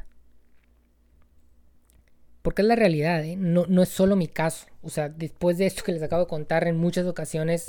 Porque 2.42 2.64
es 2.64 2.68
la 2.68 2.76
realidad, 2.76 3.24
¿eh? 3.24 3.36
no, 3.36 3.68
no 3.68 3.84
es 3.84 3.90
solo 3.90 4.16
mi 4.16 4.28
caso. 4.28 4.66
O 4.82 4.90
sea, 4.90 5.10
después 5.10 5.60
de 5.60 5.68
esto 5.68 5.84
que 5.84 5.92
les 5.92 6.02
acabo 6.02 6.24
de 6.24 6.28
contar, 6.28 6.68
en 6.68 6.78
muchas 6.78 7.06
ocasiones 7.06 7.68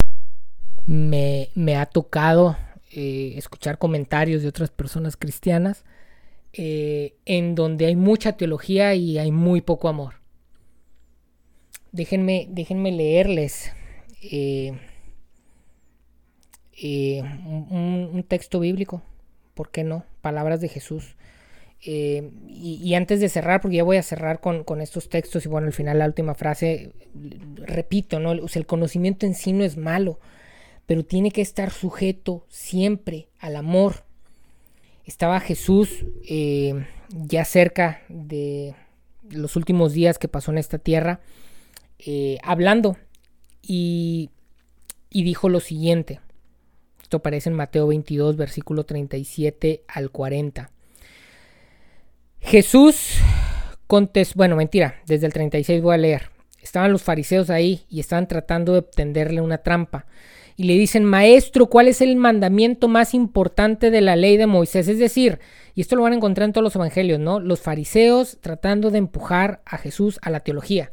me, 0.86 1.76
ha 1.76 1.86
tocado 1.86 2.56
eh, 2.92 3.34
escuchar 3.36 3.78
comentarios 3.78 4.42
de 4.42 4.48
otras 4.48 4.70
personas 4.70 5.16
cristianas 5.16 5.84
eh, 6.52 7.16
en 7.26 7.54
donde 7.54 7.86
hay 7.86 7.96
mucha 7.96 8.36
teología 8.36 8.94
y 8.94 9.18
hay 9.18 9.32
muy 9.32 9.60
poco 9.60 9.88
amor. 9.88 10.14
Déjenme, 11.92 12.46
déjenme 12.50 12.92
leerles 12.92 13.72
eh, 14.22 14.72
un, 17.22 18.24
texto 18.28 18.60
bíblico, 18.60 19.02
¿por 19.54 19.70
qué 19.70 19.82
no? 19.82 20.04
Palabras 20.20 20.60
de 20.60 20.68
Jesús. 20.68 21.16
y, 21.80 22.94
antes 22.94 23.20
de 23.20 23.28
cerrar, 23.28 23.60
porque 23.60 23.78
ya 23.78 23.84
voy 23.84 23.96
a 23.96 24.02
cerrar 24.02 24.40
con, 24.40 24.80
estos 24.80 25.08
textos, 25.08 25.46
y 25.46 25.48
bueno, 25.48 25.66
al 25.66 25.72
final 25.72 25.98
la 25.98 26.06
última 26.06 26.34
frase, 26.34 26.92
repito, 27.54 28.20
¿no? 28.20 28.32
el 28.32 28.66
conocimiento 28.66 29.26
en 29.26 29.34
sí 29.34 29.52
no 29.52 29.64
es 29.64 29.76
malo, 29.76 30.18
pero 30.86 31.04
tiene 31.04 31.30
que 31.30 31.42
estar 31.42 31.70
sujeto 31.70 32.46
siempre 32.48 33.28
al 33.38 33.56
amor. 33.56 34.04
Estaba 35.04 35.40
Jesús 35.40 36.04
eh, 36.28 36.86
ya 37.10 37.44
cerca 37.44 38.02
de 38.08 38.74
los 39.28 39.56
últimos 39.56 39.92
días 39.92 40.18
que 40.18 40.28
pasó 40.28 40.50
en 40.50 40.58
esta 40.58 40.78
tierra, 40.78 41.20
eh, 41.98 42.38
hablando 42.42 42.96
y 43.62 44.30
y 45.16 45.22
dijo 45.22 45.48
lo 45.48 45.60
siguiente. 45.60 46.20
Esto 47.02 47.18
aparece 47.18 47.48
en 47.48 47.56
Mateo 47.56 47.86
22, 47.86 48.36
versículo 48.36 48.84
37 48.84 49.84
al 49.88 50.10
40. 50.10 50.70
Jesús 52.40 53.14
contestó, 53.86 54.34
bueno, 54.36 54.56
mentira, 54.56 54.96
desde 55.06 55.24
el 55.24 55.32
36 55.32 55.80
voy 55.80 55.94
a 55.94 55.96
leer. 55.96 56.30
Estaban 56.60 56.92
los 56.92 57.02
fariseos 57.02 57.48
ahí 57.48 57.86
y 57.88 58.00
estaban 58.00 58.28
tratando 58.28 58.74
de 58.74 58.82
tenderle 58.82 59.40
una 59.40 59.58
trampa. 59.58 60.04
Y 60.56 60.64
le 60.64 60.74
dicen, 60.74 61.04
maestro, 61.04 61.66
¿cuál 61.66 61.88
es 61.88 62.00
el 62.00 62.16
mandamiento 62.16 62.88
más 62.88 63.12
importante 63.12 63.90
de 63.90 64.00
la 64.00 64.16
ley 64.16 64.36
de 64.36 64.46
Moisés? 64.46 64.88
Es 64.88 64.98
decir, 64.98 65.38
y 65.74 65.82
esto 65.82 65.96
lo 65.96 66.02
van 66.02 66.14
a 66.14 66.16
encontrar 66.16 66.46
en 66.46 66.52
todos 66.52 66.64
los 66.64 66.76
evangelios, 66.76 67.20
¿no? 67.20 67.40
Los 67.40 67.60
fariseos 67.60 68.38
tratando 68.40 68.90
de 68.90 68.98
empujar 68.98 69.60
a 69.66 69.76
Jesús 69.76 70.18
a 70.22 70.30
la 70.30 70.40
teología 70.40 70.92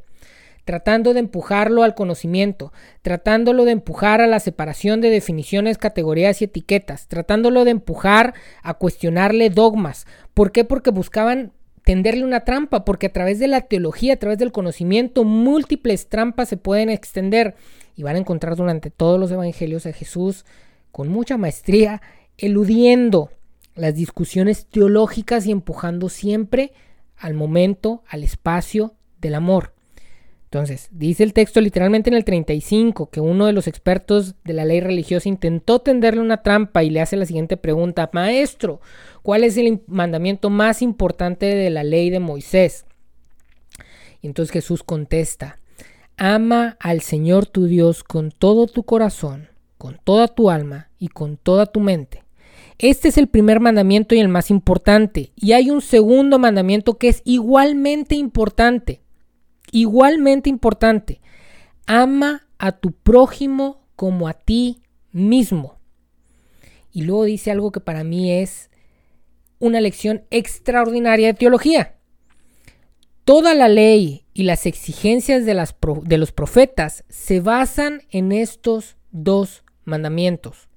tratando 0.65 1.13
de 1.13 1.19
empujarlo 1.19 1.83
al 1.83 1.95
conocimiento, 1.95 2.71
tratándolo 3.01 3.65
de 3.65 3.71
empujar 3.71 4.21
a 4.21 4.27
la 4.27 4.39
separación 4.39 5.01
de 5.01 5.09
definiciones, 5.09 5.77
categorías 5.77 6.41
y 6.41 6.45
etiquetas, 6.45 7.07
tratándolo 7.07 7.65
de 7.65 7.71
empujar 7.71 8.33
a 8.61 8.75
cuestionarle 8.75 9.49
dogmas. 9.49 10.07
¿Por 10.33 10.51
qué? 10.51 10.63
Porque 10.63 10.91
buscaban 10.91 11.51
tenderle 11.83 12.23
una 12.23 12.45
trampa, 12.45 12.85
porque 12.85 13.07
a 13.07 13.11
través 13.11 13.39
de 13.39 13.47
la 13.47 13.61
teología, 13.61 14.13
a 14.13 14.17
través 14.17 14.37
del 14.37 14.53
conocimiento, 14.53 15.25
múltiples 15.25 16.07
trampas 16.07 16.47
se 16.47 16.57
pueden 16.57 16.89
extender 16.89 17.55
y 17.95 18.03
van 18.03 18.15
a 18.15 18.19
encontrar 18.19 18.55
durante 18.55 18.89
todos 18.89 19.19
los 19.19 19.31
evangelios 19.31 19.85
a 19.85 19.93
Jesús 19.93 20.45
con 20.91 21.09
mucha 21.09 21.37
maestría, 21.37 22.01
eludiendo 22.37 23.31
las 23.75 23.95
discusiones 23.95 24.67
teológicas 24.67 25.45
y 25.45 25.51
empujando 25.51 26.09
siempre 26.09 26.73
al 27.17 27.33
momento, 27.33 28.03
al 28.07 28.23
espacio 28.23 28.93
del 29.19 29.35
amor. 29.35 29.73
Entonces, 30.45 30.89
dice 30.91 31.23
el 31.23 31.33
texto 31.33 31.61
literalmente 31.61 32.11
en 32.11 32.15
el 32.15 32.25
35 32.25 33.09
que 33.09 33.19
uno 33.19 33.47
de 33.47 33.53
los 33.53 33.67
expertos 33.67 34.35
de 34.43 34.53
la 34.53 34.65
ley 34.65 34.81
religiosa 34.81 35.27
intentó 35.27 35.79
tenderle 35.79 36.21
una 36.21 36.43
trampa 36.43 36.83
y 36.83 36.91
le 36.91 37.01
hace 37.01 37.17
la 37.17 37.25
siguiente 37.25 37.57
pregunta, 37.57 38.11
Maestro, 38.13 38.79
¿cuál 39.23 39.43
es 39.43 39.57
el 39.57 39.81
mandamiento 39.87 40.51
más 40.51 40.83
importante 40.83 41.47
de 41.47 41.71
la 41.71 41.83
ley 41.83 42.11
de 42.11 42.19
Moisés? 42.19 42.85
Y 44.21 44.27
entonces 44.27 44.53
Jesús 44.53 44.83
contesta, 44.83 45.57
Ama 46.17 46.77
al 46.79 47.01
Señor 47.01 47.45
tu 47.45 47.65
Dios 47.65 48.03
con 48.03 48.31
todo 48.31 48.67
tu 48.67 48.83
corazón, 48.83 49.49
con 49.77 49.99
toda 50.03 50.27
tu 50.27 50.49
alma 50.49 50.89
y 50.99 51.07
con 51.07 51.37
toda 51.37 51.65
tu 51.65 51.79
mente. 51.79 52.23
Este 52.77 53.07
es 53.07 53.17
el 53.17 53.27
primer 53.27 53.59
mandamiento 53.59 54.15
y 54.15 54.19
el 54.19 54.29
más 54.29 54.49
importante. 54.49 55.31
Y 55.35 55.53
hay 55.53 55.69
un 55.69 55.81
segundo 55.81 56.39
mandamiento 56.39 56.97
que 56.97 57.09
es 57.09 57.21
igualmente 57.25 58.15
importante 58.15 59.03
Igualmente 59.73 60.51
importante, 60.51 61.19
ama 61.87 62.45
a 62.59 62.73
tu 62.73 62.91
prójimo 62.91 63.81
como 63.95 64.27
a 64.27 64.33
ti 64.33 64.83
mismo. 65.11 65.79
Y 66.91 67.01
luego 67.01 67.23
dice 67.23 67.49
algo 67.49 67.71
que 67.71 67.79
para 67.79 68.03
mí 68.03 68.31
es 68.31 68.69
una 69.57 69.81
lección 69.81 70.25
extraordinaria 70.29 71.25
de 71.25 71.33
teología. 71.33 71.95
Toda 73.25 73.53
la 73.53 73.69
ley 73.69 74.25
y 74.33 74.43
las 74.43 74.65
exigencias 74.65 75.45
de, 75.45 75.53
los 76.17 76.31
profetas 76.33 77.05
se 77.07 77.39
basan 77.39 78.01
en 78.09 78.33
estos 78.33 78.97
dos 79.11 79.63
mandamientos. 79.85 80.67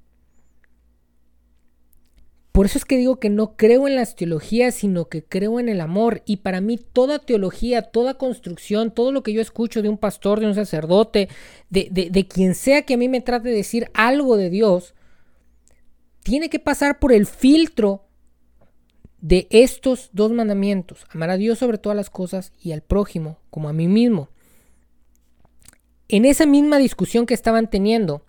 Por 2.52 2.66
eso 2.66 2.78
es 2.78 2.84
que 2.84 2.96
digo 2.96 3.18
que 3.18 3.30
no 3.30 3.56
creo 3.56 3.88
en 3.88 3.96
las 3.96 4.14
teologías, 4.14 4.76
sino 4.76 5.08
que 5.08 5.24
creo 5.24 5.58
en 5.58 5.68
el 5.68 5.80
amor. 5.80 6.22
Y 6.24 6.38
para 6.38 6.60
mí 6.60 6.78
toda 6.78 7.18
teología, 7.18 7.82
toda 7.82 8.14
construcción, 8.14 8.92
todo 8.92 9.12
lo 9.12 9.22
que 9.22 9.32
yo 9.32 9.42
escucho 9.42 9.82
de 9.82 9.88
un 9.88 9.98
pastor, 9.98 10.40
de 10.40 10.46
un 10.46 10.54
sacerdote, 10.54 11.28
de, 11.68 11.88
de, 11.90 12.28
quien 12.28 12.54
sea 12.54 12.82
que 12.82 12.94
a 12.94 12.96
mí 12.96 13.08
me 13.08 13.20
trate 13.20 13.50
de 13.50 13.56
decir 13.56 13.90
algo 13.92 14.36
de 14.36 14.50
Dios, 14.50 14.94
tiene 16.22 16.48
que 16.48 16.58
pasar 16.58 16.98
por 16.98 17.12
el 17.12 17.26
filtro 17.26 18.05
de 19.20 19.46
estos 19.50 20.10
dos 20.12 20.32
mandamientos. 20.32 21.06
Amar 21.10 21.30
a 21.30 21.36
Dios 21.36 21.58
sobre 21.58 21.78
todas 21.78 21.96
las 21.96 22.10
cosas 22.10 22.52
y 22.60 22.72
al 22.72 22.82
prójimo 22.82 23.38
como 23.50 23.68
a 23.68 23.72
mí 23.72 23.88
mismo. 23.88 24.28
En 26.08 26.24
esa 26.24 26.46
misma 26.46 26.78
discusión 26.78 27.26
que 27.26 27.34
estaban 27.34 27.68
teniendo, 27.68 28.22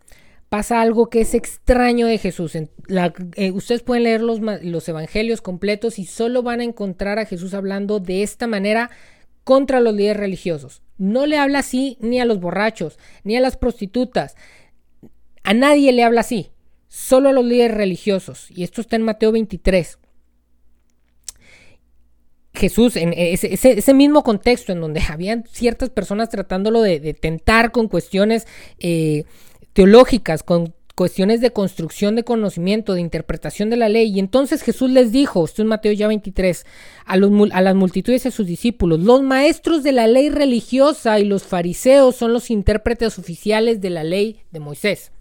pasa 0.50 0.82
algo 0.82 1.10
que 1.10 1.22
es 1.22 1.34
extraño 1.34 2.08
de 2.08 2.18
Jesús. 2.18 2.56
Eh, 2.56 3.52
ustedes 3.52 3.84
pueden 3.84 4.04
leer 4.04 4.22
los, 4.22 4.40
los, 4.40 4.90
evangelios 4.90 5.42
completos 5.42 6.00
y 6.00 6.06
solo 6.06 6.42
van 6.42 6.62
a 6.62 6.64
encontrar 6.64 7.20
a 7.20 7.26
Jesús 7.26 7.54
hablando 7.54 8.00
de 8.00 8.24
esta 8.24 8.48
manera 8.48 8.90
contra 9.44 9.80
los 9.80 9.94
líderes 9.94 10.18
religiosos. 10.18 10.82
No 10.98 11.26
le 11.26 11.38
habla 11.38 11.60
así 11.60 11.98
ni 12.00 12.20
a 12.20 12.26
los 12.26 12.40
borrachos, 12.40 12.98
ni 13.24 13.36
a 13.38 13.42
las 13.42 13.58
prostitutas. 13.58 14.36
A 15.44 15.54
nadie 15.54 15.92
le 15.92 16.04
habla 16.04 16.22
así, 16.22 16.50
solo 16.88 17.30
a 17.30 17.34
los 17.34 17.46
líderes 17.46 17.78
religiosos. 17.78 18.50
Y 18.50 18.64
esto 18.64 18.82
está 18.82 18.96
en 18.96 19.04
Mateo 19.04 19.32
23. 19.32 20.00
Jesús, 22.58 22.96
en 22.96 23.14
ese, 23.16 23.94
mismo 23.94 24.24
contexto 24.24 24.72
en 24.72 24.82
donde 24.82 25.02
habían 25.08 25.46
ciertas 25.50 25.90
personas 25.90 26.30
tratándolo 26.30 26.82
de, 26.82 27.14
tentar 27.14 27.72
con 27.72 27.88
cuestiones 27.88 28.48
eh, 28.80 29.24
teológicas, 29.74 30.44
con 30.44 30.74
cuestiones 30.98 31.42
de 31.42 31.52
construcción 31.52 32.16
de 32.16 32.24
conocimiento, 32.24 32.96
de 32.96 33.02
interpretación 33.02 33.70
de 33.70 33.78
la 33.78 33.88
ley. 33.88 34.12
Y 34.12 34.20
entonces 34.20 34.64
Jesús 34.64 34.90
les 34.90 35.12
dijo, 35.12 35.46
esto 35.46 35.62
es 35.62 35.68
Mateo 35.68 35.92
ya 35.94 36.08
23, 36.08 36.66
a, 37.06 37.14
a 37.14 37.62
las 37.62 37.76
multitudes 37.76 38.26
y 38.26 38.28
a 38.30 38.32
sus 38.32 38.48
discípulos, 38.48 39.00
los 39.02 39.22
maestros 39.22 39.84
de 39.84 39.92
la 39.92 40.08
ley 40.08 40.30
religiosa 40.30 41.20
y 41.20 41.26
los 41.26 41.44
fariseos 41.44 42.16
son 42.16 42.34
los 42.34 42.50
intérpretes 42.50 43.20
oficiales 43.20 43.80
de 43.80 43.92
la 43.92 44.04
ley 44.04 44.42
de 44.50 44.60
Moisés. 44.60 45.12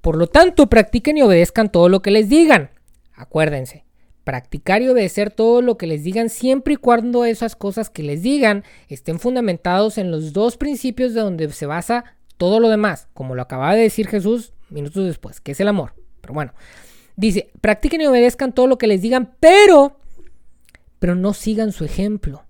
Por 0.00 0.16
lo 0.16 0.28
tanto, 0.28 0.68
practiquen 0.68 1.18
y 1.18 1.22
obedezcan 1.22 1.72
todo 1.72 1.88
lo 1.88 2.02
que 2.02 2.12
les 2.12 2.28
digan. 2.28 2.70
Acuérdense, 3.12 3.84
practicar 4.24 4.82
y 4.82 4.88
obedecer 4.88 5.30
todo 5.30 5.62
lo 5.62 5.76
que 5.76 5.86
les 5.86 6.04
digan 6.04 6.28
siempre 6.28 6.74
y 6.74 6.76
cuando 6.76 7.24
esas 7.24 7.56
cosas 7.56 7.90
que 7.90 8.02
les 8.02 8.22
digan 8.22 8.64
estén 8.88 9.18
fundamentados 9.18 9.98
en 9.98 10.10
los 10.10 10.32
dos 10.32 10.56
principios 10.56 11.14
de 11.14 11.20
donde 11.20 11.50
se 11.52 11.66
basa 11.66 12.04
todo 12.36 12.60
lo 12.60 12.68
demás, 12.68 13.08
como 13.12 13.34
lo 13.34 13.42
acaba 13.42 13.74
de 13.74 13.82
decir 13.82 14.08
Jesús 14.08 14.52
minutos 14.70 15.04
después, 15.04 15.40
que 15.40 15.52
es 15.52 15.60
el 15.60 15.68
amor. 15.68 15.94
Pero 16.20 16.34
bueno, 16.34 16.52
dice, 17.16 17.50
practiquen 17.60 18.00
y 18.00 18.06
obedezcan 18.06 18.52
todo 18.52 18.66
lo 18.66 18.78
que 18.78 18.86
les 18.86 19.02
digan, 19.02 19.34
pero, 19.40 19.98
pero 20.98 21.14
no 21.14 21.34
sigan 21.34 21.72
su 21.72 21.84
ejemplo. 21.84 22.44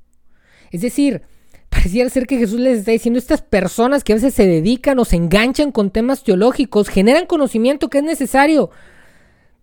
Es 0.71 0.83
decir, 0.83 1.23
pareciera 1.68 2.11
ser 2.11 2.27
que 2.27 2.39
Jesús 2.39 2.61
les 2.61 2.79
está 2.79 2.93
diciendo, 2.93 3.18
estas 3.18 3.43
personas 3.43 4.05
que 4.05 4.12
a 4.12 4.16
veces 4.16 4.35
se 4.35 4.47
dedican 4.47 4.99
o 4.99 5.05
se 5.05 5.16
enganchan 5.16 5.73
con 5.73 5.91
temas 5.91 6.23
teológicos, 6.25 6.89
generan 6.89 7.27
conocimiento 7.27 7.89
que 7.89 7.99
es 7.99 8.05
necesario, 8.05 8.71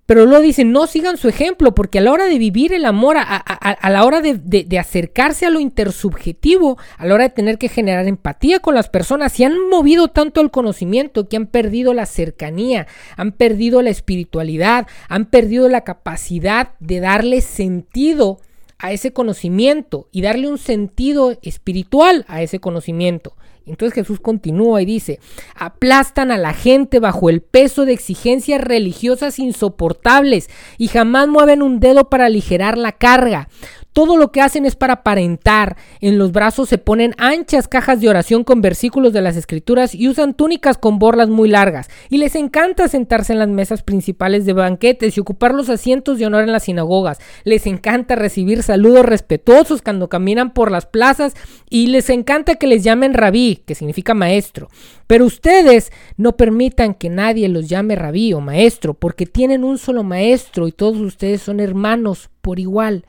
pero 0.07 0.25
luego 0.25 0.41
dicen, 0.41 0.71
no 0.71 0.87
sigan 0.87 1.17
su 1.17 1.27
ejemplo, 1.27 1.75
porque 1.75 1.99
a 1.99 2.01
la 2.01 2.13
hora 2.13 2.25
de 2.25 2.39
vivir 2.39 2.73
el 2.73 2.85
amor, 2.85 3.17
a, 3.19 3.89
la 3.89 4.05
hora 4.05 4.21
de, 4.21 4.79
acercarse 4.79 5.45
a 5.45 5.49
lo 5.49 5.59
intersubjetivo, 5.59 6.77
a 6.97 7.05
la 7.05 7.13
hora 7.13 7.23
de 7.25 7.29
tener 7.31 7.57
que 7.57 7.67
generar 7.67 8.07
empatía 8.07 8.61
con 8.61 8.73
las 8.73 8.87
personas, 8.87 9.33
se 9.33 9.43
han 9.43 9.69
movido 9.69 10.07
tanto 10.07 10.39
el 10.39 10.49
conocimiento 10.49 11.27
que 11.27 11.35
han 11.35 11.45
perdido 11.45 11.93
la 11.93 12.05
cercanía, 12.05 12.87
han 13.17 13.33
perdido 13.33 13.81
la 13.81 13.89
espiritualidad, 13.89 14.87
han 15.09 15.25
perdido 15.25 15.67
la 15.67 15.81
capacidad 15.81 16.69
de 16.79 17.01
darle 17.01 17.41
sentido 17.41 18.39
a 18.79 18.91
ese 18.91 19.11
conocimiento 19.11 20.07
y 20.11 20.21
darle 20.21 20.47
un 20.47 20.57
sentido 20.57 21.37
espiritual 21.41 22.25
a 22.27 22.41
ese 22.41 22.59
conocimiento. 22.59 23.33
Entonces 23.65 23.93
Jesús 23.93 24.19
continúa 24.19 24.81
y 24.81 24.85
dice, 24.85 25.19
aplastan 25.55 26.31
a 26.31 26.37
la 26.37 26.53
gente 26.53 26.99
bajo 26.99 27.29
el 27.29 27.41
peso 27.41 27.85
de 27.85 27.93
exigencias 27.93 28.61
religiosas 28.61 29.39
insoportables 29.39 30.49
y 30.77 30.87
jamás 30.87 31.27
mueven 31.27 31.61
un 31.61 31.79
dedo 31.79 32.09
para 32.09 32.25
aligerar 32.25 32.77
la 32.77 32.93
carga. 32.93 33.49
Todo 33.97 34.15
lo 34.15 34.31
que 34.31 34.41
hacen 34.41 34.67
es 34.67 34.75
para 34.75 34.93
aparentar. 34.93 35.75
En 36.01 36.19
los 36.19 36.31
brazos 36.31 36.69
se 36.69 36.77
ponen 36.77 37.15
anchas 37.17 37.67
cajas 37.67 37.99
de 37.99 38.07
oración 38.07 38.43
con 38.43 38.61
versículos 38.61 39.11
de 39.11 39.23
las 39.23 39.35
escrituras 39.35 39.95
y 39.95 40.07
usan 40.07 40.35
túnicas 40.35 40.77
con 40.77 40.99
borlas 40.99 41.29
muy 41.29 41.49
largas. 41.49 41.89
Y 42.07 42.19
les 42.19 42.35
encanta 42.35 42.89
sentarse 42.89 43.33
en 43.33 43.39
las 43.39 43.47
mesas 43.47 43.81
principales 43.81 44.45
de 44.45 44.53
banquetes 44.53 45.17
y 45.17 45.19
ocupar 45.19 45.55
los 45.55 45.69
asientos 45.69 46.19
de 46.19 46.27
honor 46.27 46.43
en 46.43 46.51
las 46.51 46.65
sinagogas. 46.65 47.17
Les 47.43 47.65
encanta 47.65 48.15
recibir 48.15 48.61
saludos 48.61 49.03
respetuosos 49.03 49.81
cuando 49.81 50.09
caminan 50.09 50.53
por 50.53 50.69
las 50.69 50.85
plazas 50.85 51.33
y 51.67 51.87
les 51.87 52.11
encanta 52.11 52.53
que 52.53 52.67
les 52.67 52.83
llamen 52.83 53.15
rabí, 53.15 53.63
que 53.65 53.73
significa 53.73 54.13
maestro. 54.13 54.67
Pero 55.07 55.25
ustedes 55.25 55.91
no 56.17 56.37
permitan 56.37 56.93
que 56.93 57.09
nadie 57.09 57.49
los 57.49 57.67
llame 57.67 57.95
rabí 57.95 58.31
o 58.33 58.41
maestro, 58.41 58.93
porque 58.93 59.25
tienen 59.25 59.63
un 59.63 59.79
solo 59.79 60.03
maestro 60.03 60.67
y 60.67 60.71
todos 60.71 60.97
ustedes 60.97 61.41
son 61.41 61.59
hermanos 61.59 62.29
por 62.43 62.59
igual. 62.59 63.03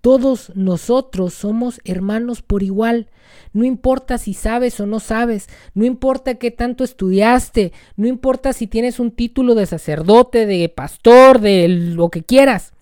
Todos 0.00 0.52
nosotros 0.54 1.34
somos 1.34 1.80
hermanos 1.84 2.40
por 2.42 2.62
igual. 2.62 3.08
No 3.52 3.64
importa 3.64 4.16
si 4.16 4.32
sabes 4.32 4.80
o 4.80 4.86
no 4.86 4.98
sabes, 4.98 5.48
no 5.74 5.84
importa 5.84 6.36
qué 6.36 6.50
tanto 6.50 6.84
estudiaste, 6.84 7.72
no 7.96 8.06
importa 8.06 8.52
si 8.52 8.66
tienes 8.66 8.98
un 8.98 9.10
título 9.10 9.54
de 9.54 9.66
sacerdote, 9.66 10.46
de 10.46 10.68
pastor, 10.68 11.40
de 11.40 11.68
lo 11.68 12.08
que 12.08 12.22
quieras. 12.22 12.72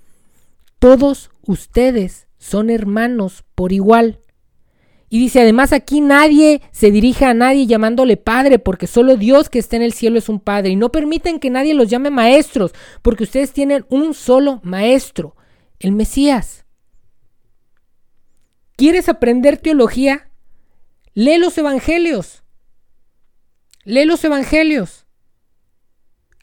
Todos 0.78 1.30
ustedes 1.44 2.28
son 2.38 2.70
hermanos 2.70 3.44
por 3.54 3.72
igual. 3.72 4.20
Y 5.10 5.18
dice, 5.18 5.40
además 5.40 5.72
aquí 5.72 6.00
nadie 6.00 6.60
se 6.70 6.90
dirige 6.90 7.24
a 7.24 7.34
nadie 7.34 7.66
llamándole 7.66 8.16
Padre, 8.16 8.58
porque 8.58 8.86
solo 8.86 9.16
Dios 9.16 9.48
que 9.48 9.58
está 9.58 9.76
en 9.76 9.82
el 9.82 9.94
cielo 9.94 10.18
es 10.18 10.28
un 10.28 10.38
Padre. 10.38 10.70
Y 10.70 10.76
no 10.76 10.92
permiten 10.92 11.40
que 11.40 11.50
nadie 11.50 11.74
los 11.74 11.88
llame 11.88 12.10
maestros, 12.10 12.72
porque 13.02 13.24
ustedes 13.24 13.52
tienen 13.52 13.86
un 13.88 14.12
solo 14.12 14.60
Maestro, 14.62 15.34
el 15.80 15.92
Mesías. 15.92 16.66
¿Quieres 18.78 19.08
aprender 19.08 19.56
teología? 19.56 20.30
Lee 21.12 21.38
los 21.38 21.58
Evangelios. 21.58 22.44
Lee 23.82 24.04
los 24.04 24.22
Evangelios. 24.22 25.04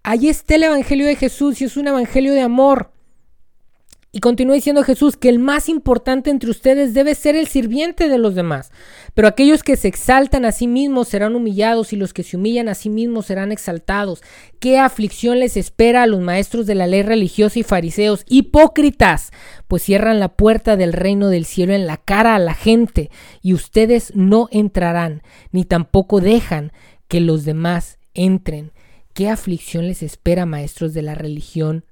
Ahí 0.04 0.28
está 0.28 0.56
el 0.56 0.64
Evangelio 0.64 1.08
de 1.08 1.16
Jesús 1.16 1.62
y 1.62 1.64
es 1.64 1.78
un 1.78 1.88
Evangelio 1.88 2.34
de 2.34 2.42
amor. 2.42 2.92
Y 4.16 4.22
continúa 4.22 4.56
diciendo 4.56 4.82
Jesús 4.86 5.18
que 5.18 5.28
el 5.28 5.40
más 5.40 5.68
importante 5.68 6.30
entre 6.30 6.50
ustedes 6.50 6.94
debe 6.94 7.16
ser 7.16 7.36
el 7.36 7.48
sirviente 7.48 8.08
de 8.08 8.18
los 8.18 8.34
demás. 8.34 8.72
Pero 9.14 9.28
aquellos 9.28 9.62
que 9.62 9.76
se 9.76 9.90
exaltan 9.90 10.46
a 10.46 10.54
sí 10.54 10.68
mismos 10.68 11.10
serán 11.10 11.36
humillados 11.36 11.92
y 11.92 11.98
los 11.98 12.14
que 12.14 12.24
se 12.24 12.38
humillan 12.38 12.70
a 12.70 12.76
sí 12.76 12.90
mismos 12.90 13.26
serán 13.26 13.52
exaltados. 13.52 14.24
¿Qué 14.62 14.80
aflicción 14.80 15.40
les 15.40 15.58
espera 15.58 16.04
a 16.04 16.08
los 16.08 16.22
maestros 16.22 16.66
de 16.66 16.76
la 16.76 16.88
ley 16.88 17.02
religiosa 17.02 17.60
y 17.60 17.64
fariseos? 17.64 18.24
Hipócritas, 18.30 19.32
pues 19.68 19.84
cierran 19.84 20.22
la 20.22 20.30
puerta 20.30 20.78
del 20.78 20.94
reino 20.94 21.28
del 21.28 21.44
cielo 21.44 21.74
en 21.74 21.86
la 21.86 21.98
cara 21.98 22.36
a 22.36 22.40
la 22.40 22.54
gente 22.54 23.12
y 23.42 23.54
ustedes 23.54 24.14
no 24.16 24.48
entrarán, 24.50 25.24
ni 25.52 25.66
tampoco 25.66 26.22
dejan 26.22 26.72
que 27.10 27.20
los 27.20 27.44
demás 27.44 28.00
entren. 28.14 28.72
¿Qué 29.14 29.28
aflicción 29.28 29.88
les 29.88 30.02
espera, 30.02 30.46
maestros 30.46 30.94
de 30.94 31.02
la 31.02 31.16
religión 31.16 31.84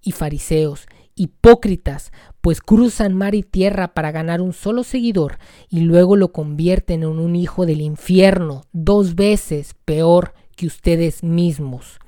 y 0.00 0.12
fariseos? 0.12 0.86
Hipócritas, 1.16 2.12
pues 2.40 2.60
cruzan 2.60 3.14
mar 3.14 3.34
y 3.34 3.42
tierra 3.42 3.94
para 3.94 4.12
ganar 4.12 4.40
un 4.40 4.52
solo 4.52 4.84
seguidor 4.84 5.38
y 5.68 5.80
luego 5.80 6.14
lo 6.14 6.30
convierten 6.30 7.02
en 7.02 7.18
un 7.18 7.34
hijo 7.34 7.66
del 7.66 7.80
infierno, 7.80 8.62
dos 8.72 9.16
veces 9.16 9.74
peor 9.84 10.34
que 10.54 10.66
ustedes 10.66 11.24
mismos. 11.24 11.98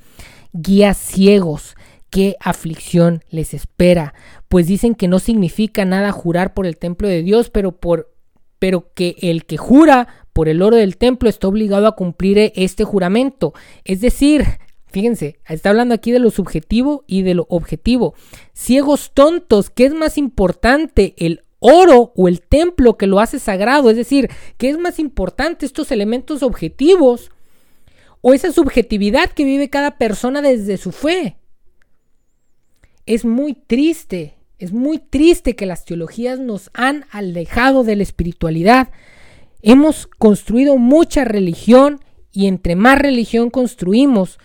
Guías 0.53 0.99
ciegos, 0.99 1.75
qué 2.11 2.37
aflicción 2.41 3.25
les 3.31 3.55
espera, 3.55 4.15
pues 4.49 4.67
dicen 4.67 4.95
que 4.95 5.09
no 5.09 5.19
significa 5.19 5.85
nada 5.85 6.13
jurar 6.13 6.55
por 6.55 6.67
el 6.67 6.77
templo 6.77 7.09
de 7.09 7.23
Dios, 7.23 7.51
pero 7.51 7.73
por 7.73 8.15
pero 8.61 8.93
que 8.93 9.15
el 9.21 9.45
que 9.45 9.57
jura 9.57 10.09
por 10.33 10.49
el 10.49 10.63
oro 10.63 10.77
del 10.77 10.97
templo 10.97 11.29
está 11.29 11.47
obligado 11.47 11.87
a 11.87 11.95
cumplir 11.95 12.53
este 12.57 12.85
juramento, 12.85 13.55
es 13.85 14.01
decir, 14.01 14.45
Fíjense, 14.91 15.39
está 15.47 15.71
hablando 15.71 15.95
aquí 15.95 16.13
de 16.13 16.19
lo 16.19 16.31
subjetivo 16.31 17.05
y 17.07 17.23
de 17.23 17.35
lo 17.35 17.47
objetivo. 17.51 18.15
Ciegos 18.55 19.13
tontos, 19.13 19.71
¿qué 19.71 19.85
es 19.85 19.95
más 19.95 20.17
importante? 20.17 21.15
¿El 21.19 21.45
oro 21.59 22.13
o 22.17 22.29
el 22.29 22.41
templo 22.41 22.97
que 22.97 23.07
lo 23.07 23.21
hace 23.21 23.39
sagrado? 23.39 23.91
Es 23.91 23.97
decir, 23.97 24.31
¿qué 24.57 24.71
es 24.71 24.79
más 24.79 24.99
importante 24.99 25.67
estos 25.67 25.93
elementos 25.93 26.43
objetivos 26.43 27.31
o 28.23 28.33
esa 28.33 28.51
subjetividad 28.51 29.31
que 29.31 29.45
vive 29.45 29.69
cada 29.69 29.99
persona 29.99 30.41
desde 30.41 30.79
su 30.79 30.91
fe? 30.91 31.37
Es 33.05 33.27
muy 33.27 33.55
triste, 33.55 34.37
es 34.59 34.73
muy 34.73 34.99
triste 34.99 35.55
que 35.55 35.67
las 35.67 35.85
teologías 35.85 36.39
nos 36.41 36.71
han 36.73 37.05
alejado 37.11 37.85
de 37.85 37.97
la 37.97 38.03
espiritualidad. 38.03 38.89
Hemos 39.61 40.07
construido 40.07 40.79
mucha 40.79 41.25
religión 41.25 42.01
y 42.33 42.47
entre 42.47 42.75
más 42.77 42.99
religión 42.99 43.51
construimos, 43.51 44.39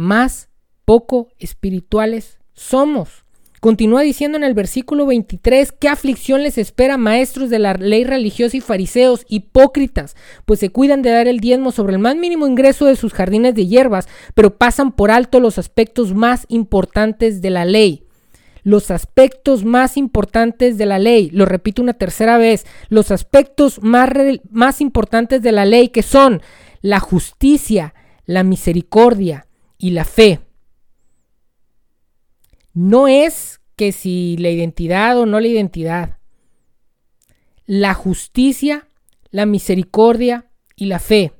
más 0.00 0.48
poco 0.84 1.28
espirituales 1.38 2.38
somos. 2.54 3.24
Continúa 3.60 4.00
diciendo 4.00 4.38
en 4.38 4.44
el 4.44 4.54
versículo 4.54 5.04
23, 5.04 5.72
¿qué 5.72 5.88
aflicción 5.88 6.42
les 6.42 6.56
espera 6.56 6.96
maestros 6.96 7.50
de 7.50 7.58
la 7.58 7.74
ley 7.74 8.04
religiosa 8.04 8.56
y 8.56 8.62
fariseos, 8.62 9.26
hipócritas? 9.28 10.16
Pues 10.46 10.60
se 10.60 10.70
cuidan 10.70 11.02
de 11.02 11.10
dar 11.10 11.28
el 11.28 11.40
diezmo 11.40 11.70
sobre 11.70 11.92
el 11.92 11.98
más 11.98 12.16
mínimo 12.16 12.46
ingreso 12.46 12.86
de 12.86 12.96
sus 12.96 13.12
jardines 13.12 13.54
de 13.54 13.66
hierbas, 13.66 14.08
pero 14.34 14.56
pasan 14.56 14.92
por 14.92 15.10
alto 15.10 15.40
los 15.40 15.58
aspectos 15.58 16.14
más 16.14 16.46
importantes 16.48 17.42
de 17.42 17.50
la 17.50 17.66
ley. 17.66 18.04
Los 18.62 18.90
aspectos 18.90 19.62
más 19.62 19.98
importantes 19.98 20.78
de 20.78 20.86
la 20.86 20.98
ley, 20.98 21.28
lo 21.30 21.44
repito 21.44 21.82
una 21.82 21.94
tercera 21.94 22.38
vez, 22.38 22.64
los 22.88 23.10
aspectos 23.10 23.82
más, 23.82 24.08
más 24.50 24.80
importantes 24.80 25.42
de 25.42 25.52
la 25.52 25.66
ley 25.66 25.88
que 25.88 26.02
son 26.02 26.40
la 26.80 26.98
justicia, 26.98 27.94
la 28.24 28.42
misericordia, 28.42 29.46
y 29.80 29.90
la 29.90 30.04
fe. 30.04 30.40
No 32.74 33.08
es 33.08 33.60
que 33.74 33.92
si 33.92 34.36
la 34.36 34.50
identidad 34.50 35.18
o 35.18 35.26
no 35.26 35.40
la 35.40 35.48
identidad. 35.48 36.18
La 37.64 37.94
justicia, 37.94 38.86
la 39.30 39.46
misericordia 39.46 40.46
y 40.76 40.84
la 40.84 40.98
fe. 40.98 41.32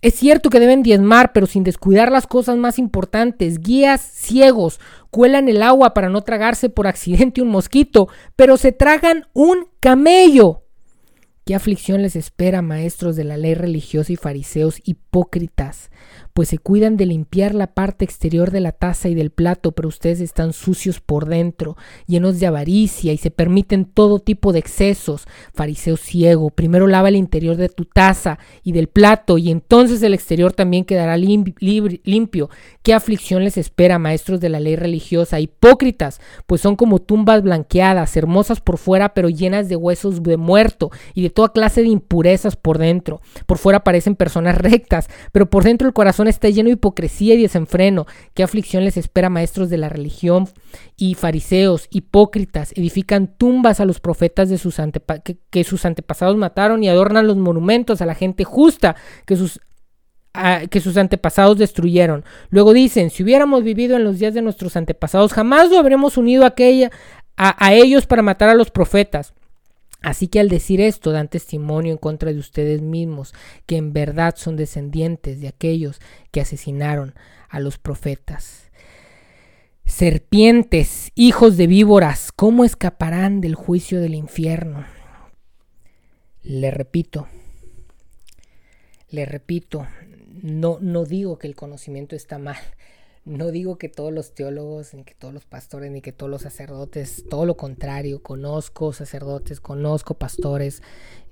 Es 0.00 0.14
cierto 0.14 0.50
que 0.50 0.60
deben 0.60 0.82
diezmar, 0.82 1.32
pero 1.32 1.46
sin 1.46 1.62
descuidar 1.62 2.10
las 2.10 2.26
cosas 2.26 2.56
más 2.56 2.78
importantes. 2.78 3.60
Guías 3.60 4.00
ciegos 4.00 4.80
cuelan 5.10 5.48
el 5.48 5.62
agua 5.62 5.94
para 5.94 6.08
no 6.08 6.22
tragarse 6.22 6.68
por 6.70 6.86
accidente 6.86 7.42
un 7.42 7.48
mosquito, 7.48 8.08
pero 8.34 8.56
se 8.56 8.72
tragan 8.72 9.28
un 9.34 9.68
camello. 9.80 10.63
¿Qué 11.46 11.54
aflicción 11.54 12.00
les 12.00 12.16
espera, 12.16 12.62
maestros 12.62 13.16
de 13.16 13.24
la 13.24 13.36
ley 13.36 13.52
religiosa 13.52 14.10
y 14.14 14.16
fariseos 14.16 14.80
hipócritas? 14.82 15.90
Pues 16.34 16.48
se 16.48 16.58
cuidan 16.58 16.96
de 16.96 17.06
limpiar 17.06 17.54
la 17.54 17.68
parte 17.68 18.04
exterior 18.04 18.50
de 18.50 18.58
la 18.60 18.72
taza 18.72 19.08
y 19.08 19.14
del 19.14 19.30
plato, 19.30 19.70
pero 19.72 19.88
ustedes 19.88 20.20
están 20.20 20.52
sucios 20.52 20.98
por 20.98 21.26
dentro, 21.26 21.76
llenos 22.06 22.40
de 22.40 22.46
avaricia 22.48 23.12
y 23.12 23.18
se 23.18 23.30
permiten 23.30 23.84
todo 23.84 24.18
tipo 24.18 24.52
de 24.52 24.58
excesos. 24.58 25.26
Fariseo 25.54 25.96
ciego, 25.96 26.50
primero 26.50 26.88
lava 26.88 27.08
el 27.08 27.14
interior 27.14 27.56
de 27.56 27.68
tu 27.68 27.84
taza 27.84 28.40
y 28.64 28.72
del 28.72 28.88
plato 28.88 29.38
y 29.38 29.52
entonces 29.52 30.02
el 30.02 30.12
exterior 30.12 30.52
también 30.52 30.84
quedará 30.84 31.16
limpio. 31.16 32.50
¿Qué 32.82 32.92
aflicción 32.94 33.44
les 33.44 33.56
espera, 33.56 34.00
maestros 34.00 34.40
de 34.40 34.48
la 34.48 34.58
ley 34.58 34.74
religiosa? 34.74 35.38
Hipócritas, 35.38 36.20
pues 36.46 36.60
son 36.60 36.74
como 36.74 36.98
tumbas 36.98 37.42
blanqueadas, 37.42 38.16
hermosas 38.16 38.60
por 38.60 38.78
fuera, 38.78 39.14
pero 39.14 39.28
llenas 39.28 39.68
de 39.68 39.76
huesos 39.76 40.20
de 40.24 40.36
muerto 40.36 40.90
y 41.14 41.22
de 41.22 41.30
toda 41.30 41.52
clase 41.52 41.82
de 41.82 41.88
impurezas 41.88 42.56
por 42.56 42.78
dentro. 42.78 43.20
Por 43.46 43.58
fuera 43.58 43.84
parecen 43.84 44.16
personas 44.16 44.58
rectas, 44.58 45.08
pero 45.30 45.48
por 45.48 45.62
dentro 45.62 45.86
el 45.86 45.94
corazón 45.94 46.23
está 46.28 46.48
lleno 46.48 46.68
de 46.68 46.74
hipocresía 46.74 47.34
y 47.34 47.42
desenfreno. 47.42 48.06
¿Qué 48.34 48.42
aflicción 48.42 48.84
les 48.84 48.96
espera, 48.96 49.30
maestros 49.30 49.70
de 49.70 49.78
la 49.78 49.88
religión 49.88 50.48
y 50.96 51.14
fariseos, 51.14 51.88
hipócritas? 51.90 52.72
Edifican 52.72 53.26
tumbas 53.26 53.80
a 53.80 53.84
los 53.84 54.00
profetas 54.00 54.48
de 54.48 54.58
sus 54.58 54.80
que, 55.50 55.64
sus 55.64 55.84
antepasados 55.84 56.36
mataron 56.36 56.82
y 56.82 56.88
adornan 56.88 57.26
los 57.26 57.36
monumentos 57.36 58.00
a 58.00 58.06
la 58.06 58.14
gente 58.14 58.44
justa 58.44 58.96
que 59.26 59.36
sus 59.36 59.60
que 60.68 60.80
sus 60.80 60.96
antepasados 60.96 61.58
destruyeron. 61.58 62.24
Luego 62.50 62.72
dicen, 62.72 63.10
si 63.10 63.22
hubiéramos 63.22 63.62
vivido 63.62 63.94
en 63.94 64.02
los 64.02 64.18
días 64.18 64.34
de 64.34 64.42
nuestros 64.42 64.76
antepasados, 64.76 65.32
jamás 65.32 65.70
lo 65.70 65.78
habríamos 65.78 66.16
unido 66.16 66.44
a 66.44 67.72
ellos 67.72 68.06
para 68.06 68.22
matar 68.22 68.48
a 68.48 68.54
los 68.54 68.72
profetas. 68.72 69.32
Así 70.04 70.28
que 70.28 70.38
al 70.38 70.50
decir 70.50 70.82
esto 70.82 71.12
dan 71.12 71.28
testimonio 71.28 71.90
en 71.90 71.96
contra 71.96 72.30
de 72.30 72.38
ustedes 72.38 72.82
mismos, 72.82 73.32
que 73.64 73.78
en 73.78 73.94
verdad 73.94 74.34
son 74.36 74.54
descendientes 74.54 75.40
de 75.40 75.48
aquellos 75.48 75.98
que 76.30 76.42
asesinaron 76.42 77.14
a 77.48 77.58
los 77.58 77.78
profetas. 77.78 78.70
Serpientes, 79.86 81.10
hijos 81.14 81.56
de 81.56 81.66
víboras, 81.66 82.32
¿cómo 82.32 82.66
escaparán 82.66 83.40
del 83.40 83.54
juicio 83.54 83.98
del 83.98 84.14
infierno? 84.14 84.84
Le 86.42 86.70
repito, 86.70 87.26
le 89.08 89.24
repito, 89.24 89.86
no, 90.42 90.76
no 90.82 91.06
digo 91.06 91.38
que 91.38 91.46
el 91.46 91.56
conocimiento 91.56 92.14
está 92.14 92.38
mal, 92.38 92.58
no 93.24 93.50
digo 93.50 93.78
que 93.78 93.88
todos 93.88 94.12
los 94.12 94.34
teólogos, 94.34 94.92
ni 94.92 95.04
que 95.04 95.14
todos 95.14 95.32
los 95.32 95.46
pastores, 95.46 95.90
ni 95.90 96.02
que 96.02 96.12
todos 96.12 96.30
los 96.30 96.42
sacerdotes, 96.42 97.24
todo 97.30 97.46
lo 97.46 97.56
contrario, 97.56 98.22
conozco 98.22 98.92
sacerdotes, 98.92 99.60
conozco 99.60 100.14
pastores 100.14 100.82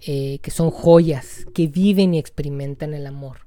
eh, 0.01 0.39
que 0.39 0.51
son 0.51 0.71
joyas, 0.71 1.45
que 1.55 1.67
viven 1.67 2.15
y 2.15 2.19
experimentan 2.19 2.95
el 2.95 3.07
amor, 3.07 3.47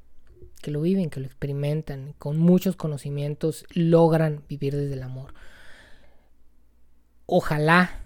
que 0.61 0.69
lo 0.69 0.81
viven, 0.81 1.09
que 1.09 1.21
lo 1.21 1.25
experimentan, 1.25 2.13
con 2.19 2.37
muchos 2.37 2.75
conocimientos 2.75 3.65
logran 3.73 4.43
vivir 4.47 4.75
desde 4.75 4.93
el 4.93 5.03
amor. 5.03 5.33
Ojalá 7.25 8.03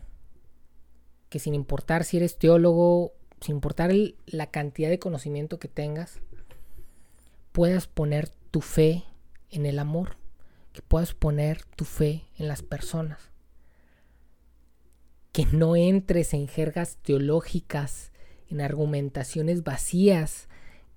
que 1.28 1.40
sin 1.40 1.54
importar 1.54 2.06
si 2.06 2.16
eres 2.16 2.38
teólogo, 2.38 3.12
sin 3.42 3.56
importar 3.56 3.92
la 4.26 4.48
cantidad 4.48 4.90
de 4.90 5.00
conocimiento 5.00 5.60
que 5.60 5.68
tengas, 5.68 6.20
puedas 7.52 7.88
poner 7.88 8.30
tu 8.52 8.62
fe 8.62 9.04
en 9.52 9.66
el 9.66 9.80
amor 9.80 10.19
que 10.80 10.86
puedas 10.88 11.14
poner 11.14 11.66
tu 11.76 11.84
fe 11.84 12.24
en 12.38 12.48
las 12.48 12.62
personas. 12.62 13.20
Que 15.34 15.46
no 15.46 15.76
entres 15.76 16.34
en 16.34 16.48
jergas 16.48 16.96
teológicas, 17.02 18.14
en 18.48 18.62
argumentaciones 18.62 19.66
vacías, 19.66 20.48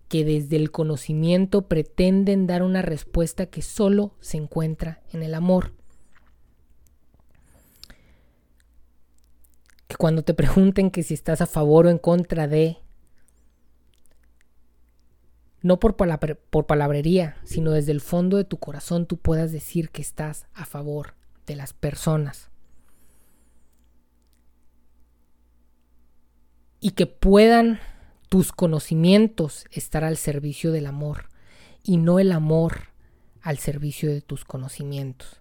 que 0.07 0.25
desde 0.25 0.55
el 0.55 0.71
conocimiento 0.71 1.63
pretenden 1.63 2.47
dar 2.47 2.63
una 2.63 2.81
respuesta 2.81 3.47
que 3.47 3.61
solo 3.61 4.15
se 4.21 4.37
encuentra 4.37 5.03
en 5.13 5.25
el 5.25 5.35
amor. 5.35 5.73
Que 9.89 9.97
cuando 9.97 10.23
te 10.23 10.33
pregunten 10.33 10.93
que 10.93 11.03
si 11.03 11.13
estás 11.13 11.41
a 11.41 11.47
favor 11.47 11.87
o 11.87 11.91
en 11.91 11.99
contra 11.99 12.47
de, 12.47 12.79
no 15.63 15.79
por, 15.79 15.97
por 15.97 16.67
palabrería, 16.67 17.37
sino 17.45 17.71
desde 17.71 17.93
el 17.93 18.01
fondo 18.01 18.37
de 18.37 18.45
tu 18.45 18.59
corazón 18.59 19.07
tú 19.07 19.17
puedas 19.17 19.53
decir 19.53 19.91
que 19.91 20.03
estás 20.03 20.47
a 20.55 20.67
favor 20.67 21.15
de 21.47 21.57
las 21.57 21.73
personas. 21.73 22.51
Y 26.81 26.91
que 26.91 27.07
puedan 27.07 27.79
tus 28.29 28.51
conocimientos 28.51 29.67
estar 29.71 30.05
al 30.05 30.17
servicio 30.17 30.73
del 30.73 30.87
amor 30.87 31.29
y 31.85 31.97
no 31.97 32.19
el 32.19 32.33
amor 32.33 32.89
al 33.41 33.59
servicio 33.59 34.11
de 34.11 34.21
tus 34.21 34.45
conocimientos. 34.45 35.41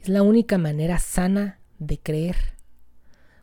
Es 0.00 0.08
la 0.08 0.22
única 0.22 0.58
manera 0.58 0.98
sana 0.98 1.60
de 1.78 1.98
creer. 1.98 2.36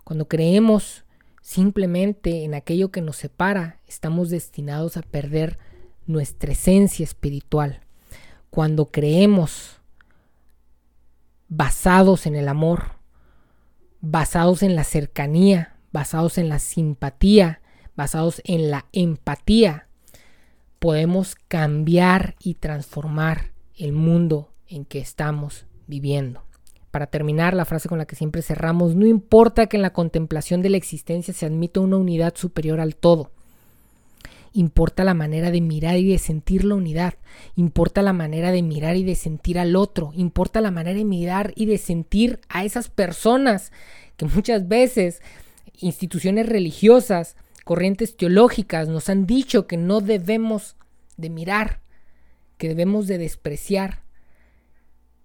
Cuando 0.03 0.27
creemos 0.27 1.05
simplemente 1.41 2.43
en 2.43 2.53
aquello 2.53 2.91
que 2.91 3.01
nos 3.01 3.17
separa, 3.17 3.79
estamos 3.87 4.29
destinados 4.29 4.97
a 4.97 5.01
perder 5.01 5.57
nuestra 6.05 6.51
esencia 6.51 7.03
espiritual. 7.03 7.81
Cuando 8.49 8.91
creemos 8.91 9.79
basados 11.47 12.25
en 12.25 12.35
el 12.35 12.47
amor, 12.47 12.95
basados 14.01 14.63
en 14.63 14.75
la 14.75 14.83
cercanía, 14.83 15.75
basados 15.91 16.37
en 16.37 16.49
la 16.49 16.59
simpatía, 16.59 17.61
basados 17.95 18.41
en 18.45 18.71
la 18.71 18.85
empatía, 18.93 19.87
podemos 20.79 21.35
cambiar 21.47 22.35
y 22.39 22.55
transformar 22.55 23.51
el 23.75 23.93
mundo 23.93 24.49
en 24.67 24.85
que 24.85 24.99
estamos 24.99 25.65
viviendo. 25.87 26.43
Para 26.89 27.07
terminar, 27.07 27.53
la 27.53 27.65
frase 27.65 27.87
con 27.87 27.97
la 27.97 28.05
que 28.05 28.15
siempre 28.15 28.41
cerramos, 28.41 28.95
no 28.95 29.05
importa 29.05 29.67
que 29.67 29.77
en 29.77 29.83
la 29.83 29.93
contemplación 29.93 30.61
de 30.61 30.69
la 30.69 30.77
existencia 30.77 31.33
se 31.33 31.45
admita 31.45 31.79
una 31.79 31.97
unidad 31.97 32.35
superior 32.35 32.81
al 32.81 32.95
todo. 32.95 33.31
Importa 34.53 35.03
la 35.03 35.13
manera 35.13 35.49
de 35.49 35.61
mirar 35.61 35.97
y 35.97 36.09
de 36.09 36.17
sentir 36.17 36.65
la 36.65 36.75
unidad. 36.75 37.13
Importa 37.55 38.01
la 38.01 38.11
manera 38.11 38.51
de 38.51 38.61
mirar 38.61 38.97
y 38.97 39.03
de 39.03 39.15
sentir 39.15 39.57
al 39.57 39.75
otro. 39.75 40.11
Importa 40.13 40.59
la 40.59 40.71
manera 40.71 40.97
de 40.97 41.05
mirar 41.05 41.53
y 41.55 41.65
de 41.67 41.77
sentir 41.77 42.41
a 42.49 42.65
esas 42.65 42.89
personas 42.89 43.71
que 44.17 44.25
muchas 44.25 44.67
veces 44.67 45.21
instituciones 45.79 46.47
religiosas, 46.47 47.37
corrientes 47.63 48.17
teológicas 48.17 48.89
nos 48.89 49.09
han 49.09 49.25
dicho 49.25 49.67
que 49.67 49.77
no 49.77 50.01
debemos 50.01 50.75
de 51.15 51.29
mirar, 51.29 51.79
que 52.57 52.67
debemos 52.67 53.07
de 53.07 53.17
despreciar. 53.17 54.03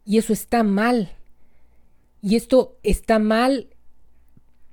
Y 0.05 0.19
eso 0.19 0.33
está 0.33 0.63
mal. 0.63 1.17
Y 2.23 2.37
esto 2.37 2.79
está 2.85 3.19
mal 3.19 3.69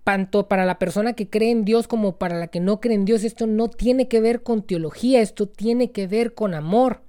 tanto 0.03 0.47
para 0.47 0.65
la 0.65 0.79
persona 0.79 1.13
que 1.13 1.29
cree 1.29 1.51
en 1.51 1.65
Dios 1.65 1.87
como 1.87 2.17
para 2.17 2.37
la 2.37 2.47
que 2.47 2.59
no 2.59 2.79
cree 2.79 2.95
en 2.95 3.05
Dios. 3.05 3.23
Esto 3.23 3.47
no 3.47 3.69
tiene 3.69 4.07
que 4.07 4.19
ver 4.19 4.43
con 4.43 4.63
teología, 4.63 5.21
esto 5.21 5.47
tiene 5.47 5.91
que 5.91 6.07
ver 6.07 6.33
con 6.33 6.53
amor. 6.53 7.01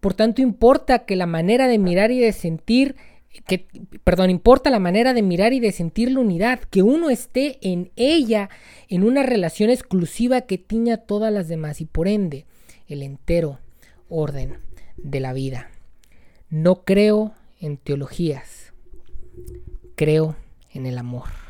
Por 0.00 0.14
tanto, 0.14 0.42
importa 0.42 1.00
que 1.00 1.16
la 1.16 1.26
manera 1.26 1.66
de 1.66 1.78
mirar 1.78 2.10
y 2.10 2.20
de 2.20 2.32
sentir, 2.32 2.96
que, 3.46 3.66
perdón, 4.04 4.30
importa 4.30 4.70
la 4.70 4.78
manera 4.78 5.14
de 5.14 5.22
mirar 5.22 5.52
y 5.52 5.60
de 5.60 5.72
sentir 5.72 6.12
la 6.12 6.20
unidad, 6.20 6.60
que 6.60 6.82
uno 6.82 7.10
esté 7.10 7.58
en 7.62 7.90
ella, 7.96 8.50
en 8.88 9.02
una 9.02 9.22
relación 9.22 9.70
exclusiva 9.70 10.42
que 10.42 10.58
tiña 10.58 10.98
todas 10.98 11.32
las 11.32 11.48
demás 11.48 11.80
y 11.80 11.84
por 11.84 12.08
ende 12.08 12.46
el 12.86 13.02
entero 13.02 13.58
orden 14.08 14.58
de 14.96 15.20
la 15.20 15.32
vida. 15.32 15.70
No 16.50 16.84
creo 16.84 17.32
en 17.60 17.76
teologías, 17.76 18.72
creo 19.96 20.36
en 20.72 20.86
el 20.86 20.96
amor. 20.96 21.47